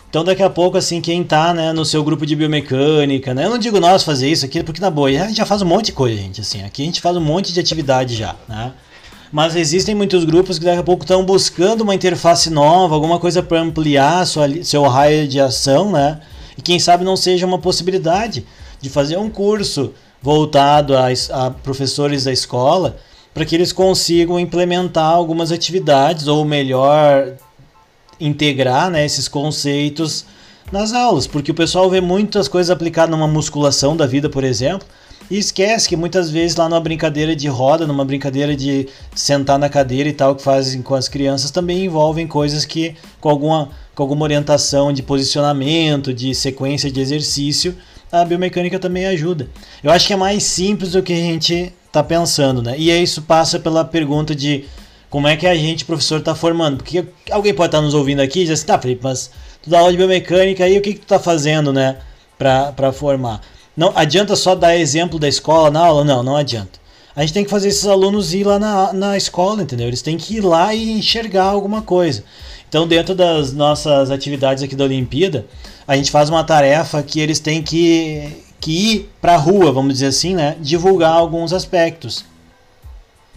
Então 0.09 0.25
daqui 0.25 0.43
a 0.43 0.49
pouco, 0.49 0.77
assim, 0.77 0.99
quem 0.99 1.23
tá, 1.23 1.53
né, 1.53 1.71
no 1.71 1.85
seu 1.85 2.03
grupo 2.03 2.25
de 2.25 2.35
biomecânica, 2.35 3.33
né? 3.33 3.45
Eu 3.45 3.49
não 3.49 3.57
digo 3.57 3.79
nós 3.79 4.03
fazer 4.03 4.29
isso 4.29 4.45
aqui, 4.45 4.61
porque 4.61 4.81
na 4.81 4.89
boa, 4.89 5.07
a 5.07 5.27
gente 5.27 5.37
já 5.37 5.45
faz 5.45 5.61
um 5.61 5.65
monte 5.65 5.85
de 5.85 5.91
coisa, 5.93 6.17
gente, 6.17 6.41
assim. 6.41 6.63
Aqui 6.63 6.81
a 6.81 6.85
gente 6.85 6.99
faz 6.99 7.15
um 7.15 7.21
monte 7.21 7.53
de 7.53 7.59
atividade 7.59 8.15
já, 8.15 8.35
né? 8.47 8.73
Mas 9.31 9.55
existem 9.55 9.95
muitos 9.95 10.25
grupos 10.25 10.59
que 10.59 10.65
daqui 10.65 10.79
a 10.79 10.83
pouco 10.83 11.05
estão 11.05 11.23
buscando 11.23 11.81
uma 11.81 11.95
interface 11.95 12.49
nova, 12.49 12.93
alguma 12.93 13.17
coisa 13.17 13.41
para 13.41 13.61
ampliar 13.61 14.27
sua, 14.27 14.61
seu 14.63 14.83
raio 14.83 15.25
de 15.27 15.39
ação, 15.39 15.89
né? 15.91 16.19
E 16.57 16.61
quem 16.61 16.77
sabe 16.77 17.05
não 17.05 17.15
seja 17.15 17.45
uma 17.45 17.57
possibilidade 17.57 18.45
de 18.81 18.89
fazer 18.89 19.17
um 19.17 19.29
curso 19.29 19.93
voltado 20.21 20.97
a, 20.97 21.07
a 21.31 21.51
professores 21.51 22.25
da 22.25 22.33
escola 22.33 22.97
para 23.33 23.45
que 23.45 23.55
eles 23.55 23.71
consigam 23.71 24.37
implementar 24.37 25.13
algumas 25.13 25.53
atividades 25.53 26.27
ou 26.27 26.43
melhor 26.43 27.37
integrar 28.21 28.89
né, 28.89 29.05
esses 29.05 29.27
conceitos 29.27 30.25
nas 30.71 30.93
aulas, 30.93 31.27
porque 31.27 31.51
o 31.51 31.55
pessoal 31.55 31.89
vê 31.89 31.99
muitas 31.99 32.47
coisas 32.47 32.69
aplicadas 32.69 33.11
numa 33.11 33.27
musculação 33.27 33.97
da 33.97 34.05
vida, 34.05 34.29
por 34.29 34.43
exemplo, 34.43 34.87
e 35.29 35.37
esquece 35.37 35.87
que 35.87 35.95
muitas 35.95 36.29
vezes 36.29 36.55
lá 36.55 36.67
numa 36.67 36.79
brincadeira 36.79 37.35
de 37.35 37.47
roda, 37.47 37.87
numa 37.87 38.05
brincadeira 38.05 38.55
de 38.55 38.87
sentar 39.15 39.57
na 39.57 39.69
cadeira 39.69 40.09
e 40.09 40.13
tal 40.13 40.35
que 40.35 40.43
fazem 40.43 40.81
com 40.81 40.93
as 40.93 41.07
crianças 41.07 41.51
também 41.51 41.85
envolvem 41.85 42.27
coisas 42.27 42.65
que 42.65 42.95
com 43.19 43.29
alguma 43.29 43.69
com 43.93 44.03
alguma 44.03 44.23
orientação 44.23 44.91
de 44.93 45.03
posicionamento, 45.03 46.13
de 46.13 46.33
sequência 46.33 46.89
de 46.89 46.99
exercício, 47.01 47.75
a 48.11 48.23
biomecânica 48.23 48.79
também 48.79 49.05
ajuda. 49.05 49.49
Eu 49.83 49.91
acho 49.91 50.07
que 50.07 50.13
é 50.13 50.17
mais 50.17 50.43
simples 50.43 50.93
do 50.93 51.03
que 51.03 51.13
a 51.13 51.17
gente 51.17 51.73
está 51.85 52.01
pensando, 52.01 52.61
né? 52.61 52.75
E 52.77 52.89
isso 52.89 53.21
passa 53.21 53.59
pela 53.59 53.83
pergunta 53.83 54.33
de 54.33 54.65
como 55.11 55.27
é 55.27 55.35
que 55.35 55.45
a 55.45 55.53
gente, 55.53 55.83
professor, 55.83 56.19
está 56.19 56.33
formando. 56.33 56.77
Porque 56.77 57.05
alguém 57.29 57.53
pode 57.53 57.67
estar 57.67 57.79
tá 57.79 57.83
nos 57.83 57.93
ouvindo 57.93 58.21
aqui 58.21 58.39
e 58.39 58.41
dizer 58.43 58.53
assim, 58.53 58.65
tá, 58.65 58.79
Felipe, 58.79 59.01
mas 59.03 59.29
tu 59.61 59.69
dá 59.69 59.79
aula 59.79 59.91
de 59.91 59.97
biomecânica 59.97 60.63
aí, 60.63 60.77
o 60.77 60.81
que, 60.81 60.93
que 60.93 60.99
tu 60.99 61.03
está 61.03 61.19
fazendo, 61.19 61.73
né, 61.73 61.97
para 62.39 62.93
formar? 62.93 63.41
Não 63.75 63.91
adianta 63.93 64.37
só 64.37 64.55
dar 64.55 64.75
exemplo 64.75 65.19
da 65.19 65.27
escola 65.27 65.69
na 65.69 65.81
aula? 65.81 66.05
Não, 66.05 66.23
não 66.23 66.37
adianta. 66.37 66.79
A 67.13 67.21
gente 67.21 67.33
tem 67.33 67.43
que 67.43 67.49
fazer 67.49 67.67
esses 67.67 67.85
alunos 67.85 68.33
ir 68.33 68.45
lá 68.45 68.57
na, 68.57 68.93
na 68.93 69.17
escola, 69.17 69.61
entendeu? 69.61 69.87
Eles 69.87 70.01
têm 70.01 70.17
que 70.17 70.37
ir 70.37 70.41
lá 70.41 70.73
e 70.73 70.91
enxergar 70.91 71.43
alguma 71.43 71.81
coisa. 71.81 72.23
Então, 72.69 72.87
dentro 72.87 73.13
das 73.13 73.51
nossas 73.51 74.09
atividades 74.11 74.63
aqui 74.63 74.77
da 74.77 74.85
Olimpíada, 74.85 75.45
a 75.85 75.97
gente 75.97 76.09
faz 76.09 76.29
uma 76.29 76.41
tarefa 76.41 77.03
que 77.03 77.19
eles 77.19 77.37
têm 77.37 77.61
que, 77.61 78.45
que 78.61 78.71
ir 78.71 79.09
para 79.21 79.33
a 79.33 79.37
rua, 79.37 79.73
vamos 79.73 79.95
dizer 79.95 80.05
assim, 80.05 80.35
né? 80.35 80.55
Divulgar 80.61 81.11
alguns 81.11 81.51
aspectos. 81.51 82.30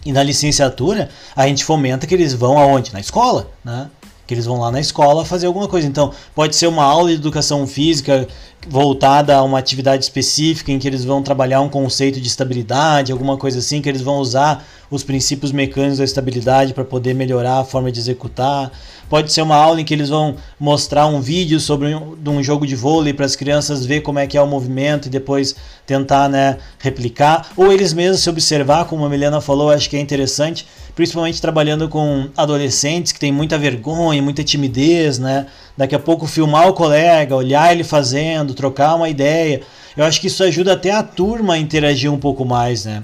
E 0.05 0.11
na 0.11 0.21
licenciatura, 0.21 1.09
a 1.35 1.47
gente 1.47 1.65
fomenta 1.65 2.05
que 2.05 2.13
eles 2.13 2.33
vão 2.33 2.59
aonde? 2.59 2.93
Na 2.93 2.99
escola, 2.99 3.49
né? 3.63 3.89
Que 4.27 4.33
eles 4.33 4.45
vão 4.45 4.59
lá 4.59 4.71
na 4.71 4.79
escola 4.79 5.25
fazer 5.25 5.47
alguma 5.47 5.67
coisa. 5.67 5.87
Então, 5.87 6.13
pode 6.33 6.55
ser 6.55 6.67
uma 6.67 6.83
aula 6.83 7.09
de 7.09 7.15
educação 7.15 7.65
física 7.65 8.27
voltada 8.67 9.35
a 9.35 9.43
uma 9.43 9.59
atividade 9.59 10.03
específica 10.03 10.71
em 10.71 10.79
que 10.79 10.87
eles 10.87 11.03
vão 11.03 11.21
trabalhar 11.21 11.61
um 11.61 11.69
conceito 11.69 12.19
de 12.19 12.27
estabilidade, 12.27 13.11
alguma 13.11 13.37
coisa 13.37 13.59
assim, 13.59 13.81
que 13.81 13.89
eles 13.89 14.01
vão 14.01 14.17
usar 14.17 14.65
os 14.89 15.03
princípios 15.03 15.51
mecânicos 15.51 15.97
da 15.97 16.03
estabilidade 16.03 16.73
para 16.73 16.83
poder 16.83 17.13
melhorar 17.13 17.59
a 17.59 17.63
forma 17.63 17.91
de 17.91 17.99
executar. 17.99 18.71
Pode 19.09 19.31
ser 19.31 19.41
uma 19.41 19.55
aula 19.55 19.81
em 19.81 19.85
que 19.85 19.93
eles 19.93 20.09
vão 20.09 20.35
mostrar 20.59 21.05
um 21.05 21.21
vídeo 21.21 21.59
sobre 21.59 21.93
um, 21.93 22.17
um 22.27 22.41
jogo 22.41 22.65
de 22.65 22.75
vôlei 22.75 23.13
para 23.13 23.25
as 23.25 23.35
crianças 23.35 23.85
ver 23.85 24.01
como 24.01 24.17
é 24.17 24.25
que 24.25 24.37
é 24.37 24.41
o 24.41 24.47
movimento 24.47 25.07
e 25.07 25.09
depois 25.09 25.55
tentar 25.85 26.27
né, 26.27 26.57
replicar. 26.79 27.49
Ou 27.55 27.71
eles 27.71 27.93
mesmos 27.93 28.21
se 28.21 28.29
observar, 28.29 28.85
como 28.85 29.05
a 29.05 29.09
Milena 29.09 29.39
falou, 29.39 29.69
acho 29.69 29.89
que 29.89 29.95
é 29.95 29.99
interessante, 29.99 30.65
principalmente 30.95 31.39
trabalhando 31.39 31.87
com 31.87 32.29
adolescentes 32.35 33.11
que 33.11 33.19
têm 33.19 33.31
muita 33.31 33.59
vergonha, 33.59 34.21
muita 34.21 34.43
timidez, 34.43 35.19
né? 35.19 35.45
Daqui 35.77 35.93
a 35.95 35.99
pouco 35.99 36.25
filmar 36.25 36.67
o 36.69 36.73
colega, 36.73 37.35
olhar 37.35 37.71
ele 37.71 37.83
fazendo, 37.83 38.53
trocar 38.53 38.95
uma 38.95 39.09
ideia. 39.09 39.61
Eu 39.95 40.05
acho 40.05 40.21
que 40.21 40.27
isso 40.27 40.43
ajuda 40.43 40.73
até 40.73 40.91
a 40.91 41.03
turma 41.03 41.55
a 41.55 41.57
interagir 41.57 42.11
um 42.11 42.19
pouco 42.19 42.45
mais, 42.45 42.85
né? 42.85 43.03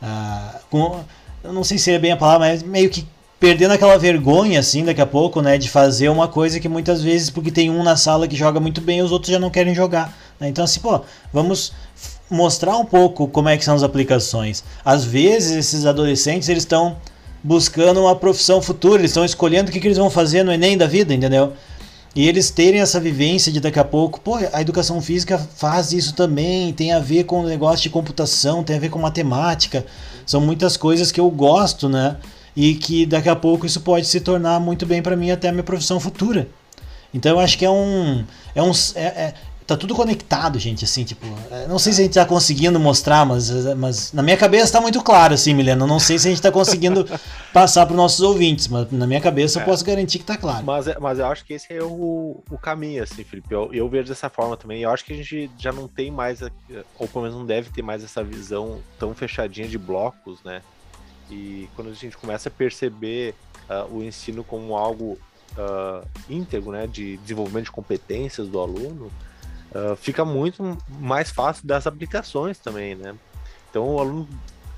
Ah, 0.00 0.60
com, 0.70 1.00
eu 1.42 1.52
não 1.52 1.64
sei 1.64 1.78
se 1.78 1.90
é 1.90 1.98
bem 1.98 2.12
a 2.12 2.16
palavra, 2.16 2.48
mas 2.48 2.62
meio 2.62 2.88
que 2.88 3.06
perdendo 3.42 3.72
aquela 3.72 3.98
vergonha, 3.98 4.60
assim, 4.60 4.84
daqui 4.84 5.00
a 5.00 5.06
pouco, 5.06 5.42
né, 5.42 5.58
de 5.58 5.68
fazer 5.68 6.08
uma 6.08 6.28
coisa 6.28 6.60
que 6.60 6.68
muitas 6.68 7.02
vezes, 7.02 7.28
porque 7.28 7.50
tem 7.50 7.70
um 7.70 7.82
na 7.82 7.96
sala 7.96 8.28
que 8.28 8.36
joga 8.36 8.60
muito 8.60 8.80
bem, 8.80 9.02
os 9.02 9.10
outros 9.10 9.32
já 9.32 9.38
não 9.40 9.50
querem 9.50 9.74
jogar. 9.74 10.16
Né? 10.38 10.48
Então, 10.48 10.62
assim, 10.62 10.78
pô, 10.78 11.00
vamos 11.32 11.72
mostrar 12.30 12.76
um 12.76 12.84
pouco 12.84 13.26
como 13.26 13.48
é 13.48 13.56
que 13.56 13.64
são 13.64 13.74
as 13.74 13.82
aplicações. 13.82 14.62
Às 14.84 15.04
vezes, 15.04 15.56
esses 15.56 15.86
adolescentes, 15.86 16.48
eles 16.48 16.62
estão 16.62 16.96
buscando 17.42 18.00
uma 18.00 18.14
profissão 18.14 18.62
futura, 18.62 19.00
eles 19.00 19.10
estão 19.10 19.24
escolhendo 19.24 19.70
o 19.70 19.72
que, 19.72 19.80
que 19.80 19.88
eles 19.88 19.98
vão 19.98 20.08
fazer 20.08 20.44
no 20.44 20.52
Enem 20.52 20.78
da 20.78 20.86
vida, 20.86 21.12
entendeu? 21.12 21.52
E 22.14 22.28
eles 22.28 22.50
terem 22.50 22.80
essa 22.80 23.00
vivência 23.00 23.50
de 23.50 23.58
daqui 23.58 23.78
a 23.78 23.84
pouco, 23.84 24.20
pô, 24.20 24.36
a 24.52 24.60
educação 24.60 25.00
física 25.00 25.38
faz 25.38 25.92
isso 25.92 26.14
também, 26.14 26.72
tem 26.72 26.92
a 26.92 26.98
ver 26.98 27.24
com 27.24 27.40
o 27.40 27.46
negócio 27.46 27.82
de 27.82 27.90
computação, 27.90 28.62
tem 28.62 28.76
a 28.76 28.80
ver 28.80 28.90
com 28.90 28.98
matemática, 28.98 29.86
são 30.26 30.40
muitas 30.40 30.76
coisas 30.76 31.10
que 31.10 31.18
eu 31.18 31.30
gosto, 31.30 31.88
né? 31.88 32.18
e 32.56 32.74
que 32.74 33.06
daqui 33.06 33.28
a 33.28 33.36
pouco 33.36 33.66
isso 33.66 33.80
pode 33.80 34.06
se 34.06 34.20
tornar 34.20 34.60
muito 34.60 34.86
bem 34.86 35.02
para 35.02 35.16
mim 35.16 35.30
até 35.30 35.48
a 35.48 35.52
minha 35.52 35.64
profissão 35.64 35.98
futura. 35.98 36.48
Então 37.12 37.32
eu 37.32 37.40
acho 37.40 37.58
que 37.58 37.64
é 37.64 37.70
um 37.70 38.24
é 38.54 38.62
um 38.62 38.72
é, 38.94 39.04
é, 39.04 39.34
tá 39.74 39.80
tudo 39.80 39.94
conectado, 39.94 40.58
gente, 40.58 40.84
assim, 40.84 41.04
tipo, 41.04 41.26
é, 41.50 41.66
não 41.66 41.78
sei 41.78 41.92
se 41.92 42.00
a 42.00 42.04
gente 42.04 42.14
tá 42.14 42.24
conseguindo 42.24 42.78
mostrar, 42.78 43.24
mas, 43.24 43.50
mas 43.74 44.12
na 44.12 44.22
minha 44.22 44.36
cabeça 44.36 44.72
tá 44.72 44.80
muito 44.80 45.02
claro 45.02 45.34
assim, 45.34 45.54
Milena, 45.54 45.86
não 45.86 45.98
sei 45.98 46.18
se 46.18 46.28
a 46.28 46.30
gente 46.30 46.42
tá 46.42 46.50
conseguindo 46.50 47.06
passar 47.52 47.86
para 47.86 47.96
nossos 47.96 48.20
ouvintes, 48.20 48.68
mas 48.68 48.90
na 48.90 49.06
minha 49.06 49.20
cabeça 49.20 49.58
eu 49.58 49.62
é. 49.62 49.64
posso 49.64 49.84
garantir 49.84 50.18
que 50.18 50.24
tá 50.24 50.36
claro. 50.36 50.64
Mas, 50.64 50.86
é, 50.86 50.98
mas 50.98 51.18
eu 51.18 51.26
acho 51.26 51.44
que 51.44 51.54
esse 51.54 51.72
é 51.72 51.82
o, 51.82 52.42
o 52.50 52.58
caminho, 52.58 53.02
assim, 53.02 53.24
Felipe, 53.24 53.52
eu, 53.52 53.72
eu 53.72 53.88
vejo 53.88 54.08
dessa 54.08 54.28
forma 54.28 54.56
também, 54.56 54.82
eu 54.82 54.90
acho 54.90 55.04
que 55.04 55.12
a 55.12 55.16
gente 55.16 55.50
já 55.58 55.72
não 55.72 55.88
tem 55.88 56.10
mais, 56.10 56.40
ou 56.98 57.08
pelo 57.08 57.24
menos 57.24 57.36
não 57.36 57.46
deve 57.46 57.70
ter 57.70 57.82
mais 57.82 58.02
essa 58.04 58.22
visão 58.22 58.78
tão 58.98 59.14
fechadinha 59.14 59.68
de 59.68 59.78
blocos, 59.78 60.42
né, 60.44 60.62
e 61.30 61.68
quando 61.74 61.90
a 61.90 61.94
gente 61.94 62.16
começa 62.16 62.48
a 62.48 62.52
perceber 62.52 63.34
uh, 63.68 63.94
o 63.94 64.02
ensino 64.02 64.44
como 64.44 64.76
algo 64.76 65.18
uh, 65.52 66.06
íntegro, 66.28 66.72
né, 66.72 66.86
de 66.86 67.16
desenvolvimento 67.18 67.64
de 67.64 67.70
competências 67.72 68.48
do 68.48 68.60
aluno, 68.60 69.10
uh, 69.74 69.96
fica 69.96 70.24
muito 70.24 70.76
mais 70.88 71.30
fácil 71.30 71.66
das 71.66 71.86
aplicações 71.86 72.58
também, 72.58 72.94
né? 72.94 73.14
Então 73.70 73.86
o 73.86 74.00
aluno, 74.00 74.28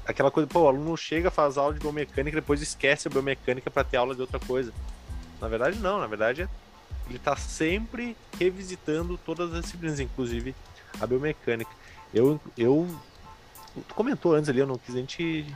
aquela 0.07 0.31
coisa, 0.31 0.49
pô, 0.49 0.63
o 0.63 0.69
aluno 0.69 0.97
chega, 0.97 1.31
faz 1.31 1.59
aula 1.59 1.75
de 1.75 1.81
biomecânica, 1.81 2.41
depois 2.41 2.63
esquece 2.63 3.09
a 3.09 3.11
biomecânica 3.11 3.71
para 3.71 3.85
ter 3.85 3.97
aula 3.97 4.15
de 4.15 4.21
outra 4.21 4.39
coisa. 4.39 4.73
Na 5.41 5.49
verdade 5.49 5.79
não, 5.79 5.99
na 5.99 6.07
verdade 6.07 6.43
é, 6.43 6.49
ele 7.09 7.17
está 7.17 7.37
sempre 7.37 8.17
revisitando 8.39 9.19
todas 9.19 9.53
as 9.53 9.63
disciplinas, 9.63 10.01
inclusive 10.01 10.55
a 11.01 11.07
biomecânica. 11.07 11.71
Eu, 12.13 12.41
eu, 12.57 12.89
tu 13.89 13.95
comentou 13.95 14.35
antes 14.35 14.49
ali, 14.49 14.61
eu 14.61 14.67
não 14.67 14.79
quis 14.79 14.95
nem 14.95 15.05
te 15.05 15.47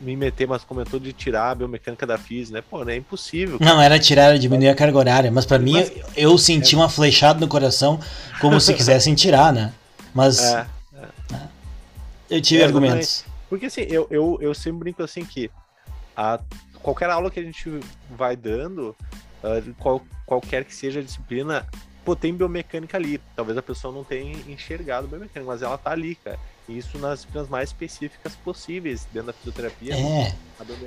me 0.00 0.16
meter, 0.16 0.46
mas 0.46 0.62
comentou 0.62 1.00
de 1.00 1.12
tirar 1.12 1.50
a 1.50 1.54
biomecânica 1.54 2.06
da 2.06 2.18
FIS, 2.18 2.50
né? 2.50 2.62
Pô, 2.62 2.84
né? 2.84 2.94
é 2.94 2.96
impossível. 2.96 3.58
Não, 3.60 3.80
era 3.80 3.98
tirar, 3.98 4.24
era 4.24 4.38
diminuir 4.38 4.68
a 4.68 4.74
carga 4.74 4.98
horária. 4.98 5.30
Mas 5.30 5.46
para 5.46 5.58
mim, 5.58 5.74
eu 6.16 6.36
senti 6.36 6.74
é... 6.74 6.78
uma 6.78 6.88
flechada 6.88 7.40
no 7.40 7.48
coração, 7.48 7.98
como 8.40 8.60
se 8.60 8.74
quisessem 8.74 9.14
tirar, 9.14 9.52
né? 9.52 9.72
Mas. 10.14 10.40
É, 10.40 10.66
é. 11.32 11.38
Eu 12.30 12.40
tive 12.40 12.62
é, 12.62 12.66
argumentos. 12.66 13.24
Porque 13.48 13.66
assim, 13.66 13.82
eu, 13.82 14.06
eu, 14.10 14.38
eu 14.40 14.54
sempre 14.54 14.80
brinco 14.80 15.02
assim 15.02 15.24
que 15.24 15.50
a, 16.16 16.40
qualquer 16.82 17.10
aula 17.10 17.30
que 17.30 17.40
a 17.40 17.42
gente 17.42 17.80
vai 18.10 18.36
dando, 18.36 18.96
uh, 19.42 19.74
qual, 19.78 20.02
qualquer 20.26 20.64
que 20.64 20.74
seja 20.74 21.00
a 21.00 21.02
disciplina, 21.02 21.66
pô, 22.04 22.14
tem 22.14 22.34
biomecânica 22.34 22.96
ali. 22.96 23.20
Talvez 23.34 23.56
a 23.56 23.62
pessoa 23.62 23.92
não 23.92 24.04
tenha 24.04 24.32
enxergado 24.48 25.08
biomecânica, 25.08 25.50
mas 25.50 25.62
ela 25.62 25.78
tá 25.78 25.90
ali, 25.90 26.14
cara. 26.16 26.38
Isso 26.68 26.98
nas 26.98 27.20
disciplinas 27.20 27.48
mais 27.48 27.68
específicas 27.68 28.32
possíveis 28.42 29.06
dentro 29.12 29.28
da 29.28 29.32
fisioterapia. 29.34 29.94
É. 29.94 30.34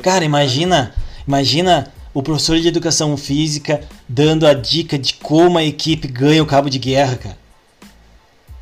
Cara, 0.01 0.25
imagina, 0.25 0.93
imagina 1.27 1.93
o 2.13 2.23
professor 2.23 2.59
de 2.59 2.67
educação 2.67 3.15
física 3.15 3.81
dando 4.09 4.47
a 4.47 4.53
dica 4.53 4.97
de 4.97 5.13
como 5.13 5.57
a 5.57 5.63
equipe 5.63 6.07
ganha 6.07 6.41
o 6.41 6.47
cabo 6.47 6.69
de 6.69 6.79
guerra, 6.79 7.17
cara. 7.17 7.37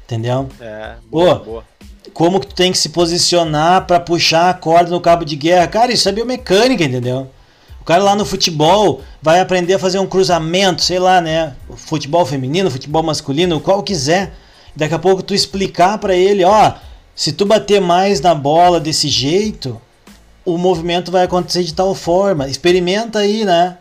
Entendeu? 0.03 0.49
É, 0.59 0.95
boa, 1.09 1.39
Pô, 1.39 1.45
boa. 1.45 1.65
Como 2.13 2.39
que 2.39 2.47
tu 2.47 2.55
tem 2.55 2.71
que 2.71 2.77
se 2.77 2.89
posicionar 2.89 3.87
para 3.87 3.99
puxar 3.99 4.49
a 4.49 4.53
corda 4.53 4.89
no 4.89 5.01
cabo 5.01 5.25
de 5.25 5.35
guerra? 5.35 5.67
Cara, 5.67 5.91
isso 5.91 6.07
é 6.07 6.11
biomecânica, 6.11 6.83
entendeu? 6.83 7.29
O 7.81 7.85
cara 7.85 8.03
lá 8.03 8.15
no 8.15 8.25
futebol 8.25 9.01
vai 9.21 9.39
aprender 9.39 9.75
a 9.75 9.79
fazer 9.79 9.99
um 9.99 10.07
cruzamento, 10.07 10.81
sei 10.81 10.99
lá, 10.99 11.21
né? 11.21 11.55
Futebol 11.75 12.25
feminino, 12.25 12.71
futebol 12.71 13.03
masculino, 13.03 13.59
qual 13.59 13.83
quiser. 13.83 14.33
Daqui 14.75 14.93
a 14.93 14.99
pouco 14.99 15.23
tu 15.23 15.33
explicar 15.33 15.97
para 15.97 16.15
ele, 16.15 16.43
ó, 16.43 16.73
se 17.15 17.31
tu 17.31 17.45
bater 17.45 17.79
mais 17.79 18.19
na 18.19 18.35
bola 18.35 18.79
desse 18.79 19.07
jeito, 19.07 19.81
o 20.43 20.57
movimento 20.57 21.11
vai 21.11 21.23
acontecer 21.23 21.63
de 21.63 21.73
tal 21.73 21.95
forma. 21.95 22.47
Experimenta 22.47 23.19
aí, 23.19 23.45
né? 23.45 23.77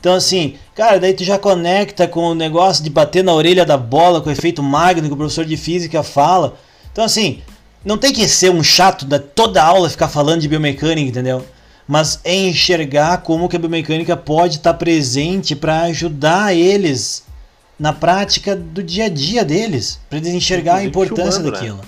Então 0.00 0.14
assim, 0.14 0.56
cara, 0.74 0.98
daí 0.98 1.14
tu 1.14 1.22
já 1.22 1.38
conecta 1.38 2.08
com 2.08 2.24
o 2.24 2.34
negócio 2.34 2.82
de 2.82 2.90
bater 2.90 3.22
na 3.22 3.32
orelha 3.32 3.64
da 3.64 3.76
bola, 3.76 4.20
com 4.20 4.28
o 4.28 4.32
efeito 4.32 4.62
Magno 4.62 5.06
que 5.06 5.14
o 5.14 5.16
professor 5.16 5.44
de 5.44 5.56
física 5.56 6.02
fala. 6.02 6.56
Então, 6.90 7.04
assim, 7.04 7.40
não 7.84 7.96
tem 7.96 8.12
que 8.12 8.26
ser 8.28 8.50
um 8.50 8.62
chato 8.62 9.04
da 9.04 9.18
toda 9.18 9.62
aula 9.62 9.88
ficar 9.88 10.08
falando 10.08 10.40
de 10.40 10.48
biomecânica, 10.48 11.08
entendeu? 11.08 11.44
Mas 11.86 12.20
é 12.24 12.34
enxergar 12.34 13.18
como 13.18 13.48
que 13.48 13.56
a 13.56 13.58
biomecânica 13.58 14.16
pode 14.16 14.56
estar 14.56 14.74
presente 14.74 15.54
para 15.54 15.82
ajudar 15.82 16.54
eles 16.54 17.24
na 17.78 17.92
prática 17.92 18.54
do 18.54 18.82
dia 18.82 19.06
a 19.06 19.08
dia 19.08 19.44
deles, 19.44 20.00
para 20.08 20.18
eles 20.18 20.32
enxergar 20.32 20.76
a 20.76 20.84
importância 20.84 21.42
filmando, 21.42 21.76
né? 21.76 21.80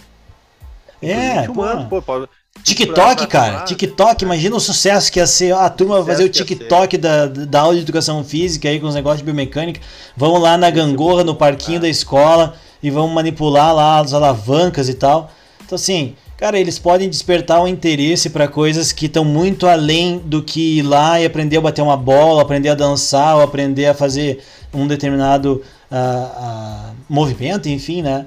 É, 1.11 1.43
filmando, 1.43 1.85
pô. 1.85 2.01
pô, 2.01 2.03
pode- 2.03 2.29
TikTok, 2.63 3.27
cara. 3.27 3.63
TikTok, 3.63 4.25
imagina 4.25 4.55
o 4.57 4.61
sucesso 4.61 5.11
que 5.11 5.19
ia 5.19 5.27
ser. 5.27 5.53
A 5.55 5.69
turma 5.69 6.01
vai 6.01 6.15
fazer 6.15 6.25
o. 6.25 6.29
TikTok 6.29 6.97
da, 6.97 7.27
da 7.27 7.61
aula 7.61 7.75
de 7.75 7.81
educação 7.83 8.23
física 8.23 8.69
aí 8.69 8.79
com 8.79 8.87
os 8.87 8.95
negócios 8.95 9.19
de 9.19 9.25
biomecânica. 9.25 9.81
Vão 10.17 10.39
lá 10.39 10.57
na 10.57 10.71
gangorra, 10.71 11.25
no 11.25 11.35
parquinho 11.35 11.79
Ah. 11.79 11.83
da 11.83 11.89
escola 11.89 12.55
e 12.83 12.91
vão 12.91 13.09
manipular 13.09 13.75
lá 13.75 13.99
as 13.99 14.15
alavancas 14.15 14.89
e 14.89 14.95
tal. 14.95 15.31
Então, 15.67 15.75
assim, 15.77 16.15
cara, 16.37 16.59
eles 16.59 16.79
podem 16.79 17.11
despertar 17.11 17.61
o 17.61 17.67
interesse 17.67 18.31
para 18.31 18.47
coisas 18.47 18.93
que 18.93 19.07
estão 19.07 19.25
muito 19.25 19.67
além 19.67 20.19
do 20.19 20.41
que 20.43 20.79
ir 20.79 20.83
lá 20.83 21.21
e 21.21 21.27
aprender 21.27 21.57
a 21.57 21.61
bater 21.61 21.83
uma 21.83 21.97
bola, 21.97 22.41
aprender 22.43 22.69
a 22.69 22.75
dançar, 22.75 23.35
ou 23.37 23.43
aprender 23.43 23.87
a 23.87 23.95
fazer 23.95 24.39
um 24.73 24.87
determinado 24.87 25.61
ah, 25.91 26.31
ah, 26.37 26.91
movimento, 27.09 27.69
enfim, 27.69 28.01
né? 28.01 28.27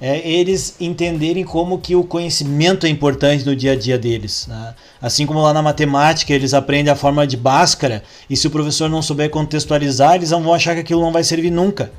É 0.00 0.28
eles 0.28 0.76
entenderem 0.80 1.44
como 1.44 1.78
que 1.78 1.94
o 1.94 2.04
conhecimento 2.04 2.86
é 2.86 2.88
importante 2.88 3.44
no 3.44 3.54
dia 3.54 3.72
a 3.72 3.76
dia 3.76 3.98
deles. 3.98 4.46
né? 4.46 4.74
Assim 5.00 5.24
como 5.26 5.40
lá 5.40 5.52
na 5.52 5.62
matemática 5.62 6.32
eles 6.32 6.52
aprendem 6.52 6.92
a 6.92 6.96
forma 6.96 7.26
de 7.26 7.36
Bhaskara, 7.36 8.02
e 8.28 8.36
se 8.36 8.46
o 8.46 8.50
professor 8.50 8.90
não 8.90 9.02
souber 9.02 9.30
contextualizar, 9.30 10.16
eles 10.16 10.30
vão 10.30 10.52
achar 10.52 10.74
que 10.74 10.80
aquilo 10.80 11.00
não 11.00 11.12
vai 11.12 11.24
servir 11.24 11.50
nunca. 11.50 11.92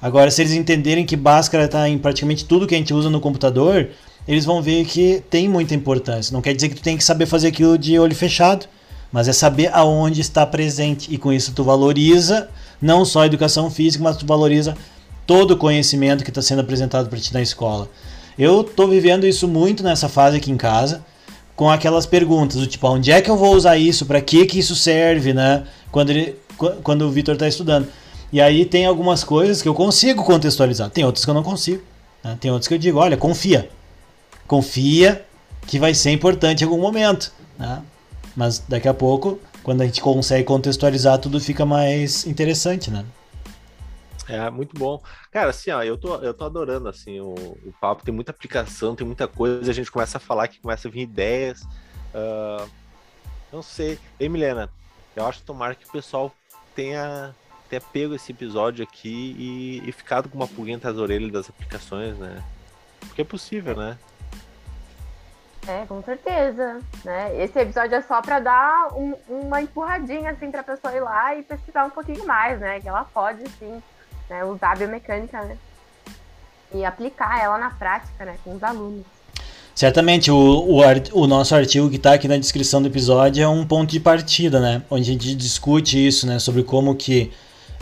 Agora, 0.00 0.30
se 0.30 0.42
eles 0.42 0.52
entenderem 0.52 1.06
que 1.06 1.16
Bhaskara 1.16 1.64
está 1.64 1.88
em 1.88 1.98
praticamente 1.98 2.44
tudo 2.44 2.66
que 2.66 2.74
a 2.74 2.78
gente 2.78 2.92
usa 2.92 3.08
no 3.08 3.20
computador, 3.20 3.88
eles 4.28 4.44
vão 4.44 4.60
ver 4.60 4.84
que 4.84 5.22
tem 5.30 5.48
muita 5.48 5.74
importância. 5.74 6.32
Não 6.32 6.42
quer 6.42 6.54
dizer 6.54 6.68
que 6.68 6.74
tu 6.74 6.82
tem 6.82 6.96
que 6.96 7.04
saber 7.04 7.26
fazer 7.26 7.48
aquilo 7.48 7.78
de 7.78 7.98
olho 7.98 8.14
fechado, 8.14 8.66
mas 9.10 9.28
é 9.28 9.32
saber 9.32 9.70
aonde 9.72 10.20
está 10.20 10.44
presente. 10.44 11.12
E 11.12 11.16
com 11.16 11.32
isso 11.32 11.52
tu 11.52 11.64
valoriza 11.64 12.48
não 12.80 13.04
só 13.04 13.22
a 13.22 13.26
educação 13.26 13.70
física, 13.70 14.04
mas 14.04 14.16
tu 14.16 14.26
valoriza 14.26 14.76
todo 15.26 15.52
o 15.52 15.56
conhecimento 15.56 16.22
que 16.24 16.30
está 16.30 16.40
sendo 16.40 16.60
apresentado 16.60 17.08
para 17.08 17.18
ti 17.18 17.32
na 17.34 17.42
escola. 17.42 17.88
Eu 18.38 18.60
estou 18.60 18.86
vivendo 18.88 19.26
isso 19.26 19.48
muito 19.48 19.82
nessa 19.82 20.08
fase 20.08 20.36
aqui 20.36 20.50
em 20.50 20.56
casa, 20.56 21.04
com 21.54 21.70
aquelas 21.70 22.04
perguntas 22.06 22.58
do 22.60 22.66
tipo, 22.66 22.86
onde 22.88 23.10
é 23.10 23.20
que 23.22 23.30
eu 23.30 23.36
vou 23.36 23.54
usar 23.54 23.76
isso? 23.78 24.04
Para 24.06 24.20
que 24.20 24.44
que 24.46 24.58
isso 24.58 24.76
serve, 24.76 25.32
né? 25.32 25.64
Quando 25.90 26.10
ele, 26.10 26.36
qu- 26.58 26.74
quando 26.82 27.02
o 27.02 27.10
Vitor 27.10 27.34
está 27.34 27.48
estudando. 27.48 27.88
E 28.30 28.40
aí 28.40 28.64
tem 28.66 28.84
algumas 28.84 29.24
coisas 29.24 29.62
que 29.62 29.68
eu 29.68 29.74
consigo 29.74 30.22
contextualizar, 30.24 30.90
tem 30.90 31.04
outras 31.04 31.24
que 31.24 31.30
eu 31.30 31.34
não 31.34 31.42
consigo. 31.42 31.82
né? 32.22 32.36
Tem 32.38 32.50
outras 32.50 32.68
que 32.68 32.74
eu 32.74 32.78
digo, 32.78 32.98
olha, 32.98 33.16
confia, 33.16 33.70
confia 34.46 35.24
que 35.66 35.78
vai 35.78 35.94
ser 35.94 36.10
importante 36.10 36.60
em 36.62 36.64
algum 36.64 36.80
momento, 36.80 37.32
né? 37.58 37.80
Mas 38.36 38.62
daqui 38.68 38.86
a 38.86 38.94
pouco, 38.94 39.38
quando 39.62 39.80
a 39.80 39.86
gente 39.86 40.00
consegue 40.00 40.44
contextualizar, 40.44 41.18
tudo 41.18 41.40
fica 41.40 41.64
mais 41.64 42.26
interessante, 42.26 42.90
né? 42.90 43.04
É, 44.28 44.50
muito 44.50 44.76
bom. 44.78 45.00
Cara, 45.30 45.50
assim, 45.50 45.70
ó, 45.70 45.82
eu 45.82 45.96
tô, 45.96 46.16
eu 46.16 46.34
tô 46.34 46.44
adorando, 46.44 46.88
assim, 46.88 47.20
o, 47.20 47.32
o 47.34 47.72
papo. 47.80 48.04
Tem 48.04 48.12
muita 48.12 48.32
aplicação, 48.32 48.96
tem 48.96 49.06
muita 49.06 49.28
coisa. 49.28 49.70
A 49.70 49.74
gente 49.74 49.90
começa 49.90 50.18
a 50.18 50.20
falar 50.20 50.48
que 50.48 50.60
começa 50.60 50.88
a 50.88 50.90
vir 50.90 51.02
ideias. 51.02 51.62
ah, 52.14 52.66
não 53.52 53.62
sei. 53.62 53.98
Ei, 54.18 54.28
Milena, 54.28 54.68
eu 55.14 55.24
acho 55.26 55.38
que 55.40 55.44
tomara 55.46 55.74
que 55.74 55.86
o 55.86 55.92
pessoal 55.92 56.32
tenha, 56.74 57.34
tenha 57.70 57.80
pego 57.80 58.14
esse 58.14 58.32
episódio 58.32 58.82
aqui 58.82 59.36
e, 59.38 59.88
e 59.88 59.92
ficado 59.92 60.28
com 60.28 60.36
uma 60.36 60.48
pulguinha 60.48 60.76
atrás 60.76 60.96
da 60.96 61.02
orelha 61.02 61.30
das 61.30 61.48
aplicações, 61.48 62.18
né? 62.18 62.42
Porque 63.00 63.22
é 63.22 63.24
possível, 63.24 63.76
né? 63.76 63.96
É, 65.68 65.84
com 65.86 66.02
certeza. 66.02 66.80
Né? 67.04 67.42
Esse 67.42 67.58
episódio 67.60 67.94
é 67.96 68.02
só 68.02 68.20
pra 68.20 68.38
dar 68.40 68.88
um- 68.96 69.16
uma 69.28 69.60
empurradinha 69.62 70.30
assim 70.30 70.50
pra 70.50 70.62
pessoa 70.62 70.94
ir 70.94 71.00
lá 71.00 71.34
e 71.34 71.42
pesquisar 71.42 71.84
um 71.84 71.90
pouquinho 71.90 72.24
mais, 72.26 72.58
né? 72.60 72.80
Que 72.80 72.88
ela 72.88 73.04
pode 73.04 73.48
sim 73.50 73.82
né, 74.28 74.44
usar 74.44 74.72
a 74.72 74.76
biomecânica, 74.76 75.42
né? 75.42 75.56
E 76.74 76.84
aplicar 76.84 77.42
ela 77.42 77.58
na 77.58 77.70
prática, 77.70 78.24
né? 78.24 78.36
Com 78.44 78.54
os 78.54 78.62
alunos. 78.62 79.04
Certamente, 79.74 80.30
o, 80.30 80.36
o, 80.36 80.80
o 81.12 81.26
nosso 81.26 81.54
artigo 81.54 81.90
que 81.90 81.96
está 81.96 82.14
aqui 82.14 82.26
na 82.26 82.36
descrição 82.36 82.80
do 82.80 82.88
episódio 82.88 83.42
é 83.42 83.48
um 83.48 83.64
ponto 83.66 83.90
de 83.90 84.00
partida, 84.00 84.58
né? 84.58 84.82
Onde 84.90 85.02
a 85.02 85.12
gente 85.12 85.34
discute 85.34 86.06
isso, 86.06 86.26
né? 86.26 86.38
Sobre 86.38 86.62
como 86.62 86.94
que 86.94 87.30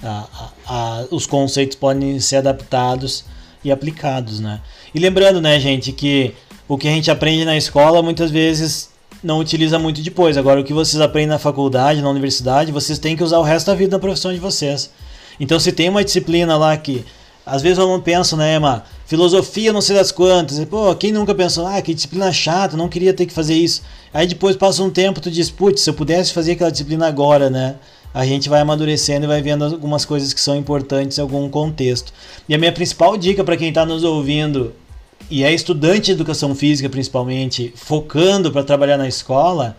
ah, 0.03 0.51
ah, 0.67 1.05
os 1.11 1.27
conceitos 1.27 1.77
podem 1.77 2.19
ser 2.21 2.37
adaptados 2.37 3.25
e 3.63 3.71
aplicados, 3.71 4.41
né? 4.41 4.61
E 4.95 4.99
lembrando, 4.99 5.41
né, 5.41 5.59
gente, 5.59 5.93
que 5.93 6.35
o 6.69 6.77
que 6.77 6.89
a 6.89 6.91
gente 6.91 7.11
aprende 7.11 7.45
na 7.45 7.57
escola 7.57 8.03
muitas 8.03 8.31
vezes 8.31 8.91
não 9.23 9.39
utiliza 9.39 9.79
muito 9.79 10.03
depois. 10.03 10.37
Agora, 10.37 10.61
o 10.61 10.65
que 10.65 10.73
vocês 10.73 11.01
aprendem 11.01 11.29
na 11.29 11.39
faculdade, 11.39 12.03
na 12.03 12.11
universidade, 12.11 12.73
vocês 12.73 12.99
têm 12.99 13.17
que 13.17 13.23
usar 13.23 13.39
o 13.39 13.43
resto 13.43 13.69
da 13.69 13.75
vida 13.75 13.97
na 13.97 14.01
profissão 14.01 14.33
de 14.33 14.39
vocês. 14.39 14.91
Então, 15.39 15.59
se 15.59 15.73
tem 15.73 15.89
uma 15.89 16.05
disciplina 16.05 16.57
lá 16.57 16.77
que 16.77 17.05
às 17.47 17.61
vezes 17.61 17.79
eu 17.79 17.87
não 17.87 18.01
penso, 18.01 18.37
né, 18.37 18.57
Emma? 18.57 18.85
Filosofia, 19.05 19.73
não 19.73 19.83
sei 19.83 19.97
das 19.97 20.11
quantas. 20.11 20.65
Pô, 20.65 20.95
quem 20.95 21.13
nunca 21.13 21.35
pensou, 21.35 21.67
ah, 21.67 21.81
que 21.83 21.93
disciplina 21.93 22.33
chata, 22.33 22.77
não 22.77 22.89
queria 22.89 23.13
ter 23.13 23.27
que 23.27 23.35
fazer 23.35 23.55
isso. 23.55 23.83
Aí 24.15 24.27
depois 24.27 24.57
passa 24.57 24.83
um 24.83 24.91
tempo, 24.91 25.21
tu 25.21 25.31
diz, 25.31 25.51
putz, 25.51 25.83
se 25.83 25.91
eu 25.91 25.95
pudesse 25.95 26.33
fazer 26.33 26.53
aquela 26.53 26.71
disciplina 26.71 27.07
agora, 27.07 27.51
né? 27.51 27.77
A 28.15 28.25
gente 28.25 28.49
vai 28.49 28.61
amadurecendo 28.61 29.27
e 29.27 29.29
vai 29.29 29.43
vendo 29.43 29.65
algumas 29.65 30.05
coisas 30.05 30.33
que 30.33 30.41
são 30.41 30.57
importantes 30.57 31.19
em 31.19 31.21
algum 31.21 31.49
contexto. 31.51 32.13
E 32.49 32.55
a 32.55 32.59
minha 32.59 32.73
principal 32.73 33.17
dica 33.17 33.45
para 33.45 33.57
quem 33.57 33.69
está 33.69 33.85
nos 33.85 34.05
ouvindo 34.05 34.73
e 35.31 35.43
é 35.43 35.53
estudante 35.53 36.07
de 36.07 36.13
educação 36.13 36.55
física 36.55 36.89
principalmente, 36.89 37.75
focando 37.77 38.53
para 38.53 38.63
trabalhar 38.63 38.97
na 38.97 39.09
escola, 39.09 39.77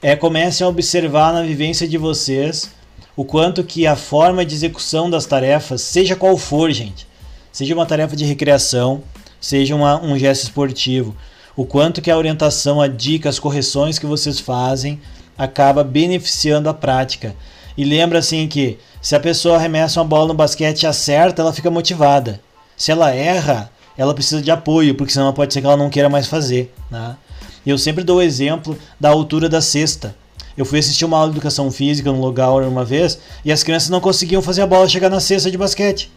é 0.00 0.14
comecem 0.14 0.64
a 0.64 0.70
observar 0.70 1.32
na 1.32 1.42
vivência 1.42 1.86
de 1.86 1.98
vocês 1.98 2.70
o 3.16 3.24
quanto 3.24 3.62
que 3.62 3.86
a 3.86 3.96
forma 3.96 4.44
de 4.44 4.54
execução 4.54 5.08
das 5.08 5.26
tarefas, 5.26 5.82
seja 5.82 6.16
qual 6.16 6.36
for, 6.36 6.70
gente, 6.72 7.06
seja 7.52 7.74
uma 7.74 7.86
tarefa 7.86 8.16
de 8.16 8.24
recreação, 8.24 9.02
seja 9.40 9.74
uma- 9.74 10.02
um 10.02 10.18
gesto 10.18 10.42
esportivo, 10.44 11.14
o 11.56 11.64
quanto 11.64 12.02
que 12.02 12.10
a 12.10 12.16
orientação, 12.16 12.80
a 12.80 12.88
dica, 12.88 13.28
as 13.28 13.38
correções 13.38 13.98
que 13.98 14.06
vocês 14.06 14.40
fazem 14.40 15.00
acaba 15.38 15.84
beneficiando 15.84 16.68
a 16.68 16.74
prática. 16.74 17.34
E 17.76 17.84
lembra 17.84 18.18
assim 18.18 18.48
que 18.48 18.78
se 19.00 19.14
a 19.14 19.20
pessoa 19.20 19.56
arremessa 19.56 20.00
uma 20.00 20.06
bola 20.06 20.28
no 20.28 20.34
basquete 20.34 20.82
e 20.82 20.86
acerta, 20.86 21.42
ela 21.42 21.52
fica 21.52 21.70
motivada. 21.70 22.40
Se 22.76 22.90
ela 22.90 23.12
erra, 23.12 23.70
ela 23.96 24.14
precisa 24.14 24.42
de 24.42 24.50
apoio, 24.50 24.94
porque 24.94 25.12
senão 25.12 25.32
pode 25.32 25.52
ser 25.52 25.60
que 25.60 25.66
ela 25.66 25.76
não 25.76 25.90
queira 25.90 26.08
mais 26.08 26.26
fazer. 26.26 26.72
Né? 26.90 27.16
Eu 27.64 27.78
sempre 27.78 28.02
dou 28.02 28.18
o 28.18 28.22
exemplo 28.22 28.76
da 28.98 29.10
altura 29.10 29.48
da 29.48 29.60
cesta. 29.60 30.16
Eu 30.56 30.64
fui 30.64 30.78
assistir 30.78 31.04
uma 31.04 31.16
aula 31.18 31.30
de 31.30 31.36
educação 31.36 31.70
física 31.70 32.10
no 32.12 32.20
lugar 32.20 32.50
uma 32.62 32.84
vez 32.84 33.18
e 33.44 33.50
as 33.52 33.62
crianças 33.62 33.88
não 33.88 34.00
conseguiam 34.00 34.40
fazer 34.40 34.62
a 34.62 34.66
bola 34.66 34.88
chegar 34.88 35.10
na 35.10 35.20
cesta 35.20 35.50
de 35.50 35.58
basquete. 35.58 36.10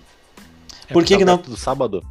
É 0.89 0.93
Por 0.93 1.03
que 1.03 1.13
porque 1.13 1.17
que 1.17 1.25
não- 1.25 1.37
tá 1.37 1.49
Do 1.49 1.57
sábado. 1.57 2.03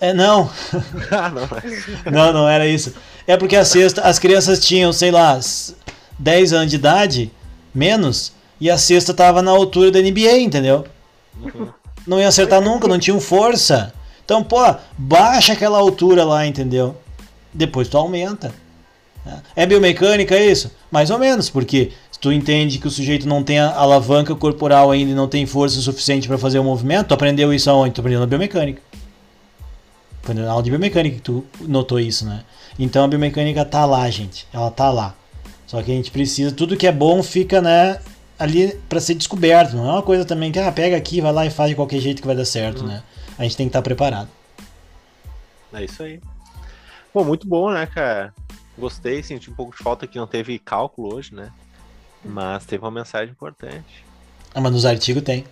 É, 0.00 0.12
não, 0.12 0.48
ah, 1.10 1.28
não. 1.30 1.48
não, 2.12 2.32
não 2.32 2.48
era 2.48 2.66
isso. 2.66 2.92
É 3.26 3.36
porque 3.36 3.56
a 3.56 3.64
cesta, 3.64 4.02
as 4.02 4.18
crianças 4.18 4.64
tinham, 4.64 4.92
sei 4.92 5.10
lá, 5.10 5.36
s- 5.36 5.74
10 6.18 6.52
anos 6.52 6.70
de 6.70 6.76
idade, 6.76 7.30
menos, 7.74 8.32
e 8.60 8.70
a 8.70 8.78
cesta 8.78 9.12
tava 9.14 9.42
na 9.42 9.50
altura 9.50 9.90
da 9.90 10.00
NBA, 10.00 10.38
entendeu? 10.38 10.84
Não 12.06 12.20
ia 12.20 12.28
acertar 12.28 12.60
nunca, 12.60 12.86
não 12.86 12.98
tinham 12.98 13.20
força. 13.20 13.92
Então, 14.24 14.42
pô, 14.42 14.58
baixa 14.96 15.52
aquela 15.52 15.78
altura 15.78 16.24
lá, 16.24 16.46
entendeu? 16.46 16.96
Depois 17.52 17.88
tu 17.88 17.96
aumenta. 17.98 18.52
Né? 19.24 19.42
É 19.54 19.66
biomecânica 19.66 20.38
isso? 20.38 20.70
Mais 20.90 21.10
ou 21.10 21.18
menos, 21.18 21.48
porque 21.50 21.92
se 22.10 22.18
tu 22.18 22.32
entende 22.32 22.78
que 22.78 22.86
o 22.86 22.90
sujeito 22.90 23.26
não 23.26 23.42
tem 23.42 23.58
alavanca 23.58 24.34
corporal 24.34 24.90
ainda 24.90 25.12
e 25.12 25.14
não 25.14 25.28
tem 25.28 25.46
força 25.46 25.80
suficiente 25.80 26.28
para 26.28 26.38
fazer 26.38 26.58
o 26.58 26.64
movimento, 26.64 27.08
tu 27.08 27.14
aprendeu 27.14 27.52
isso 27.52 27.70
aonde? 27.70 27.94
Tu 27.94 28.00
aprendeu 28.00 28.20
na 28.20 28.26
biomecânica. 28.26 28.82
Foi 30.22 30.34
na 30.34 30.50
aula 30.50 30.62
de 30.62 30.70
biomecânica 30.70 31.16
que 31.16 31.22
tu 31.22 31.44
notou 31.60 31.98
isso, 31.98 32.24
né? 32.24 32.44
Então 32.78 33.04
a 33.04 33.08
biomecânica 33.08 33.64
tá 33.64 33.84
lá, 33.84 34.08
gente. 34.08 34.46
Ela 34.52 34.70
tá 34.70 34.90
lá. 34.90 35.14
Só 35.66 35.82
que 35.82 35.90
a 35.90 35.94
gente 35.94 36.10
precisa, 36.10 36.52
tudo 36.52 36.76
que 36.76 36.86
é 36.86 36.92
bom 36.92 37.22
fica, 37.22 37.62
né, 37.62 37.98
ali 38.38 38.78
para 38.88 39.00
ser 39.00 39.14
descoberto. 39.14 39.74
Não 39.74 39.88
é 39.88 39.92
uma 39.92 40.02
coisa 40.02 40.24
também 40.24 40.52
que, 40.52 40.58
ah, 40.58 40.70
pega 40.70 40.96
aqui, 40.96 41.20
vai 41.20 41.32
lá 41.32 41.46
e 41.46 41.50
faz 41.50 41.70
de 41.70 41.76
qualquer 41.76 41.98
jeito 41.98 42.20
que 42.20 42.26
vai 42.26 42.36
dar 42.36 42.44
certo, 42.44 42.84
né? 42.84 43.02
A 43.38 43.44
gente 43.44 43.56
tem 43.56 43.66
que 43.66 43.70
estar 43.70 43.82
preparado. 43.82 44.28
É 45.72 45.84
isso 45.84 46.02
aí. 46.02 46.20
Bom, 47.14 47.24
muito 47.24 47.46
bom, 47.46 47.70
né, 47.70 47.86
cara? 47.86 48.34
Gostei, 48.82 49.22
senti 49.22 49.48
um 49.48 49.54
pouco 49.54 49.76
de 49.76 49.80
falta 49.80 50.08
que 50.08 50.18
não 50.18 50.26
teve 50.26 50.58
cálculo 50.58 51.14
hoje, 51.14 51.32
né? 51.32 51.52
Mas 52.24 52.66
teve 52.66 52.82
uma 52.84 52.90
mensagem 52.90 53.30
importante. 53.30 54.04
Ah, 54.52 54.60
mas 54.60 54.72
nos 54.72 54.84
artigos 54.84 55.22
tem. 55.22 55.44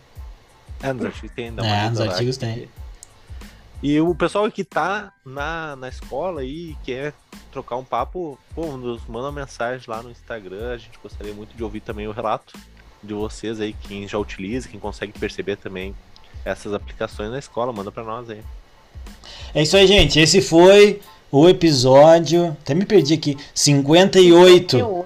É, 0.82 0.92
nos 0.92 1.04
artigos 1.06 1.30
tem. 1.30 1.50
uma 1.50 1.64
É, 1.64 1.88
nos 1.88 2.00
artigos 2.00 2.36
que- 2.36 2.44
tem. 2.44 2.68
E 3.80 4.00
o 4.00 4.12
pessoal 4.16 4.50
que 4.50 4.64
tá 4.64 5.12
na, 5.24 5.76
na 5.76 5.88
escola 5.88 6.40
aí 6.40 6.76
quer 6.84 7.14
trocar 7.52 7.76
um 7.76 7.84
papo, 7.84 8.36
pô, 8.52 8.76
nos 8.76 9.06
manda 9.06 9.26
uma 9.28 9.32
mensagem 9.40 9.84
lá 9.86 10.02
no 10.02 10.10
Instagram. 10.10 10.72
A 10.72 10.76
gente 10.76 10.98
gostaria 11.00 11.32
muito 11.32 11.56
de 11.56 11.62
ouvir 11.62 11.80
também 11.80 12.08
o 12.08 12.12
relato 12.12 12.58
de 13.00 13.14
vocês 13.14 13.60
aí, 13.60 13.72
quem 13.72 14.08
já 14.08 14.18
utiliza, 14.18 14.68
quem 14.68 14.80
consegue 14.80 15.12
perceber 15.16 15.54
também 15.56 15.94
essas 16.44 16.74
aplicações 16.74 17.30
na 17.30 17.38
escola, 17.38 17.72
manda 17.72 17.92
pra 17.92 18.02
nós 18.02 18.28
aí. 18.28 18.42
É 19.54 19.62
isso 19.62 19.76
aí, 19.76 19.86
gente. 19.86 20.18
Esse 20.18 20.42
foi 20.42 21.00
o 21.30 21.48
episódio. 21.48 22.56
Até 22.62 22.74
me 22.74 22.84
perdi 22.84 23.14
aqui. 23.14 23.36
58. 23.54 25.04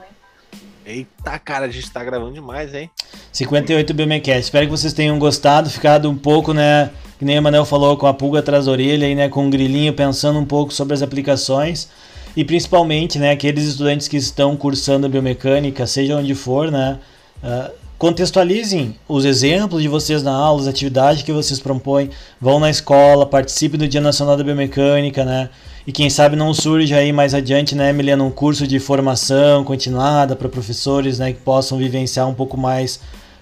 Eita, 0.87 1.39
cara, 1.39 1.64
a 1.64 1.70
gente 1.70 1.91
tá 1.91 2.05
gravando 2.05 2.33
demais, 2.33 2.75
hein? 2.75 2.91
58 3.33 3.95
Biomecast. 3.95 4.43
Espero 4.43 4.66
que 4.66 4.70
vocês 4.70 4.93
tenham 4.93 5.18
gostado, 5.18 5.70
ficado 5.70 6.11
um 6.11 6.16
pouco, 6.16 6.53
né? 6.53 6.91
Que 7.18 7.25
nem 7.25 7.39
o 7.39 7.43
Manel 7.43 7.64
falou, 7.64 7.97
com 7.97 8.07
a 8.07 8.12
pulga 8.12 8.41
atrás 8.41 8.66
da 8.66 8.72
orelha 8.72 9.09
e 9.09 9.14
né, 9.14 9.29
com 9.29 9.47
um 9.47 9.51
grilinho 9.51 9.95
pensando 9.95 10.39
um 10.39 10.45
pouco 10.45 10.75
sobre 10.75 10.93
as 10.93 11.01
aplicações. 11.01 11.89
E 12.37 12.45
principalmente, 12.45 13.18
né, 13.18 13.31
aqueles 13.31 13.64
estudantes 13.64 14.09
que 14.09 14.16
estão 14.16 14.57
cursando 14.57 15.09
biomecânica, 15.09 15.87
seja 15.87 16.16
onde 16.16 16.35
for, 16.35 16.70
né? 16.70 16.99
Uh, 17.43 17.84
contextualizem 17.99 18.97
os 19.09 19.25
exemplos 19.25 19.83
de 19.83 19.89
vocês 19.89 20.23
na 20.23 20.33
aula, 20.33 20.61
as 20.63 20.67
atividades 20.67 21.23
que 21.23 21.33
vocês 21.33 21.61
propõem, 21.61 22.11
vão 22.41 22.59
na 22.61 22.69
escola, 22.71 23.25
participem 23.27 23.79
do 23.79 23.89
Dia 23.89 24.01
Nacional 24.01 24.37
da 24.37 24.45
Biomecânica, 24.45 25.25
né? 25.25 25.49
E 25.87 25.93
quem 25.93 26.09
sabe 26.09 26.35
não 26.35 26.53
surge 26.55 26.95
aí 26.95 27.13
mais 27.13 27.35
adiante, 27.35 27.75
né, 27.75 27.91
Emiliano, 27.91 28.25
um 28.25 28.31
curso 28.31 28.67
de 28.67 28.79
formação 28.79 29.65
continuada 29.65 30.35
para 30.35 30.49
professores, 30.49 31.19
né, 31.19 31.33
que 31.33 31.41
possam 31.41 31.77
vivenciar 31.77 32.27
um 32.27 32.33
pouco 32.35 32.57
mais 32.57 33.01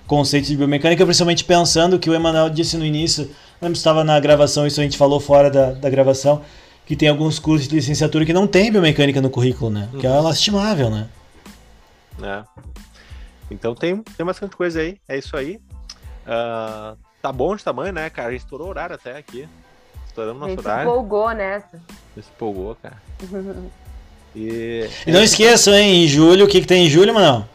conceitos 0.09 0.51
de 0.51 0.57
biomecânica, 0.57 1.05
principalmente 1.05 1.45
pensando 1.45 1.99
que 1.99 2.11
o 2.11 2.15
Emanuel 2.15 2.51
disse 2.51 2.77
no 2.77 2.85
início, 2.85 3.31
lembro 3.61 3.77
estava 3.77 4.03
na 4.03 4.19
gravação, 4.19 4.67
isso 4.67 4.81
a 4.81 4.83
gente 4.83 4.99
falou 4.99 5.21
fora 5.21 5.49
da, 5.51 5.71
da 5.71 5.89
gravação, 5.89 6.43
que 6.85 6.97
tem 6.97 7.09
alguns 7.09 7.39
cursos 7.39 7.69
de 7.69 7.77
licenciatura 7.77 8.27
que 8.27 8.33
não 8.33 8.47
tem 8.49 8.73
biomecânica 8.73 9.21
no 9.21 9.31
currículo, 9.31 9.71
né? 9.71 9.89
Que 10.01 10.07
é 10.07 10.11
Uhum. 10.11 10.21
lastimável, 10.23 10.91
né? 10.91 11.07
É. 12.23 12.43
Então 13.53 13.75
tem, 13.75 14.03
tem 14.03 14.27
bastante 14.27 14.57
coisa 14.57 14.81
aí, 14.81 14.99
é 15.09 15.19
isso 15.19 15.37
aí. 15.37 15.61
Ah, 16.27 16.95
tá 17.21 17.33
bom 17.33 17.55
de 17.55 17.63
tamanho, 17.63 17.93
né, 17.93 18.09
cara? 18.11 18.29
A 18.29 18.33
gente 18.33 18.41
estourou 18.41 18.69
o 18.69 18.71
horário 18.71 18.95
até 18.95 19.17
aqui. 19.17 19.49
Estouramos 20.07 20.43
A 20.43 20.47
nosso 20.47 20.57
gente 20.57 20.67
horário. 20.67 20.91
empolgou 20.91 21.31
nessa. 21.33 21.81
Se 22.15 22.31
empolgou, 22.35 22.77
cara. 22.77 22.97
E. 24.35 24.89
E 25.07 25.13
não 25.13 25.23
esqueçam, 25.23 25.75
hein, 25.75 26.05
em 26.05 26.09
julho, 26.09 26.47
o 26.47 26.49
que, 26.49 26.63
que 26.63 26.67
tem 26.67 26.87
em 26.87 26.89
julho, 26.89 27.13
Manuel? 27.13 27.47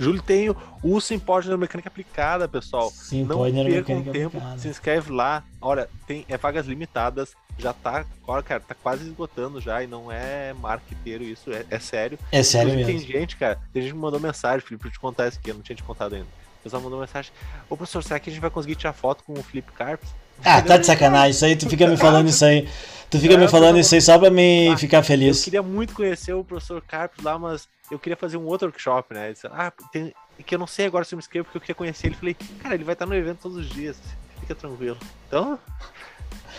Julho 0.00 0.20
tem 0.20 0.50
o, 0.50 0.56
o 0.82 1.00
simpósio 1.00 1.48
da 1.48 1.56
mecânica 1.56 1.88
aplicada, 1.88 2.48
pessoal. 2.48 2.90
Sim, 2.90 3.24
não 3.24 3.42
percam 3.42 4.02
tempo, 4.02 4.42
se 4.58 4.66
inscreve 4.66 5.12
lá. 5.12 5.44
Olha, 5.60 5.88
tem 6.08 6.24
é 6.28 6.36
vagas 6.36 6.66
limitadas, 6.66 7.34
já 7.60 7.72
tá, 7.72 8.04
cara, 8.44 8.60
tá 8.60 8.74
quase 8.74 9.04
esgotando 9.04 9.60
já 9.60 9.82
e 9.82 9.86
não 9.86 10.10
é 10.10 10.52
marqueteiro 10.54 11.22
isso, 11.22 11.52
é, 11.52 11.64
é 11.70 11.78
sério. 11.78 12.18
É 12.32 12.42
sério 12.42 12.68
Inclusive, 12.70 12.92
mesmo. 12.94 13.06
Tem 13.08 13.20
gente, 13.20 13.36
cara, 13.36 13.58
tem 13.72 13.82
gente 13.82 13.92
que 13.92 13.96
me 13.96 14.02
mandou 14.02 14.18
mensagem, 14.20 14.60
Felipe, 14.60 14.80
pra 14.82 14.88
eu 14.88 14.92
te 14.92 14.98
contar 15.00 15.28
isso 15.28 15.38
aqui, 15.38 15.50
eu 15.50 15.54
não 15.54 15.62
tinha 15.62 15.76
te 15.76 15.82
contado 15.82 16.14
ainda. 16.14 16.26
O 16.60 16.62
pessoal 16.62 16.82
mandou 16.82 17.00
mensagem, 17.00 17.32
ô 17.68 17.76
professor, 17.76 18.02
será 18.02 18.18
que 18.20 18.28
a 18.28 18.32
gente 18.32 18.42
vai 18.42 18.50
conseguir 18.50 18.74
tirar 18.74 18.92
foto 18.92 19.22
com 19.24 19.32
o 19.32 19.42
Felipe 19.42 19.72
Carpes? 19.72 20.08
Ah, 20.44 20.60
tá 20.62 20.76
de 20.78 20.86
sacanagem. 20.86 21.30
Isso 21.32 21.44
aí, 21.44 21.54
tu 21.56 21.68
fica 21.68 21.86
me 21.86 21.96
falando 21.98 22.28
isso 22.28 22.44
aí. 22.44 22.68
Tu 23.10 23.18
fica 23.18 23.34
É, 23.34 23.36
me 23.36 23.48
falando 23.48 23.76
eu- 23.76 23.80
isso 23.80 23.94
aí 23.94 24.00
só 24.00 24.18
pra 24.18 24.30
me 24.30 24.68
Ah, 24.68 24.76
ficar 24.76 24.98
Eu 24.98 25.02
feliz. 25.04 25.42
queria 25.44 25.62
muito 25.62 25.92
conhecer 25.94 26.32
o 26.32 26.42
professor 26.44 26.80
Carpes 26.82 27.22
lá, 27.24 27.38
mas 27.38 27.68
eu 27.90 27.98
queria 27.98 28.16
fazer 28.16 28.36
um 28.36 28.44
outro 28.46 28.68
workshop, 28.68 29.12
né? 29.14 29.24
Ele 29.26 29.32
disse, 29.34 29.46
ah, 29.48 29.72
tem, 29.92 30.14
que 30.46 30.54
eu 30.54 30.58
não 30.58 30.66
sei 30.66 30.86
agora 30.86 31.04
se 31.04 31.14
eu 31.14 31.16
me 31.16 31.20
inscrevo, 31.22 31.44
porque 31.44 31.58
eu 31.58 31.60
queria 31.60 31.74
conhecer 31.74 32.06
ele. 32.06 32.16
Falei, 32.16 32.36
cara, 32.62 32.74
ele 32.74 32.84
vai 32.84 32.92
estar 32.94 33.04
no 33.04 33.14
evento 33.14 33.40
todos 33.42 33.58
os 33.58 33.68
dias, 33.68 33.96
fica 34.40 34.54
tranquilo. 34.54 34.96
Então, 35.28 35.58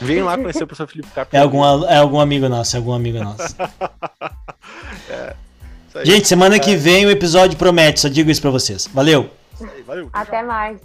vem 0.02 0.22
lá 0.24 0.38
conhecer 0.38 0.64
o 0.64 0.68
professor 0.68 0.88
Felipe 0.88 1.10
Carpes. 1.14 1.34
É 1.34 1.40
algum, 1.42 1.64
al- 1.64 1.86
é 1.88 1.98
algum 1.98 2.20
amigo 2.20 2.48
nosso, 2.50 2.76
é 2.76 2.80
algum 2.80 2.94
amigo 2.94 3.20
nosso. 3.24 3.56
Isso 5.90 5.98
aí, 5.98 6.06
Gente, 6.06 6.28
semana 6.28 6.58
que 6.60 6.76
vem 6.76 7.06
o 7.06 7.12
episódio 7.12 7.58
promete, 7.58 8.00
só 8.00 8.08
digo 8.08 8.32
isso 8.32 8.42
pra 8.42 8.50
vocês. 8.50 8.88
Valeu! 8.94 9.30
isso 9.54 9.66
aí, 9.76 9.82
valeu. 9.84 10.10
Até 10.14 10.42
mais. 10.42 10.80